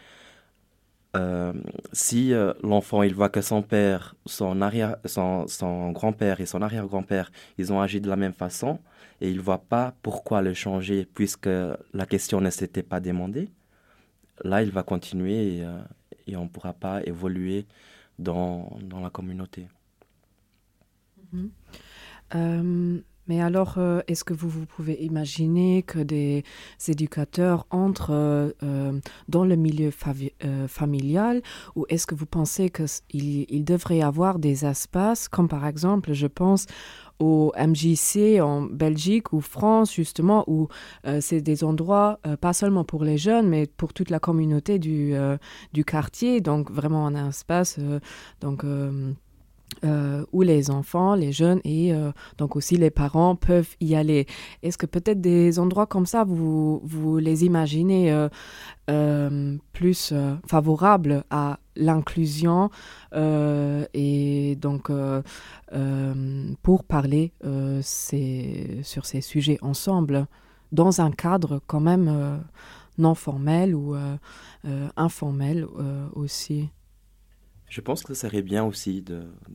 euh, 1.16 1.54
si 1.92 2.34
l'enfant 2.64 3.04
il 3.04 3.14
voit 3.14 3.30
que 3.30 3.42
son 3.42 3.62
père, 3.62 4.16
son, 4.26 4.62
arrière, 4.62 4.96
son 5.06 5.92
grand-père 5.92 6.40
et 6.40 6.46
son 6.46 6.62
arrière-grand-père, 6.62 7.32
ils 7.58 7.74
ont 7.74 7.82
agi 7.82 8.00
de 8.00 8.10
la 8.10 8.16
même 8.16 8.34
façon, 8.34 8.80
et 9.20 9.30
il 9.30 9.38
ne 9.38 9.42
voit 9.42 9.64
pas 9.64 9.94
pourquoi 10.04 10.42
le 10.42 10.54
changer 10.54 11.06
puisque 11.06 11.50
la 11.94 12.06
question 12.06 12.40
ne 12.40 12.50
s'était 12.50 12.84
pas 12.84 13.00
demandée, 13.00 13.50
là 14.44 14.64
il 14.64 14.72
va 14.72 14.84
continuer 14.84 15.58
et, 15.58 15.66
et 16.28 16.38
on 16.38 16.44
ne 16.46 16.50
pourra 16.50 16.74
pas 16.74 17.02
évoluer 17.04 17.66
dans, 18.22 18.70
la 19.02 19.10
communauté. 19.10 19.68
Mhm. 21.34 21.52
Euh, 22.36 23.02
mais 23.28 23.40
alors, 23.40 23.76
euh, 23.78 24.02
est-ce 24.08 24.24
que 24.24 24.34
vous, 24.34 24.50
vous, 24.50 24.66
pouvez 24.66 24.96
imaginer 25.04 25.84
que 25.84 26.00
des 26.00 26.44
éducateurs 26.88 27.66
entrent 27.70 28.12
euh, 28.12 29.00
dans 29.30 29.46
le 29.46 29.56
milieu 29.56 29.92
familial 30.68 31.42
ou 31.76 31.86
est-ce 31.88 32.08
que 32.08 32.16
vous 32.16 32.26
pensez 32.26 32.70
qu'il 32.70 33.46
il 33.50 33.64
devrait 33.64 34.02
avoir 34.02 34.40
des 34.40 34.66
espaces, 34.66 35.30
comme 35.30 35.48
par 35.48 35.66
exemple, 35.66 36.14
je 36.14 36.28
pense 36.28 36.66
au 37.22 37.54
MJC 37.58 38.42
en 38.42 38.64
Belgique 38.64 39.32
ou 39.32 39.40
France, 39.40 39.94
justement, 39.94 40.44
où 40.48 40.68
c'est 41.20 41.42
des 41.42 41.64
endroits, 41.64 42.20
pas 42.42 42.54
seulement 42.54 42.84
pour 42.84 43.04
les 43.04 43.18
jeunes, 43.18 43.48
mais 43.48 43.68
pour 43.68 43.94
toute 43.94 44.10
la 44.10 44.20
communauté 44.20 44.80
du, 44.80 45.14
du 45.74 45.86
quartier. 45.86 46.42
Donc, 46.42 46.72
vraiment 46.72 47.08
un 47.08 47.30
espace 47.30 47.80
donc, 48.42 48.66
euh, 49.84 50.26
où 50.32 50.44
les 50.44 50.70
enfants, 50.70 51.16
les 51.16 51.32
jeunes 51.32 51.60
et 51.64 51.92
euh, 51.94 52.12
donc 52.38 52.56
aussi 52.56 52.76
les 52.76 52.92
parents 52.92 53.36
peuvent 53.36 53.76
y 53.80 53.96
aller. 53.96 54.28
Est-ce 54.62 54.78
que 54.78 54.86
peut-être 54.86 55.22
des 55.22 55.58
endroits 55.60 55.88
comme 55.88 56.06
ça, 56.06 56.24
vous, 56.24 56.82
vous 56.84 57.18
les 57.18 57.46
imaginez 57.46 58.28
euh, 58.90 59.58
plus 59.74 60.14
favorables 60.48 61.24
à 61.32 61.58
l'inclusion 61.76 62.70
et 63.14 64.58
donc 64.60 64.92
pour 66.62 66.84
parler 66.84 67.32
sur 67.82 69.06
ces 69.06 69.22
sujets 69.22 69.58
ensemble 69.62 70.28
dans 70.72 71.02
un 71.02 71.12
cadre 71.12 71.62
quand 71.66 71.80
même 71.80 72.42
non 72.98 73.16
formel 73.16 73.74
ou 73.74 73.96
informel 74.96 75.66
aussi? 76.14 76.70
Je 77.72 77.80
pense 77.80 78.04
que 78.04 78.14
ce 78.14 78.28
serait 78.28 78.42
bien 78.42 78.66
aussi 78.66 79.04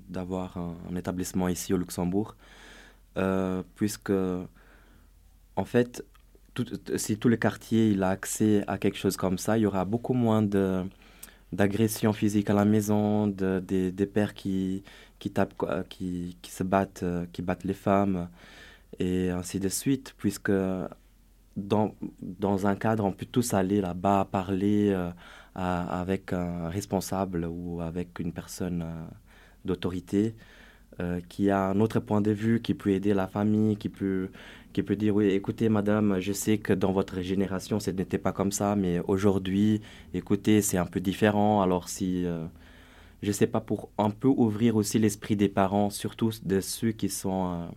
d'avoir 0.09 0.57
un, 0.57 0.97
établissement 0.97 1.49
ici 1.49 1.75
au 1.75 1.77
Luxembourg, 1.77 2.35
euh, 3.19 3.63
puisque, 3.75 4.13
en 5.57 5.65
fait, 5.67 6.03
si 6.97 7.19
tout 7.19 7.29
le 7.29 7.37
quartier 7.37 7.91
il 7.91 8.03
a 8.03 8.09
accès 8.09 8.65
à 8.67 8.79
quelque 8.79 8.97
chose 8.97 9.19
comme 9.19 9.37
ça, 9.37 9.59
il 9.59 9.63
y 9.63 9.67
aura 9.67 9.85
beaucoup 9.85 10.15
moins 10.15 10.43
d'agressions 11.53 12.15
physiques 12.15 12.49
à 12.49 12.55
la 12.55 12.65
maison, 12.65 13.27
de, 13.27 13.61
des 13.61 14.07
pères 14.07 14.33
qui, 14.33 14.83
qui, 15.19 15.31
tapent, 15.31 15.87
qui, 15.91 16.39
qui 16.41 16.51
se 16.51 16.63
battent, 16.63 17.03
euh, 17.03 17.27
qui 17.33 17.43
battent 17.43 17.65
les 17.65 17.75
femmes, 17.75 18.31
et 18.99 19.29
ainsi 19.29 19.61
de 19.61 19.69
suite, 19.69 20.15
puisque 20.17 20.53
dans, 21.57 21.95
dans 22.23 22.67
un 22.67 22.77
cadre, 22.77 23.05
on 23.05 23.13
peut 23.13 23.27
tous 23.27 23.53
aller 23.53 23.83
là-bas, 23.83 24.27
parler, 24.31 24.91
euh, 24.91 25.11
avec 25.57 26.33
un 26.33 26.69
responsable 26.69 27.47
ou 27.47 27.81
avec 27.81 28.19
une 28.19 28.33
personne 28.33 28.83
euh, 28.83 29.07
d'autorité 29.65 30.35
euh, 31.01 31.21
qui 31.29 31.51
a 31.51 31.69
un 31.69 31.81
autre 31.81 32.01
point 32.01 32.21
de 32.21 32.31
vue, 32.31 32.61
qui 32.61 32.75
peut 32.75 32.91
aider 32.91 33.15
la 33.15 33.27
famille, 33.27 33.77
qui 33.77 33.89
peut, 33.89 34.29
qui 34.73 34.83
peut 34.83 34.97
dire, 34.97 35.15
oui, 35.17 35.27
écoutez, 35.29 35.69
madame, 35.69 36.21
je 36.21 36.33
sais 36.33 36.59
que 36.59 36.73
dans 36.75 36.93
votre 36.93 37.21
génération, 37.23 37.81
ce 37.81 37.91
n'était 37.91 38.19
pas 38.19 38.33
comme 38.33 38.53
ça, 38.53 38.77
mais 38.77 39.01
aujourd'hui, 39.07 39.81
écoutez, 40.15 40.61
c'est 40.63 40.79
un 40.79 40.87
peu 40.87 41.01
différent. 41.01 41.63
Alors 41.63 41.89
si, 41.89 42.27
euh, 42.27 42.45
je 43.23 43.29
ne 43.29 43.33
sais 43.33 43.47
pas, 43.47 43.61
pour 43.61 43.91
un 43.99 44.11
peu 44.11 44.29
ouvrir 44.29 44.77
aussi 44.77 44.99
l'esprit 44.99 45.37
des 45.37 45.49
parents, 45.49 45.91
surtout 45.91 46.33
de 46.45 46.61
ceux 46.61 46.93
qui 46.93 47.09
sont 47.09 47.69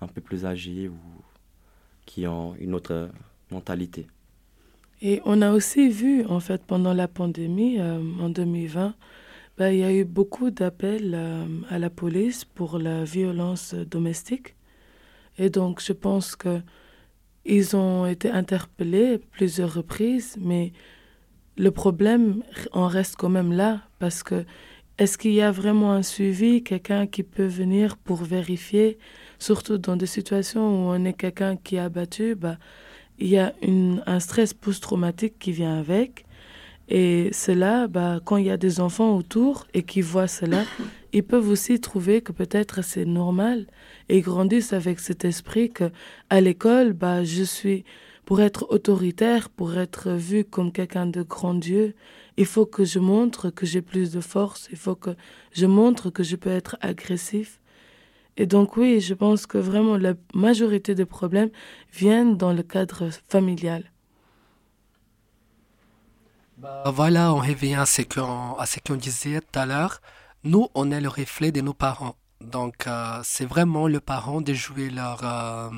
un 0.00 0.06
peu 0.08 0.20
plus 0.20 0.44
âgés 0.44 0.88
ou 0.88 0.98
qui 2.04 2.26
ont 2.26 2.54
une 2.56 2.74
autre 2.74 3.10
mentalité. 3.50 4.06
Et 5.02 5.20
on 5.24 5.42
a 5.42 5.52
aussi 5.52 5.88
vu, 5.88 6.24
en 6.26 6.40
fait, 6.40 6.62
pendant 6.64 6.94
la 6.94 7.08
pandémie, 7.08 7.78
euh, 7.78 8.00
en 8.20 8.28
2020, 8.30 8.94
ben, 9.58 9.70
il 9.70 9.78
y 9.78 9.84
a 9.84 9.92
eu 9.92 10.04
beaucoup 10.04 10.50
d'appels 10.50 11.12
euh, 11.14 11.46
à 11.70 11.78
la 11.78 11.90
police 11.90 12.44
pour 12.44 12.78
la 12.78 13.04
violence 13.04 13.74
domestique. 13.74 14.54
Et 15.38 15.50
donc, 15.50 15.82
je 15.82 15.92
pense 15.92 16.36
que 16.36 16.60
ils 17.44 17.76
ont 17.76 18.06
été 18.06 18.28
interpellés 18.28 19.18
plusieurs 19.18 19.72
reprises, 19.72 20.36
mais 20.40 20.72
le 21.56 21.70
problème 21.70 22.42
en 22.72 22.88
reste 22.88 23.16
quand 23.16 23.28
même 23.28 23.52
là, 23.52 23.82
parce 23.98 24.22
que 24.22 24.44
est-ce 24.98 25.16
qu'il 25.16 25.32
y 25.32 25.42
a 25.42 25.52
vraiment 25.52 25.92
un 25.92 26.02
suivi, 26.02 26.64
quelqu'un 26.64 27.06
qui 27.06 27.22
peut 27.22 27.46
venir 27.46 27.98
pour 27.98 28.24
vérifier, 28.24 28.98
surtout 29.38 29.78
dans 29.78 29.96
des 29.96 30.06
situations 30.06 30.62
où 30.62 30.90
on 30.90 31.04
est 31.04 31.12
quelqu'un 31.12 31.56
qui 31.56 31.76
est 31.76 31.80
abattu, 31.80 32.34
bah, 32.34 32.56
il 33.18 33.28
y 33.28 33.38
a 33.38 33.54
une, 33.62 34.02
un 34.06 34.20
stress 34.20 34.54
post-traumatique 34.54 35.38
qui 35.38 35.52
vient 35.52 35.78
avec. 35.78 36.24
Et 36.88 37.30
cela, 37.32 37.88
bah, 37.88 38.20
quand 38.24 38.36
il 38.36 38.46
y 38.46 38.50
a 38.50 38.56
des 38.56 38.80
enfants 38.80 39.16
autour 39.16 39.66
et 39.74 39.82
qui 39.82 40.00
voient 40.02 40.28
cela, 40.28 40.64
ils 41.12 41.24
peuvent 41.24 41.48
aussi 41.48 41.80
trouver 41.80 42.20
que 42.20 42.32
peut-être 42.32 42.82
c'est 42.82 43.04
normal 43.04 43.66
et 44.08 44.18
ils 44.18 44.22
grandissent 44.22 44.72
avec 44.72 45.00
cet 45.00 45.24
esprit 45.24 45.70
que 45.70 45.90
à 46.30 46.40
l'école, 46.40 46.92
bah, 46.92 47.24
je 47.24 47.42
suis 47.42 47.84
pour 48.24 48.40
être 48.40 48.66
autoritaire, 48.70 49.48
pour 49.48 49.76
être 49.78 50.10
vu 50.10 50.44
comme 50.44 50.72
quelqu'un 50.72 51.06
de 51.06 51.22
grand 51.22 51.54
Dieu, 51.54 51.94
il 52.36 52.44
faut 52.44 52.66
que 52.66 52.84
je 52.84 52.98
montre 52.98 53.50
que 53.50 53.66
j'ai 53.66 53.82
plus 53.82 54.10
de 54.10 54.20
force, 54.20 54.68
il 54.70 54.76
faut 54.76 54.96
que 54.96 55.10
je 55.52 55.64
montre 55.66 56.10
que 56.10 56.24
je 56.24 56.36
peux 56.36 56.50
être 56.50 56.76
agressif. 56.80 57.60
Et 58.36 58.46
donc 58.46 58.76
oui, 58.76 59.00
je 59.00 59.14
pense 59.14 59.46
que 59.46 59.58
vraiment 59.58 59.96
la 59.96 60.14
majorité 60.34 60.94
des 60.94 61.06
problèmes 61.06 61.50
viennent 61.92 62.36
dans 62.36 62.52
le 62.52 62.62
cadre 62.62 63.08
familial. 63.28 63.90
Bah, 66.58 66.84
voilà, 66.86 67.32
on 67.34 67.38
revient 67.38 67.74
à 67.74 67.86
ce 67.86 68.00
qu'on 68.02 68.96
disait 68.96 69.40
tout 69.40 69.58
à 69.58 69.66
l'heure. 69.66 70.00
Nous, 70.44 70.68
on 70.74 70.90
est 70.90 71.00
le 71.00 71.08
reflet 71.08 71.52
de 71.52 71.60
nos 71.60 71.74
parents. 71.74 72.16
Donc, 72.40 72.86
euh, 72.86 73.20
c'est 73.24 73.46
vraiment 73.46 73.88
le 73.88 74.00
parent 74.00 74.40
de 74.40 74.54
jouer 74.54 74.88
leur, 74.88 75.20
euh, 75.24 75.70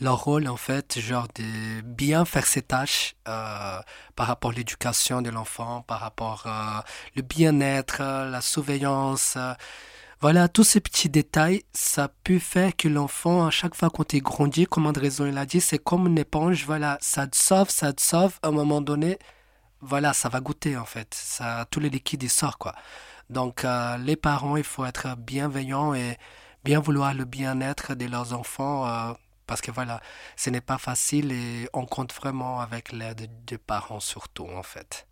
leur 0.00 0.24
rôle, 0.24 0.48
en 0.48 0.56
fait, 0.56 0.98
genre 0.98 1.28
de 1.34 1.80
bien 1.82 2.24
faire 2.24 2.46
ses 2.46 2.62
tâches 2.62 3.14
euh, 3.28 3.78
par 4.16 4.26
rapport 4.26 4.50
à 4.50 4.54
l'éducation 4.54 5.22
de 5.22 5.30
l'enfant, 5.30 5.82
par 5.82 6.00
rapport 6.00 6.46
au 7.16 7.22
bien-être, 7.22 8.02
la 8.02 8.40
surveillance. 8.40 9.38
Voilà, 10.22 10.48
tous 10.48 10.64
ces 10.64 10.80
petits 10.80 11.10
détails, 11.10 11.62
ça 11.74 12.08
peut 12.24 12.38
faire 12.38 12.74
que 12.74 12.88
l'enfant, 12.88 13.46
à 13.46 13.50
chaque 13.50 13.74
fois 13.74 13.90
qu'on 13.90 14.04
est 14.04 14.20
grandi, 14.20 14.64
comme 14.66 14.86
Andrézon 14.86 15.30
l'a 15.30 15.44
dit, 15.44 15.60
c'est 15.60 15.78
comme 15.78 16.06
une 16.06 16.18
éponge, 16.18 16.64
voilà, 16.64 16.96
ça 17.02 17.26
te 17.26 17.36
sauve, 17.36 17.68
ça 17.68 17.92
te 17.92 18.00
sauve, 18.00 18.38
à 18.42 18.48
un 18.48 18.50
moment 18.50 18.80
donné, 18.80 19.18
voilà, 19.82 20.14
ça 20.14 20.30
va 20.30 20.40
goûter 20.40 20.76
en 20.78 20.86
fait, 20.86 21.12
ça, 21.14 21.66
tous 21.70 21.80
les 21.80 21.90
liquides 21.90 22.22
ils 22.22 22.30
sortent 22.30 22.56
quoi. 22.58 22.74
Donc 23.30 23.64
euh, 23.64 23.98
les 23.98 24.16
parents, 24.16 24.56
il 24.56 24.64
faut 24.64 24.86
être 24.86 25.16
bienveillants 25.18 25.94
et 25.94 26.16
bien 26.64 26.80
vouloir 26.80 27.12
le 27.14 27.24
bien-être 27.26 27.94
de 27.94 28.06
leurs 28.06 28.32
enfants 28.32 28.86
euh, 28.86 29.12
parce 29.46 29.60
que 29.60 29.70
voilà, 29.70 30.00
ce 30.36 30.48
n'est 30.50 30.62
pas 30.62 30.78
facile 30.78 31.30
et 31.32 31.68
on 31.74 31.84
compte 31.86 32.14
vraiment 32.14 32.60
avec 32.60 32.92
l'aide 32.92 33.28
des 33.46 33.58
parents 33.58 34.00
surtout 34.00 34.48
en 34.48 34.62
fait. 34.62 35.06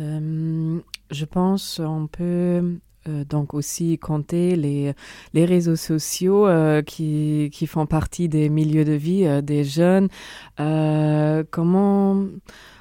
Euh, 0.00 0.78
je 1.10 1.24
pense 1.24 1.78
on 1.78 2.06
peut 2.06 2.78
euh, 3.08 3.24
donc 3.24 3.52
aussi 3.52 3.98
compter 3.98 4.56
les, 4.56 4.94
les 5.34 5.44
réseaux 5.44 5.76
sociaux 5.76 6.46
euh, 6.46 6.82
qui, 6.82 7.50
qui 7.52 7.66
font 7.66 7.86
partie 7.86 8.28
des 8.28 8.48
milieux 8.48 8.84
de 8.84 8.92
vie 8.92 9.42
des 9.42 9.64
jeunes. 9.64 10.08
comment, 10.56 12.24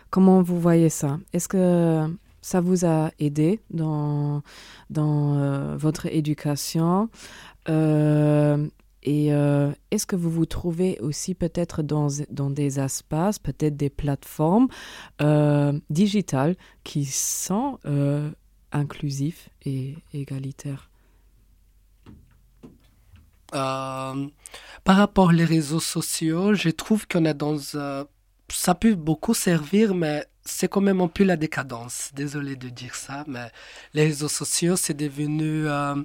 comment 0.09 0.41
vous 0.41 0.59
voyez 0.59 0.89
ça? 0.89 1.19
Est-ce 1.33 1.47
que 1.47 2.07
ça 2.41 2.61
vous 2.61 2.85
a 2.85 3.11
aidé 3.19 3.59
dans, 3.71 4.41
dans 4.89 5.75
votre 5.77 6.05
éducation? 6.05 7.09
Et 9.03 9.27
est-ce 9.91 10.05
que 10.05 10.15
vous 10.15 10.29
vous 10.29 10.45
trouvez 10.45 10.99
aussi 10.99 11.33
peut-être 11.33 11.81
dans, 11.81 12.07
dans 12.29 12.49
des 12.49 12.79
espaces, 12.79 13.39
peut-être 13.39 13.75
des 13.75 13.89
plateformes 13.89 14.67
euh, 15.21 15.79
digitales 15.89 16.55
qui 16.83 17.05
sont 17.05 17.79
euh, 17.85 18.29
inclusifs 18.71 19.49
et 19.65 19.95
égalitaires? 20.13 20.89
Euh, 23.53 24.27
Par 24.83 24.95
rapport 24.97 25.25
aux 25.25 25.45
réseaux 25.45 25.79
sociaux, 25.79 26.53
je 26.53 26.69
trouve 26.69 27.07
qu'on 27.07 27.25
est 27.25 27.33
dans... 27.33 27.57
ça 27.57 28.75
peut 28.75 28.95
beaucoup 28.95 29.33
servir, 29.33 29.93
mais 29.95 30.25
c'est 30.43 30.67
quand 30.67 30.81
même 30.81 31.01
un 31.01 31.07
peu 31.07 31.23
la 31.23 31.37
décadence. 31.37 32.11
Désolé 32.13 32.55
de 32.55 32.69
dire 32.69 32.95
ça, 32.95 33.23
mais 33.27 33.51
les 33.93 34.03
réseaux 34.05 34.27
sociaux, 34.27 34.75
c'est 34.75 34.93
devenu. 34.93 35.67
Euh, 35.67 35.95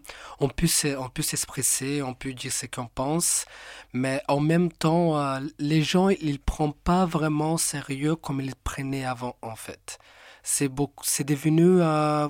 on 0.40 0.48
peut 0.48 0.66
s'exprimer, 0.66 2.02
on 2.02 2.14
peut 2.14 2.32
dire 2.32 2.52
ce 2.52 2.66
qu'on 2.66 2.86
pense, 2.86 3.46
mais 3.92 4.22
en 4.28 4.40
même 4.40 4.70
temps, 4.70 5.18
euh, 5.18 5.40
les 5.58 5.82
gens, 5.82 6.08
ils 6.08 6.32
ne 6.32 6.38
prennent 6.38 6.72
pas 6.72 7.06
vraiment 7.06 7.56
sérieux 7.56 8.16
comme 8.16 8.40
ils 8.40 8.54
prenaient 8.54 9.04
avant, 9.04 9.36
en 9.42 9.56
fait. 9.56 9.98
C'est 10.42 10.68
beaucoup, 10.68 11.04
c'est 11.06 11.24
devenu. 11.24 11.80
Euh, 11.80 12.28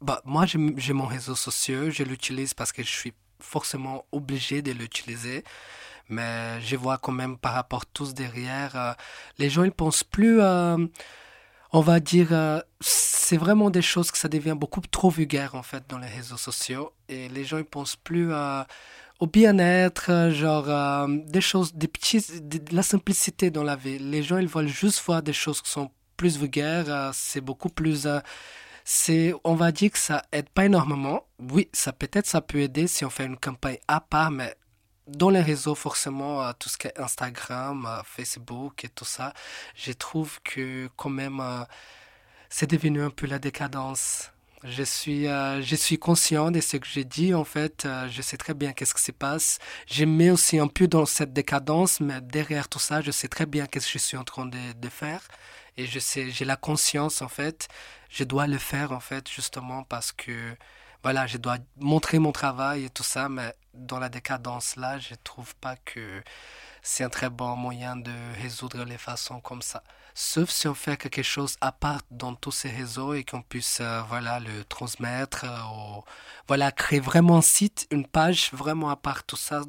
bah, 0.00 0.20
moi, 0.24 0.46
j'ai 0.46 0.92
mon 0.92 1.06
réseau 1.06 1.34
social, 1.36 1.90
je 1.90 2.02
l'utilise 2.02 2.54
parce 2.54 2.72
que 2.72 2.82
je 2.82 2.90
suis 2.90 3.12
forcément 3.40 4.04
obligé 4.12 4.62
de 4.62 4.72
l'utiliser 4.72 5.44
mais 6.08 6.60
je 6.60 6.76
vois 6.76 6.98
quand 6.98 7.12
même 7.12 7.38
par 7.38 7.54
rapport 7.54 7.86
tous 7.86 8.12
derrière, 8.12 8.96
les 9.38 9.48
gens 9.48 9.62
ils 9.64 9.72
pensent 9.72 10.04
plus 10.04 10.40
on 11.72 11.80
va 11.80 12.00
dire, 12.00 12.28
euh, 12.32 12.60
c'est 12.80 13.36
vraiment 13.36 13.70
des 13.70 13.82
choses 13.82 14.10
que 14.10 14.18
ça 14.18 14.28
devient 14.28 14.56
beaucoup 14.56 14.80
trop 14.80 15.10
vulgaire 15.10 15.54
en 15.54 15.62
fait 15.62 15.84
dans 15.88 15.98
les 15.98 16.08
réseaux 16.08 16.36
sociaux 16.36 16.92
et 17.08 17.28
les 17.30 17.44
gens 17.44 17.58
ils 17.58 17.64
pensent 17.64 17.96
plus 17.96 18.30
au 19.20 19.26
bien-être, 19.26 20.30
genre 20.32 20.68
euh, 20.68 21.06
des 21.26 21.40
choses, 21.40 21.74
des 21.74 21.88
de, 21.88 22.74
la 22.74 22.82
simplicité 22.82 23.50
dans 23.50 23.62
la 23.62 23.76
vie. 23.76 23.98
Les 23.98 24.22
gens 24.22 24.38
ils 24.38 24.48
veulent 24.48 24.68
juste 24.68 25.02
voir 25.06 25.22
des 25.22 25.32
choses 25.32 25.62
qui 25.62 25.70
sont 25.70 25.90
plus 26.16 26.36
vulgaires, 26.38 26.84
euh, 26.88 27.10
c'est 27.14 27.40
beaucoup 27.40 27.70
plus 27.70 28.06
c'est 28.84 29.32
on 29.44 29.54
va 29.54 29.72
dire 29.72 29.92
que 29.92 29.98
ça 29.98 30.22
aide 30.32 30.48
pas 30.48 30.64
énormément 30.64 31.24
oui 31.38 31.68
ça 31.72 31.92
peut-être 31.92 32.26
ça 32.26 32.40
peut 32.40 32.58
aider 32.58 32.88
si 32.88 33.04
on 33.04 33.10
fait 33.10 33.26
une 33.26 33.36
campagne 33.36 33.78
à 33.86 34.00
part 34.00 34.32
mais 34.32 34.56
dans 35.08 35.30
les 35.30 35.40
réseaux, 35.40 35.74
forcément, 35.74 36.42
euh, 36.42 36.52
tout 36.58 36.68
ce 36.68 36.78
qui 36.78 36.86
est 36.86 36.98
Instagram, 36.98 37.86
euh, 37.86 38.02
Facebook 38.04 38.84
et 38.84 38.88
tout 38.88 39.04
ça, 39.04 39.32
je 39.74 39.92
trouve 39.92 40.40
que 40.42 40.88
quand 40.96 41.10
même, 41.10 41.40
euh, 41.40 41.64
c'est 42.48 42.70
devenu 42.70 43.02
un 43.02 43.10
peu 43.10 43.26
la 43.26 43.38
décadence. 43.38 44.30
Je 44.64 44.84
suis, 44.84 45.24
je 45.24 45.74
suis 45.76 45.98
conscient 45.98 46.52
de 46.52 46.60
ce 46.60 46.76
que 46.76 46.86
j'ai 46.86 47.04
dit, 47.04 47.34
en 47.34 47.42
fait. 47.44 47.88
je 48.08 48.22
sais 48.22 48.36
très 48.36 48.54
bien 48.54 48.72
qu'est-ce 48.72 48.94
qui 48.94 49.02
se 49.02 49.10
passe. 49.10 49.58
Je 49.88 50.04
mets 50.04 50.30
aussi 50.30 50.58
un 50.60 50.68
peu 50.68 50.86
dans 50.86 51.04
cette 51.04 51.32
décadence, 51.32 51.98
mais 52.00 52.20
derrière 52.20 52.68
tout 52.68 52.78
ça, 52.78 53.00
je 53.00 53.10
sais 53.10 53.26
très 53.26 53.46
bien 53.46 53.66
qu'est-ce 53.66 53.86
que 53.86 53.92
je 53.94 53.98
suis 53.98 54.16
en 54.16 54.22
train 54.24 54.46
de, 54.46 54.58
de 54.76 54.88
faire. 54.88 55.22
Et 55.76 55.86
je 55.86 55.98
sais, 55.98 56.30
j'ai 56.30 56.44
la 56.44 56.54
conscience, 56.56 57.22
en 57.22 57.28
fait. 57.28 57.66
Je 58.08 58.22
dois 58.22 58.46
le 58.46 58.58
faire, 58.58 58.92
en 58.92 59.00
fait, 59.00 59.28
justement 59.28 59.82
parce 59.84 60.12
que 60.12 60.54
voilà, 61.02 61.26
je 61.26 61.38
dois 61.38 61.58
montrer 61.76 62.18
mon 62.18 62.32
travail 62.32 62.84
et 62.84 62.90
tout 62.90 63.02
ça, 63.02 63.28
mais 63.28 63.54
dans 63.74 63.98
la 63.98 64.08
décadence 64.08 64.76
là, 64.76 64.98
je 64.98 65.14
trouve 65.24 65.54
pas 65.56 65.76
que 65.76 66.22
c'est 66.82 67.04
un 67.04 67.08
très 67.08 67.30
bon 67.30 67.56
moyen 67.56 67.96
de 67.96 68.12
résoudre 68.40 68.84
les 68.84 68.98
façons 68.98 69.40
comme 69.40 69.62
ça. 69.62 69.82
Sauf 70.14 70.50
si 70.50 70.68
on 70.68 70.74
fait 70.74 70.96
quelque 70.98 71.22
chose 71.22 71.56
à 71.60 71.72
part 71.72 72.02
dans 72.10 72.34
tous 72.34 72.50
ces 72.50 72.68
réseaux 72.68 73.14
et 73.14 73.24
qu'on 73.24 73.40
puisse 73.40 73.78
euh, 73.80 74.02
voilà 74.02 74.40
le 74.40 74.64
transmettre 74.64 75.44
euh, 75.44 75.98
ou 75.98 76.04
voilà 76.48 76.70
créer 76.70 77.00
vraiment 77.00 77.38
un 77.38 77.42
site, 77.42 77.86
une 77.90 78.06
page 78.06 78.50
vraiment 78.52 78.90
à 78.90 78.96
part 78.96 79.24
tout 79.24 79.36
ça, 79.36 79.62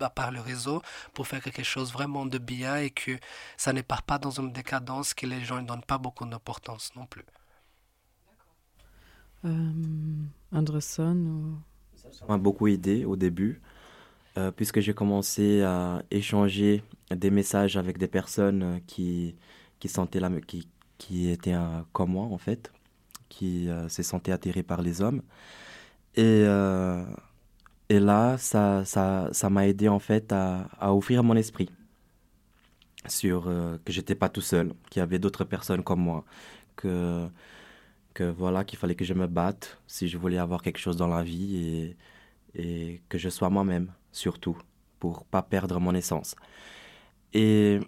à 0.00 0.10
part 0.10 0.30
le 0.30 0.40
réseau 0.40 0.80
pour 1.12 1.26
faire 1.26 1.42
quelque 1.42 1.64
chose 1.64 1.92
vraiment 1.92 2.24
de 2.24 2.38
bien 2.38 2.76
et 2.76 2.90
que 2.90 3.18
ça 3.58 3.72
ne 3.74 3.82
part 3.82 4.02
pas 4.02 4.18
dans 4.18 4.30
une 4.30 4.52
décadence 4.52 5.12
que 5.12 5.26
les 5.26 5.44
gens 5.44 5.60
ne 5.60 5.66
donnent 5.66 5.82
pas 5.84 5.98
beaucoup 5.98 6.24
d'importance 6.24 6.92
non 6.96 7.06
plus. 7.06 7.24
Euh, 9.44 9.72
Anderson 10.52 11.54
Ça 12.12 12.24
m'a 12.28 12.38
beaucoup 12.38 12.66
aidé 12.68 13.04
au 13.04 13.16
début, 13.16 13.60
euh, 14.38 14.50
puisque 14.50 14.80
j'ai 14.80 14.94
commencé 14.94 15.62
à 15.62 16.02
échanger 16.10 16.82
des 17.10 17.30
messages 17.30 17.76
avec 17.76 17.98
des 17.98 18.08
personnes 18.08 18.62
euh, 18.62 18.78
qui, 18.86 19.36
qui, 19.78 19.88
sentaient 19.88 20.20
la, 20.20 20.30
qui, 20.40 20.68
qui 20.98 21.30
étaient 21.30 21.56
comme 21.92 22.10
moi, 22.12 22.24
en 22.24 22.38
fait, 22.38 22.72
qui 23.28 23.68
se 23.88 24.02
sentaient 24.02 24.32
attirés 24.32 24.62
par 24.62 24.82
les 24.82 25.00
hommes. 25.00 25.22
Et, 26.16 26.42
et 27.88 28.00
là, 28.00 28.36
ça, 28.38 28.84
ça, 28.84 29.28
ça 29.32 29.50
m'a 29.50 29.66
aidé, 29.68 29.88
en 29.88 29.98
fait, 30.00 30.32
à, 30.32 30.68
à 30.78 30.92
ouvrir 30.92 31.22
mon 31.22 31.36
esprit 31.36 31.70
sur 33.06 33.44
que 33.84 33.92
j'étais 33.92 34.14
pas 34.14 34.28
tout 34.28 34.42
seul, 34.42 34.74
qu'il 34.90 35.00
y 35.00 35.02
avait 35.02 35.18
d'autres 35.18 35.44
personnes 35.44 35.82
comme 35.82 36.00
moi, 36.00 36.24
que 36.76 37.28
que 38.14 38.24
voilà 38.24 38.64
qu'il 38.64 38.78
fallait 38.78 38.94
que 38.94 39.04
je 39.04 39.14
me 39.14 39.26
batte 39.26 39.78
si 39.86 40.08
je 40.08 40.18
voulais 40.18 40.38
avoir 40.38 40.62
quelque 40.62 40.78
chose 40.78 40.96
dans 40.96 41.08
la 41.08 41.22
vie 41.22 41.56
et, 41.56 41.96
et 42.54 43.00
que 43.08 43.18
je 43.18 43.28
sois 43.28 43.50
moi-même, 43.50 43.92
surtout, 44.12 44.56
pour 44.98 45.24
pas 45.24 45.42
perdre 45.42 45.80
mon 45.80 45.94
essence. 45.94 46.34
Et 47.32 47.78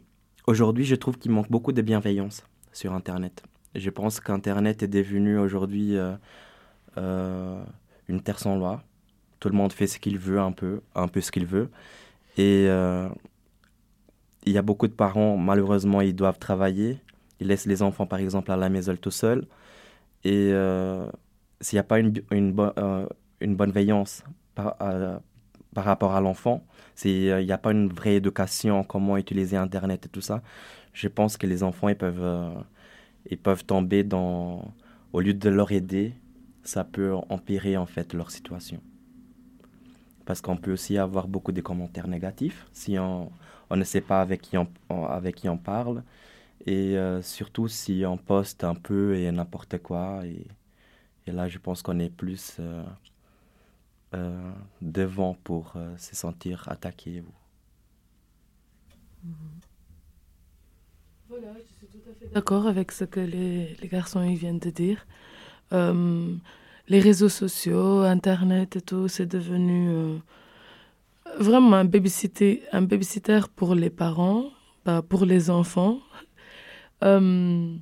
aujourd'hui, 0.47 0.85
je 0.85 0.95
trouve 0.95 1.19
qu'il 1.19 1.31
manque 1.31 1.51
beaucoup 1.51 1.73
de 1.73 1.83
bienveillance 1.83 2.45
sur 2.73 2.93
Internet. 2.93 3.43
Je 3.75 3.91
pense 3.91 4.21
qu'Internet 4.21 4.83
est 4.83 4.89
devenu 4.89 5.39
aujourd'hui 5.39 5.97
euh, 5.97 6.15
euh, 6.99 7.63
une 8.09 8.21
terre 8.21 8.39
sans 8.39 8.57
loi. 8.57 8.83
Tout 9.41 9.49
le 9.49 9.57
monde 9.57 9.73
fait 9.73 9.87
ce 9.87 9.99
qu'il 9.99 10.19
veut 10.19 10.39
un 10.39 10.53
peu, 10.53 10.83
un 10.95 11.09
peu 11.09 11.21
ce 11.21 11.33
qu'il 11.33 11.47
veut. 11.47 11.71
Et 12.37 12.67
euh, 12.69 13.09
il 14.45 14.53
y 14.53 14.59
a 14.59 14.63
beaucoup 14.63 14.89
de 14.89 14.93
parents, 14.93 15.37
malheureusement, 15.37 16.01
ils 16.01 16.15
doivent 16.15 16.39
travailler. 16.39 16.99
Ils 17.41 17.49
laissent 17.49 17.67
les 17.67 17.83
enfants, 17.83 18.07
par 18.07 18.21
exemple, 18.21 18.53
à 18.53 18.57
la 18.57 18.69
maison 18.69 18.95
tout 18.97 19.11
seuls. 19.11 19.47
Et 20.25 20.53
s'il 21.61 21.77
n'y 21.77 21.81
a 21.81 21.85
pas 21.85 21.99
une, 21.99 22.13
une, 22.31 22.73
une 23.41 23.57
bonne 23.57 23.73
veillance 23.73 24.25
par, 24.55 24.77
par 25.75 25.85
rapport 25.85 26.15
à 26.15 26.21
l'enfant, 26.21 26.65
il 27.05 27.45
n'y 27.45 27.53
a 27.53 27.59
pas 27.59 27.73
une 27.73 27.89
vraie 27.89 28.17
éducation, 28.17 28.85
comment 28.85 29.17
utiliser 29.17 29.57
Internet 29.57 30.07
et 30.07 30.09
tout 30.09 30.21
ça, 30.21 30.43
je 30.93 31.09
pense 31.09 31.37
que 31.37 31.47
les 31.47 31.63
enfants, 31.63 31.89
ils 31.89 31.97
peuvent 31.97 32.65
ils 33.31 33.39
peuvent 33.39 33.65
tomber 33.65 34.05
dans, 34.05 34.73
au 35.13 35.21
lieu 35.21 35.35
de 35.35 35.49
leur 35.49 35.73
aider, 35.73 36.15
ça 36.65 36.85
peut 36.85 37.15
empirer 37.29 37.77
en 37.77 37.87
fait 37.87 38.15
leur 38.15 38.31
situation. 38.31 38.81
Parce 40.25 40.41
qu'on 40.41 40.57
peut 40.57 40.73
aussi 40.73 40.99
avoir 40.99 41.27
beaucoup 41.29 41.53
de 41.53 41.61
commentaires 41.61 42.07
négatifs 42.09 42.67
si 42.73 42.99
on, 42.99 43.31
on 43.71 43.77
ne 43.77 43.85
sait 43.85 44.01
pas 44.01 44.21
avec 44.21 44.41
qui 44.43 44.57
on, 44.57 44.69
avec 45.07 45.37
qui 45.37 45.49
on 45.49 45.59
parle. 45.59 46.03
Et 46.67 46.97
euh, 46.97 47.23
surtout 47.23 47.67
si 47.69 48.05
on 48.07 48.17
poste 48.17 48.63
un 48.63 48.75
peu 48.75 49.17
et 49.17 49.31
n'importe 49.33 49.79
quoi. 49.79 50.23
Et, 50.27 50.47
là, 51.31 51.49
je 51.49 51.59
pense 51.59 51.83
qu'on 51.83 51.99
est 51.99 52.11
plus 52.11 52.57
euh, 52.61 52.85
euh, 54.15 54.53
devant 54.81 55.35
pour 55.43 55.75
se 55.99 56.15
sentir 56.15 56.65
attaqué. 56.69 57.25
Voilà, 61.29 61.55
je 61.55 61.87
suis 61.87 61.87
tout 61.87 62.11
à 62.11 62.15
fait 62.15 62.33
d'accord 62.33 62.67
avec 62.67 62.93
ce 62.93 63.05
que 63.05 63.21
les, 63.21 63.75
les 63.81 63.89
garçons 63.89 64.23
ils 64.23 64.37
viennent 64.37 64.59
de 64.59 64.71
dire. 64.71 65.07
Les 66.89 67.01
réseaux 67.01 67.29
sociaux, 67.29 68.01
Internet 68.01 68.77
et 68.77 68.83
tout, 68.83 69.09
c'est 69.09 69.27
devenu 69.27 70.21
vraiment 71.39 71.77
un 71.77 71.85
babysitter, 71.85 72.63
un 72.73 72.83
babysitter 72.83 73.41
pour 73.57 73.75
les 73.75 73.91
parents, 73.91 74.51
pas 74.85 75.01
pour 75.01 75.25
les 75.25 75.49
enfants. 75.49 76.01
Euh, 77.03 77.75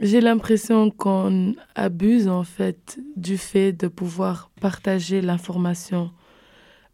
j'ai 0.00 0.20
l'impression 0.20 0.90
qu'on 0.90 1.54
abuse 1.74 2.28
en 2.28 2.44
fait 2.44 2.98
du 3.16 3.38
fait 3.38 3.72
de 3.72 3.88
pouvoir 3.88 4.50
partager 4.60 5.20
l'information 5.20 6.10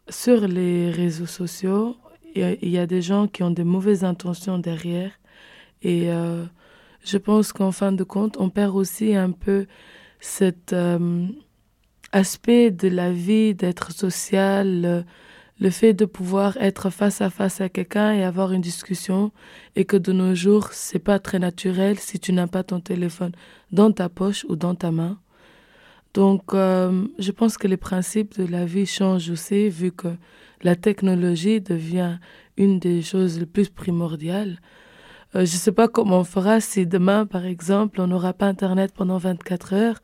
sur 0.09 0.47
les 0.47 0.91
réseaux 0.91 1.27
sociaux. 1.27 1.97
Il 2.35 2.69
y 2.69 2.79
a 2.79 2.87
des 2.87 3.03
gens 3.03 3.27
qui 3.27 3.43
ont 3.43 3.51
des 3.51 3.65
mauvaises 3.65 4.05
intentions 4.05 4.59
derrière 4.59 5.11
et 5.83 6.13
euh, 6.13 6.45
je 7.05 7.17
pense 7.17 7.53
qu'en 7.53 7.73
fin 7.73 7.93
de 7.93 8.05
compte, 8.05 8.37
on 8.39 8.51
perd 8.51 8.77
aussi 8.77 9.15
un 9.15 9.31
peu 9.31 9.67
cet 10.21 10.73
euh, 10.73 11.27
aspect 12.13 12.71
de 12.71 12.89
la 12.89 13.11
vie, 13.11 13.55
d'être 13.55 13.93
social, 13.93 15.05
le, 15.61 15.71
fait 15.71 15.95
de 15.95 16.05
pouvoir 16.05 16.57
être 16.59 16.91
face 16.91 17.21
à 17.21 17.31
face 17.31 17.61
à 17.61 17.69
quelqu'un 17.69 18.13
et 18.13 18.25
avoir 18.25 18.53
une 18.53 18.61
discussion, 18.61 19.33
et 19.77 19.85
que 19.85 19.97
de 19.97 20.13
nos 20.13 20.35
jours, 20.35 20.69
c'est 20.73 20.99
pas 20.99 21.19
très 21.19 21.39
naturel 21.39 21.99
si 21.99 22.19
tu 22.19 22.33
n'as 22.33 22.47
pas 22.47 22.63
ton 22.63 22.81
téléphone 22.81 23.33
dans 23.73 23.93
ta 23.93 24.09
poche 24.09 24.45
ou 24.49 24.57
dans 24.57 24.75
ta 24.75 24.91
main. 24.91 25.19
Donc, 26.15 26.55
euh, 26.55 27.07
je 27.19 27.31
pense 27.31 27.57
que 27.57 27.69
les 27.69 27.77
principes 27.77 28.41
de 28.41 28.47
la 28.47 28.65
vie 28.65 28.87
changent 28.87 29.31
aussi, 29.31 29.69
vu 29.69 29.93
que 29.93 30.09
la 30.63 30.75
technologie 30.75 31.61
devient 31.61 32.19
une 32.57 32.79
des 32.79 33.03
choses 33.03 33.39
les 33.39 33.47
plus 33.47 33.69
primordiales. 33.69 34.59
Euh, 35.37 35.41
je 35.41 35.57
sais 35.57 35.73
pas 35.73 35.89
comment 35.89 36.21
on 36.21 36.25
fera 36.25 36.61
si 36.61 36.87
demain, 36.87 37.27
par 37.27 37.45
exemple, 37.45 38.01
on 38.01 38.09
n'aura 38.09 38.33
pas 38.33 38.47
Internet 38.47 38.93
pendant 38.93 39.19
24 39.19 39.75
heures. 39.75 40.01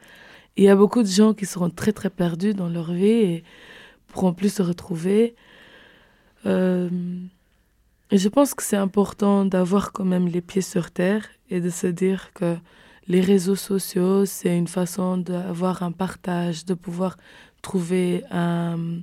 Il 0.57 0.65
y 0.65 0.69
a 0.69 0.77
beaucoup 0.77 1.03
de 1.03 1.09
gens 1.09 1.35
qui 1.35 1.45
seront 1.45 1.71
très 1.71 1.93
très 1.93 2.11
perdus 2.11 2.55
dans 2.55 2.69
leur 2.69 2.93
vie 2.93 3.07
et 3.07 3.45
pourront 4.09 4.33
plus 4.33 4.55
se 4.55 4.63
retrouver. 4.63 5.35
Euh, 6.47 6.89
je 8.13 8.29
pense 8.29 8.55
que 8.55 8.63
c'est 8.63 8.77
important 8.77 9.45
d'avoir 9.45 9.93
quand 9.93 10.05
même 10.05 10.29
les 10.29 10.41
pieds 10.41 10.63
sur 10.63 10.91
terre 10.91 11.27
et 11.51 11.61
de 11.61 11.71
se 11.71 11.87
dire 11.87 12.33
que 12.35 12.57
les 13.09 13.21
réseaux 13.21 13.57
sociaux, 13.57 14.25
c'est 14.27 14.57
une 14.57 14.69
façon 14.69 15.17
d'avoir 15.17 15.83
un 15.83 15.93
partage, 15.93 16.65
de 16.65 16.75
pouvoir 16.75 17.17
trouver 17.63 18.25
un, 18.31 19.01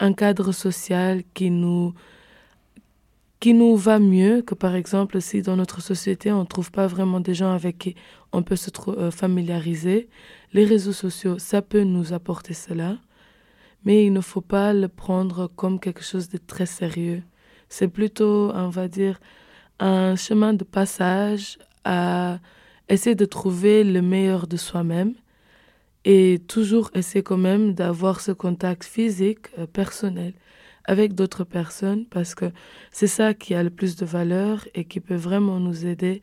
un 0.00 0.12
cadre 0.12 0.52
social 0.52 1.22
qui 1.34 1.50
nous 1.50 1.94
qui 3.40 3.54
nous 3.54 3.76
va 3.76 4.00
mieux 4.00 4.42
que 4.42 4.56
par 4.56 4.74
exemple 4.74 5.20
si 5.20 5.42
dans 5.42 5.54
notre 5.54 5.80
société 5.80 6.32
on 6.32 6.40
ne 6.40 6.44
trouve 6.44 6.72
pas 6.72 6.88
vraiment 6.88 7.20
des 7.20 7.34
gens 7.34 7.52
avec 7.52 7.78
qui 7.78 7.94
on 8.32 8.42
peut 8.42 8.56
se 8.56 8.70
euh, 8.88 9.10
familiariser. 9.12 10.08
Les 10.52 10.64
réseaux 10.64 10.92
sociaux, 10.92 11.38
ça 11.38 11.62
peut 11.62 11.82
nous 11.82 12.12
apporter 12.12 12.54
cela, 12.54 12.96
mais 13.84 14.04
il 14.04 14.12
ne 14.12 14.20
faut 14.20 14.40
pas 14.40 14.72
le 14.72 14.88
prendre 14.88 15.48
comme 15.56 15.80
quelque 15.80 16.02
chose 16.02 16.28
de 16.28 16.38
très 16.38 16.66
sérieux. 16.66 17.22
C'est 17.68 17.88
plutôt, 17.88 18.50
on 18.54 18.68
va 18.68 18.88
dire, 18.88 19.20
un 19.78 20.16
chemin 20.16 20.54
de 20.54 20.64
passage 20.64 21.58
à 21.84 22.38
essayer 22.88 23.14
de 23.14 23.24
trouver 23.24 23.84
le 23.84 24.02
meilleur 24.02 24.46
de 24.46 24.56
soi-même 24.56 25.14
et 26.04 26.40
toujours 26.48 26.90
essayer 26.94 27.22
quand 27.22 27.36
même 27.36 27.74
d'avoir 27.74 28.20
ce 28.20 28.32
contact 28.32 28.84
physique, 28.84 29.48
euh, 29.58 29.66
personnel 29.66 30.34
avec 30.84 31.14
d'autres 31.14 31.44
personnes 31.44 32.06
parce 32.06 32.34
que 32.34 32.50
c'est 32.90 33.06
ça 33.06 33.34
qui 33.34 33.54
a 33.54 33.62
le 33.62 33.70
plus 33.70 33.96
de 33.96 34.06
valeur 34.06 34.66
et 34.74 34.86
qui 34.86 35.00
peut 35.00 35.14
vraiment 35.14 35.60
nous 35.60 35.84
aider 35.84 36.22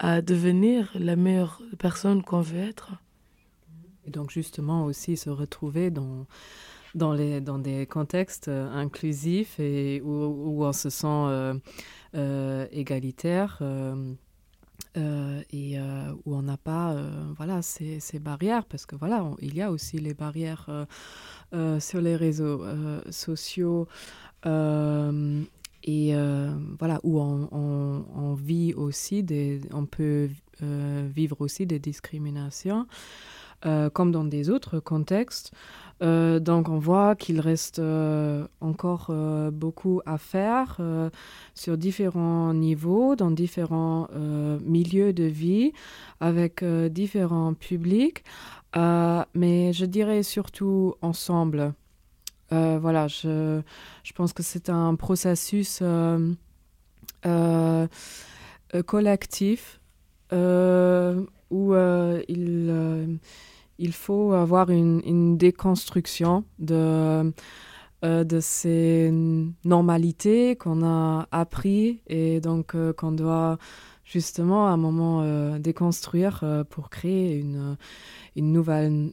à 0.00 0.20
devenir 0.20 0.90
la 0.94 1.14
meilleure 1.14 1.62
personne 1.78 2.22
qu'on 2.22 2.40
veut 2.40 2.58
être. 2.58 2.90
Et 4.04 4.10
donc 4.10 4.30
justement 4.32 4.84
aussi 4.84 5.16
se 5.16 5.30
retrouver 5.30 5.90
dans, 5.90 6.26
dans, 6.94 7.12
les, 7.12 7.40
dans 7.40 7.58
des 7.58 7.86
contextes 7.86 8.48
euh, 8.48 8.70
inclusifs 8.70 9.58
et 9.58 10.00
où, 10.02 10.10
où 10.10 10.64
on 10.64 10.72
se 10.72 10.90
sent 10.90 11.06
euh, 11.06 11.54
euh, 12.14 12.66
égalitaire. 12.70 13.62
Et 14.94 15.78
où 16.26 16.34
on 16.34 16.42
n'a 16.42 16.58
pas 16.58 16.94
voilà 17.38 17.62
ces, 17.62 17.98
ces, 17.98 18.18
barrières 18.18 18.66
parce 18.66 18.84
que 18.84 18.94
voilà 18.94 19.24
il 19.40 19.54
y 19.54 19.62
a 19.62 19.70
aussi 19.70 19.96
les 19.98 20.12
barrières 20.12 20.86
sur 21.78 22.00
les 22.02 22.14
réseaux 22.14 22.62
sociaux 23.08 23.88
et 24.44 26.14
voilà 26.78 27.00
où 27.04 27.20
on, 27.20 28.34
vit 28.34 28.74
aussi 28.74 29.24
on 29.72 29.86
peut 29.86 30.28
vivre 30.60 31.40
aussi 31.40 31.66
des 31.66 31.78
discriminations 31.78 32.86
comme 33.94 34.12
dans 34.12 34.24
des 34.24 34.50
autres 34.50 34.78
contextes 34.78 35.52
euh, 36.02 36.40
donc 36.40 36.68
on 36.68 36.78
voit 36.78 37.14
qu'il 37.14 37.40
reste 37.40 37.78
euh, 37.78 38.46
encore 38.60 39.08
euh, 39.10 39.50
beaucoup 39.50 40.00
à 40.04 40.18
faire 40.18 40.80
sur 41.54 41.78
différents 41.78 42.54
niveaux 42.54 43.14
dans 43.16 43.30
différents 43.30 44.08
milieux 44.64 45.12
de 45.12 45.24
vie 45.24 45.72
avec 46.20 46.64
différents 46.64 47.54
publics. 47.54 48.24
Mais 48.74 49.72
je 49.72 49.84
dirais 49.84 50.22
surtout 50.22 50.94
ensemble. 51.02 51.74
Voilà 52.50 53.08
je, 53.08 53.62
je 54.02 54.12
pense 54.12 54.32
que 54.32 54.42
c'est 54.42 54.68
un 54.68 54.94
processus 54.94 55.82
collectif 58.86 59.80
où 60.32 61.74
il 62.28 63.18
il 63.82 63.92
faut 63.92 64.32
avoir 64.32 64.70
une, 64.70 65.36
déconstruction 65.36 66.44
de, 66.60 67.32
euh, 68.04 68.24
de 68.24 68.40
ces 68.40 69.10
normalités 69.64 70.54
qu'on 70.56 70.84
a 70.84 71.26
appris 71.32 72.00
et 72.06 72.40
donc 72.40 72.76
euh, 72.76 72.92
qu'on 72.92 73.10
doit 73.10 73.58
justement 74.04 74.68
à 74.68 74.70
un 74.70 74.76
moment 74.76 75.22
euh, 75.22 75.58
déconstruire 75.58 76.44
pour 76.70 76.90
créer 76.90 77.38
une, 77.38 77.76
nouvelle 78.36 79.10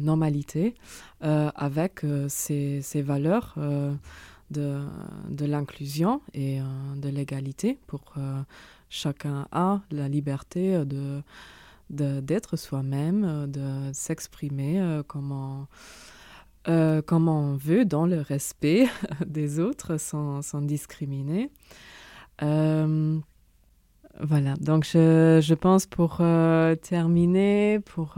normalité 0.00 0.74
avec 1.20 2.04
ces, 2.28 3.02
valeurs 3.02 3.54
de, 4.50 4.78
de 5.28 5.44
l'inclusion 5.46 6.20
et 6.34 6.58
de 6.96 7.08
l'égalité 7.08 7.78
pour 7.86 8.14
chacun 8.88 9.46
a 9.52 9.80
la 9.90 10.08
liberté 10.08 10.84
de 10.84 11.22
d'être 11.90 12.56
soi-même, 12.56 13.24
euh, 13.24 13.46
de 13.46 13.92
s'exprimer 13.92 14.80
euh, 14.80 15.02
euh, 16.68 17.02
comment 17.04 17.40
on 17.40 17.56
veut 17.56 17.84
dans 17.84 18.06
le 18.06 18.20
respect 18.20 18.86
des 19.26 19.60
autres 19.60 19.98
sans, 19.98 20.42
discriminer. 20.62 21.50
Voilà, 24.22 24.54
donc 24.60 24.84
je, 24.84 25.54
pense 25.54 25.86
pour 25.86 26.20
terminer, 26.82 27.80
pour 27.80 28.16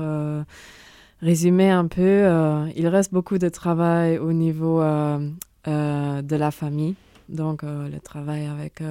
résumer 1.20 1.70
un 1.70 1.86
peu, 1.86 2.26
il 2.74 2.88
reste 2.88 3.12
beaucoup 3.12 3.38
de 3.38 3.48
travail 3.48 4.18
au 4.18 4.32
niveau 4.32 4.80
de 4.80 6.36
la 6.36 6.50
famille, 6.50 6.96
donc 7.28 7.62
le 7.62 7.98
travail 8.00 8.46
avec 8.46 8.82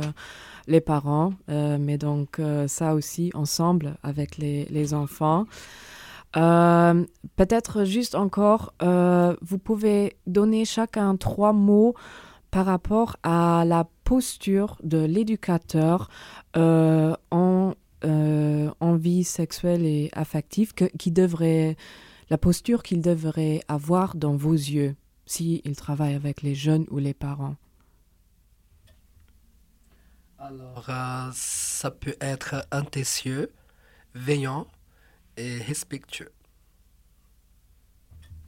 les 0.67 0.81
parents, 0.81 1.33
mais 1.47 1.97
donc 1.97 2.39
ça 2.67 2.93
aussi 2.93 3.31
ensemble 3.33 3.95
avec 4.03 4.37
les, 4.37 4.93
enfants. 4.93 5.45
Peut-être 6.33 7.83
juste 7.85 8.15
encore, 8.15 8.73
vous 8.79 9.57
pouvez 9.57 10.17
donner 10.27 10.65
chacun 10.65 11.15
trois 11.15 11.53
mots 11.53 11.93
par 12.51 12.65
rapport 12.65 13.17
à 13.23 13.63
la 13.65 13.87
posture 14.03 14.77
de 14.83 15.03
l'éducateur 15.03 16.09
en, 16.55 17.73
en 18.01 18.95
vie 18.95 19.23
sexuelle 19.23 19.85
et 19.85 20.09
affective 20.13 20.73
qui 20.73 21.11
devrait 21.11 21.75
la 22.31 22.37
posture 22.37 22.81
qu'il 22.81 23.01
devrait 23.01 23.59
avoir 23.67 24.15
dans 24.15 24.37
vos 24.37 24.53
yeux 24.53 24.95
s'il 25.25 25.75
travaille 25.75 26.13
avec 26.13 26.41
les 26.41 26.55
jeunes 26.55 26.85
ou 26.89 26.97
les 26.97 27.13
parents 27.13 27.55
Alors, 30.43 30.89
euh, 30.89 31.29
ça 31.33 31.91
peut 31.91 32.15
être 32.19 32.65
intentieux, 32.71 33.51
veillant 34.15 34.65
et 35.37 35.59
respectueux. 35.59 36.31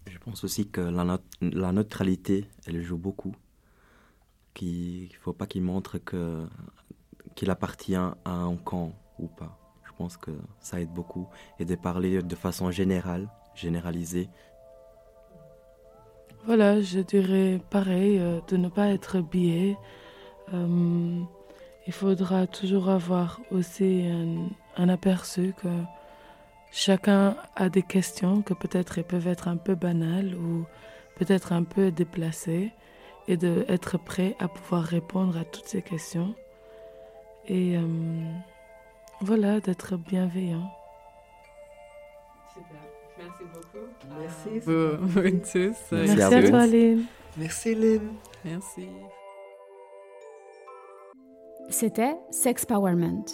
Je 0.08 0.18
pense 0.18 0.44
aussi 0.44 0.68
que 0.68 0.82
la, 0.82 1.20
la 1.42 1.72
neutralité, 1.72 2.48
elle 2.66 2.82
joue 2.82 2.98
beaucoup. 2.98 3.36
Qu'il 4.56 5.04
ne 5.04 5.20
faut 5.20 5.34
pas 5.34 5.46
qu'il 5.46 5.62
montre 5.62 6.00
que, 6.00 6.48
qu'il 7.36 7.52
appartient 7.52 7.96
à 7.96 8.16
un 8.26 8.56
camp 8.56 8.94
ou 9.20 9.28
pas. 9.28 9.60
Je 9.86 9.92
pense 9.96 10.18
que 10.18 10.32
ça 10.60 10.82
aide 10.82 10.92
beaucoup. 10.92 11.28
Et 11.60 11.66
de 11.66 11.76
parler 11.76 12.24
de 12.24 12.36
façon 12.36 12.72
générale 12.72 13.30
généralisé 13.54 14.30
Voilà, 16.46 16.82
je 16.82 17.02
dirais 17.02 17.62
pareil, 17.70 18.18
euh, 18.18 18.42
de 18.48 18.58
ne 18.58 18.70
pas 18.70 18.88
être 18.88 19.22
biais. 19.22 19.78
Euh, 20.54 21.22
il 21.88 21.94
faudra 21.94 22.48
toujours 22.48 22.90
avoir 22.90 23.42
aussi 23.52 24.06
un, 24.78 24.90
aperçu 24.90 25.54
que 25.62 25.68
chacun 26.72 27.36
a 27.56 27.70
des 27.70 27.84
questions 27.84 28.42
que 28.42 28.54
peut-être 28.54 29.02
peuvent 29.02 29.28
être 29.28 29.48
un 29.48 29.58
peu 29.58 29.76
banales 29.76 30.36
ou 30.36 30.66
peut-être 31.16 31.52
un 31.52 31.64
peu 31.64 31.92
déplacées 31.92 32.72
et 33.28 33.38
d'être 33.38 33.98
prêt 33.98 34.36
à 34.40 34.48
pouvoir 34.48 34.84
répondre 34.84 35.38
à 35.38 35.46
toutes 35.46 35.68
ces 35.68 35.82
questions. 35.82 36.36
Et 37.48 37.78
euh, 37.78 37.82
voilà, 39.22 39.60
d'être 39.60 39.98
bienveillant. 39.98 40.70
Super. 42.54 42.94
Merci 43.18 43.44
beaucoup. 43.54 43.86
Merci. 44.20 44.70
Merci, 45.92 46.22
à, 46.22 46.50
toi, 46.50 46.68
Lynn. 46.68 47.06
Merci, 47.38 47.76
Lynn. 47.76 48.14
Merci. 48.44 48.88
C'était 51.70 52.18
Sex 52.30 52.66
Powerment, 52.66 53.26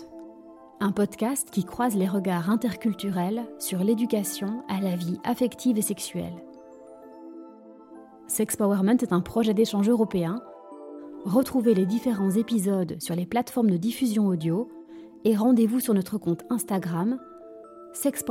un 0.79 0.91
podcast 0.91 1.49
qui 1.51 1.63
croise 1.63 1.95
les 1.95 2.07
regards 2.07 2.49
interculturels 2.49 3.43
sur 3.59 3.83
l'éducation 3.83 4.63
à 4.69 4.79
la 4.81 4.95
vie 4.95 5.19
affective 5.23 5.77
et 5.77 5.81
sexuelle. 5.81 6.43
Sex 8.27 8.55
Powerment 8.55 8.97
est 9.01 9.13
un 9.13 9.21
projet 9.21 9.53
d'échange 9.53 9.89
européen. 9.89 10.41
Retrouvez 11.25 11.73
les 11.73 11.85
différents 11.85 12.31
épisodes 12.31 12.95
sur 12.99 13.15
les 13.15 13.25
plateformes 13.25 13.71
de 13.71 13.77
diffusion 13.77 14.27
audio 14.27 14.69
et 15.25 15.35
rendez-vous 15.35 15.79
sur 15.79 15.93
notre 15.93 16.17
compte 16.17 16.45
Instagram 16.49 17.19
Sex 17.93 18.23